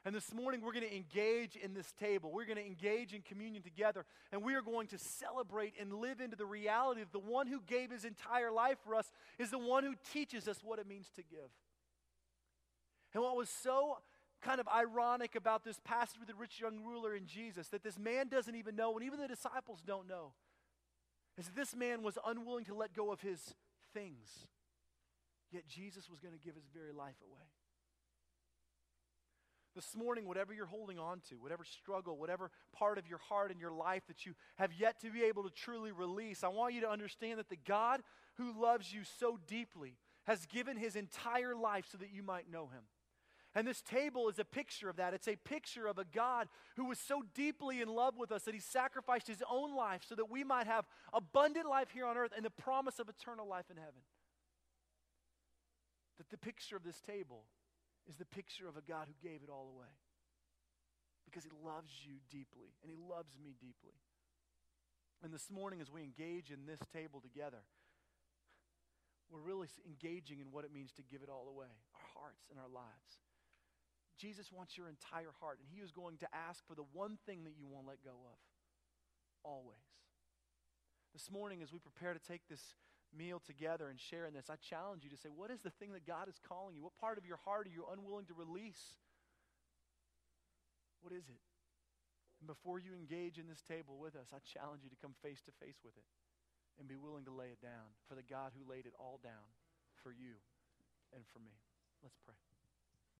And 0.05 0.15
this 0.15 0.34
morning, 0.34 0.61
we're 0.61 0.71
going 0.71 0.88
to 0.88 0.95
engage 0.95 1.55
in 1.55 1.75
this 1.75 1.91
table. 1.99 2.32
We're 2.34 2.45
going 2.45 2.57
to 2.57 2.65
engage 2.65 3.13
in 3.13 3.21
communion 3.21 3.61
together. 3.61 4.05
And 4.32 4.41
we 4.41 4.55
are 4.55 4.61
going 4.61 4.88
to 4.88 4.97
celebrate 4.97 5.73
and 5.80 5.93
live 5.93 6.21
into 6.21 6.36
the 6.36 6.45
reality 6.45 7.01
that 7.01 7.11
the 7.11 7.19
one 7.19 7.45
who 7.45 7.61
gave 7.67 7.91
his 7.91 8.05
entire 8.05 8.49
life 8.49 8.78
for 8.84 8.95
us 8.95 9.11
is 9.38 9.51
the 9.51 9.59
one 9.59 9.84
who 9.84 9.93
teaches 10.13 10.47
us 10.47 10.63
what 10.63 10.80
it 10.80 10.88
means 10.88 11.11
to 11.17 11.21
give. 11.21 11.51
And 13.18 13.24
what 13.24 13.36
was 13.36 13.49
so 13.49 13.97
kind 14.43 14.59
of 14.59 14.68
ironic 14.68 15.34
about 15.34 15.63
this 15.63 15.80
passage 15.84 16.20
with 16.20 16.28
the 16.28 16.36
rich 16.36 16.59
young 16.61 16.84
ruler 16.86 17.15
in 17.15 17.26
Jesus 17.26 17.68
that 17.70 17.82
this 17.82 17.97
man 17.97 18.28
doesn't 18.28 18.53
even 18.53 18.76
know, 18.76 18.93
and 18.95 19.03
even 19.03 19.20
the 19.20 19.28
disciples 19.28 19.80
don't 19.84 20.07
know, 20.07 20.34
is 21.36 21.47
that 21.47 21.55
this 21.55 21.76
man 21.76 22.03
was 22.03 22.20
unwilling 22.28 22.65
to 22.65 22.76
let 22.76 22.93
go 22.93 23.11
of 23.11 23.20
his 23.22 23.55
things. 23.91 24.45
Yet 25.51 25.68
Jesus 25.68 26.11
was 26.11 26.20
going 26.20 26.36
to 26.36 26.39
give 26.39 26.53
his 26.53 26.68
very 26.72 26.91
life 26.91 27.15
away. 27.28 27.41
This 29.74 29.95
morning, 29.95 30.28
whatever 30.28 30.53
you're 30.53 30.68
holding 30.68 30.99
on 30.99 31.22
to, 31.30 31.38
whatever 31.38 31.63
struggle, 31.63 32.20
whatever 32.20 32.51
part 32.72 32.99
of 32.99 33.07
your 33.07 33.18
heart 33.18 33.49
and 33.49 33.59
your 33.59 33.72
life 33.72 34.03
that 34.09 34.28
you 34.28 34.36
have 34.57 34.70
yet 34.78 35.01
to 35.01 35.09
be 35.09 35.24
able 35.24 35.41
to 35.41 35.49
truly 35.49 35.91
release, 35.91 36.43
I 36.43 36.49
want 36.49 36.76
you 36.76 36.82
to 36.82 36.89
understand 36.91 37.39
that 37.39 37.49
the 37.49 37.57
God 37.65 38.01
who 38.36 38.53
loves 38.61 38.93
you 38.93 39.01
so 39.20 39.39
deeply 39.47 39.97
has 40.28 40.45
given 40.45 40.78
his 40.78 40.95
entire 40.95 41.55
life 41.55 41.88
so 41.91 41.97
that 41.97 42.13
you 42.13 42.22
might 42.22 42.51
know 42.51 42.68
him. 42.68 42.84
And 43.58 43.68
this 43.68 43.82
table 43.82 44.30
is 44.30 44.38
a 44.38 44.45
picture 44.45 44.88
of 44.88 44.97
that. 44.97 45.16
It's 45.16 45.28
a 45.28 45.36
picture 45.36 45.88
of 45.88 45.97
a 45.97 46.05
God 46.05 46.47
who 46.76 46.86
was 46.86 46.99
so 46.99 47.24
deeply 47.34 47.82
in 47.82 47.88
love 47.88 48.14
with 48.16 48.32
us 48.32 48.43
that 48.43 48.53
he 48.53 48.60
sacrificed 48.60 49.26
his 49.28 49.41
own 49.49 49.76
life 49.76 50.03
so 50.08 50.14
that 50.14 50.30
we 50.30 50.43
might 50.43 50.68
have 50.68 50.86
abundant 51.12 51.68
life 51.68 51.89
here 51.91 52.05
on 52.05 52.18
earth 52.18 52.34
and 52.36 52.45
the 52.45 52.51
promise 52.51 52.99
of 52.99 53.10
eternal 53.10 53.47
life 53.47 53.66
in 53.72 53.78
heaven. 53.78 54.05
That 56.20 56.30
the 56.30 56.38
picture 56.38 56.78
of 56.78 56.84
this 56.84 57.01
table 57.01 57.45
is 58.08 58.18
the 58.18 58.26
picture 58.26 58.68
of 58.68 58.78
a 58.78 58.82
God 58.82 59.08
who 59.08 59.28
gave 59.28 59.41
it 59.41 59.49
all 59.49 59.74
away. 59.74 59.89
Because 61.26 61.43
he 61.43 61.49
loves 61.66 61.93
you 62.05 62.22
deeply 62.30 62.78
and 62.84 62.91
he 62.91 62.97
loves 63.10 63.39
me 63.43 63.55
deeply. 63.60 63.97
And 65.24 65.34
this 65.34 65.49
morning, 65.49 65.82
as 65.82 65.91
we 65.91 66.03
engage 66.03 66.51
in 66.51 66.68
this 66.68 66.80
table 66.93 67.22
together, 67.22 67.66
we're 69.32 69.41
really 69.41 69.68
engaging 69.88 70.41
in 70.41 70.51
what 70.51 70.64
it 70.64 70.72
means 70.72 70.91
to 70.93 71.01
give 71.01 71.24
it 71.24 71.30
all 71.30 71.49
away 71.49 71.74
our 71.95 72.22
hearts 72.22 72.45
and 72.51 72.60
our 72.60 72.70
lives. 72.70 73.18
Jesus 74.18 74.51
wants 74.51 74.78
your 74.78 74.89
entire 74.89 75.34
heart, 75.39 75.59
and 75.61 75.70
He 75.70 75.82
is 75.82 75.91
going 75.91 76.18
to 76.18 76.28
ask 76.34 76.65
for 76.68 76.76
the 76.76 76.86
one 76.93 77.18
thing 77.26 77.45
that 77.45 77.53
you 77.57 77.68
won't 77.70 77.88
let 77.88 78.03
go 78.03 78.18
of. 78.26 78.39
Always. 79.43 79.86
This 81.13 81.32
morning, 81.32 81.61
as 81.61 81.72
we 81.72 81.80
prepare 81.80 82.13
to 82.13 82.20
take 82.20 82.47
this 82.49 82.76
meal 83.15 83.39
together 83.39 83.89
and 83.89 83.99
share 83.99 84.26
in 84.26 84.34
this, 84.34 84.49
I 84.49 84.57
challenge 84.57 85.03
you 85.03 85.09
to 85.09 85.18
say, 85.18 85.30
What 85.30 85.51
is 85.51 85.61
the 85.61 85.74
thing 85.78 85.93
that 85.93 86.05
God 86.05 86.28
is 86.28 86.41
calling 86.41 86.76
you? 86.76 86.84
What 86.84 86.97
part 86.97 87.18
of 87.18 87.26
your 87.26 87.38
heart 87.38 87.68
are 87.68 87.74
you 87.74 87.86
unwilling 87.91 88.26
to 88.28 88.34
release? 88.34 88.97
What 91.01 91.13
is 91.13 91.30
it? 91.30 91.41
And 92.41 92.47
before 92.47 92.78
you 92.78 92.93
engage 92.93 93.38
in 93.38 93.47
this 93.47 93.61
table 93.61 93.97
with 93.97 94.15
us, 94.15 94.30
I 94.34 94.41
challenge 94.45 94.84
you 94.84 94.89
to 94.89 95.01
come 95.01 95.13
face 95.24 95.41
to 95.45 95.53
face 95.63 95.82
with 95.82 95.97
it 95.97 96.05
and 96.78 96.88
be 96.88 96.97
willing 96.97 97.26
to 97.26 97.34
lay 97.34 97.49
it 97.49 97.61
down 97.61 97.97
for 98.07 98.13
the 98.13 98.26
God 98.26 98.53
who 98.53 98.70
laid 98.70 98.86
it 98.86 98.93
all 98.99 99.20
down 99.24 99.49
for 100.03 100.11
you 100.11 100.38
and 101.13 101.24
for 101.34 101.39
me. 101.39 101.57
Let's 102.03 102.18
pray. 102.26 102.38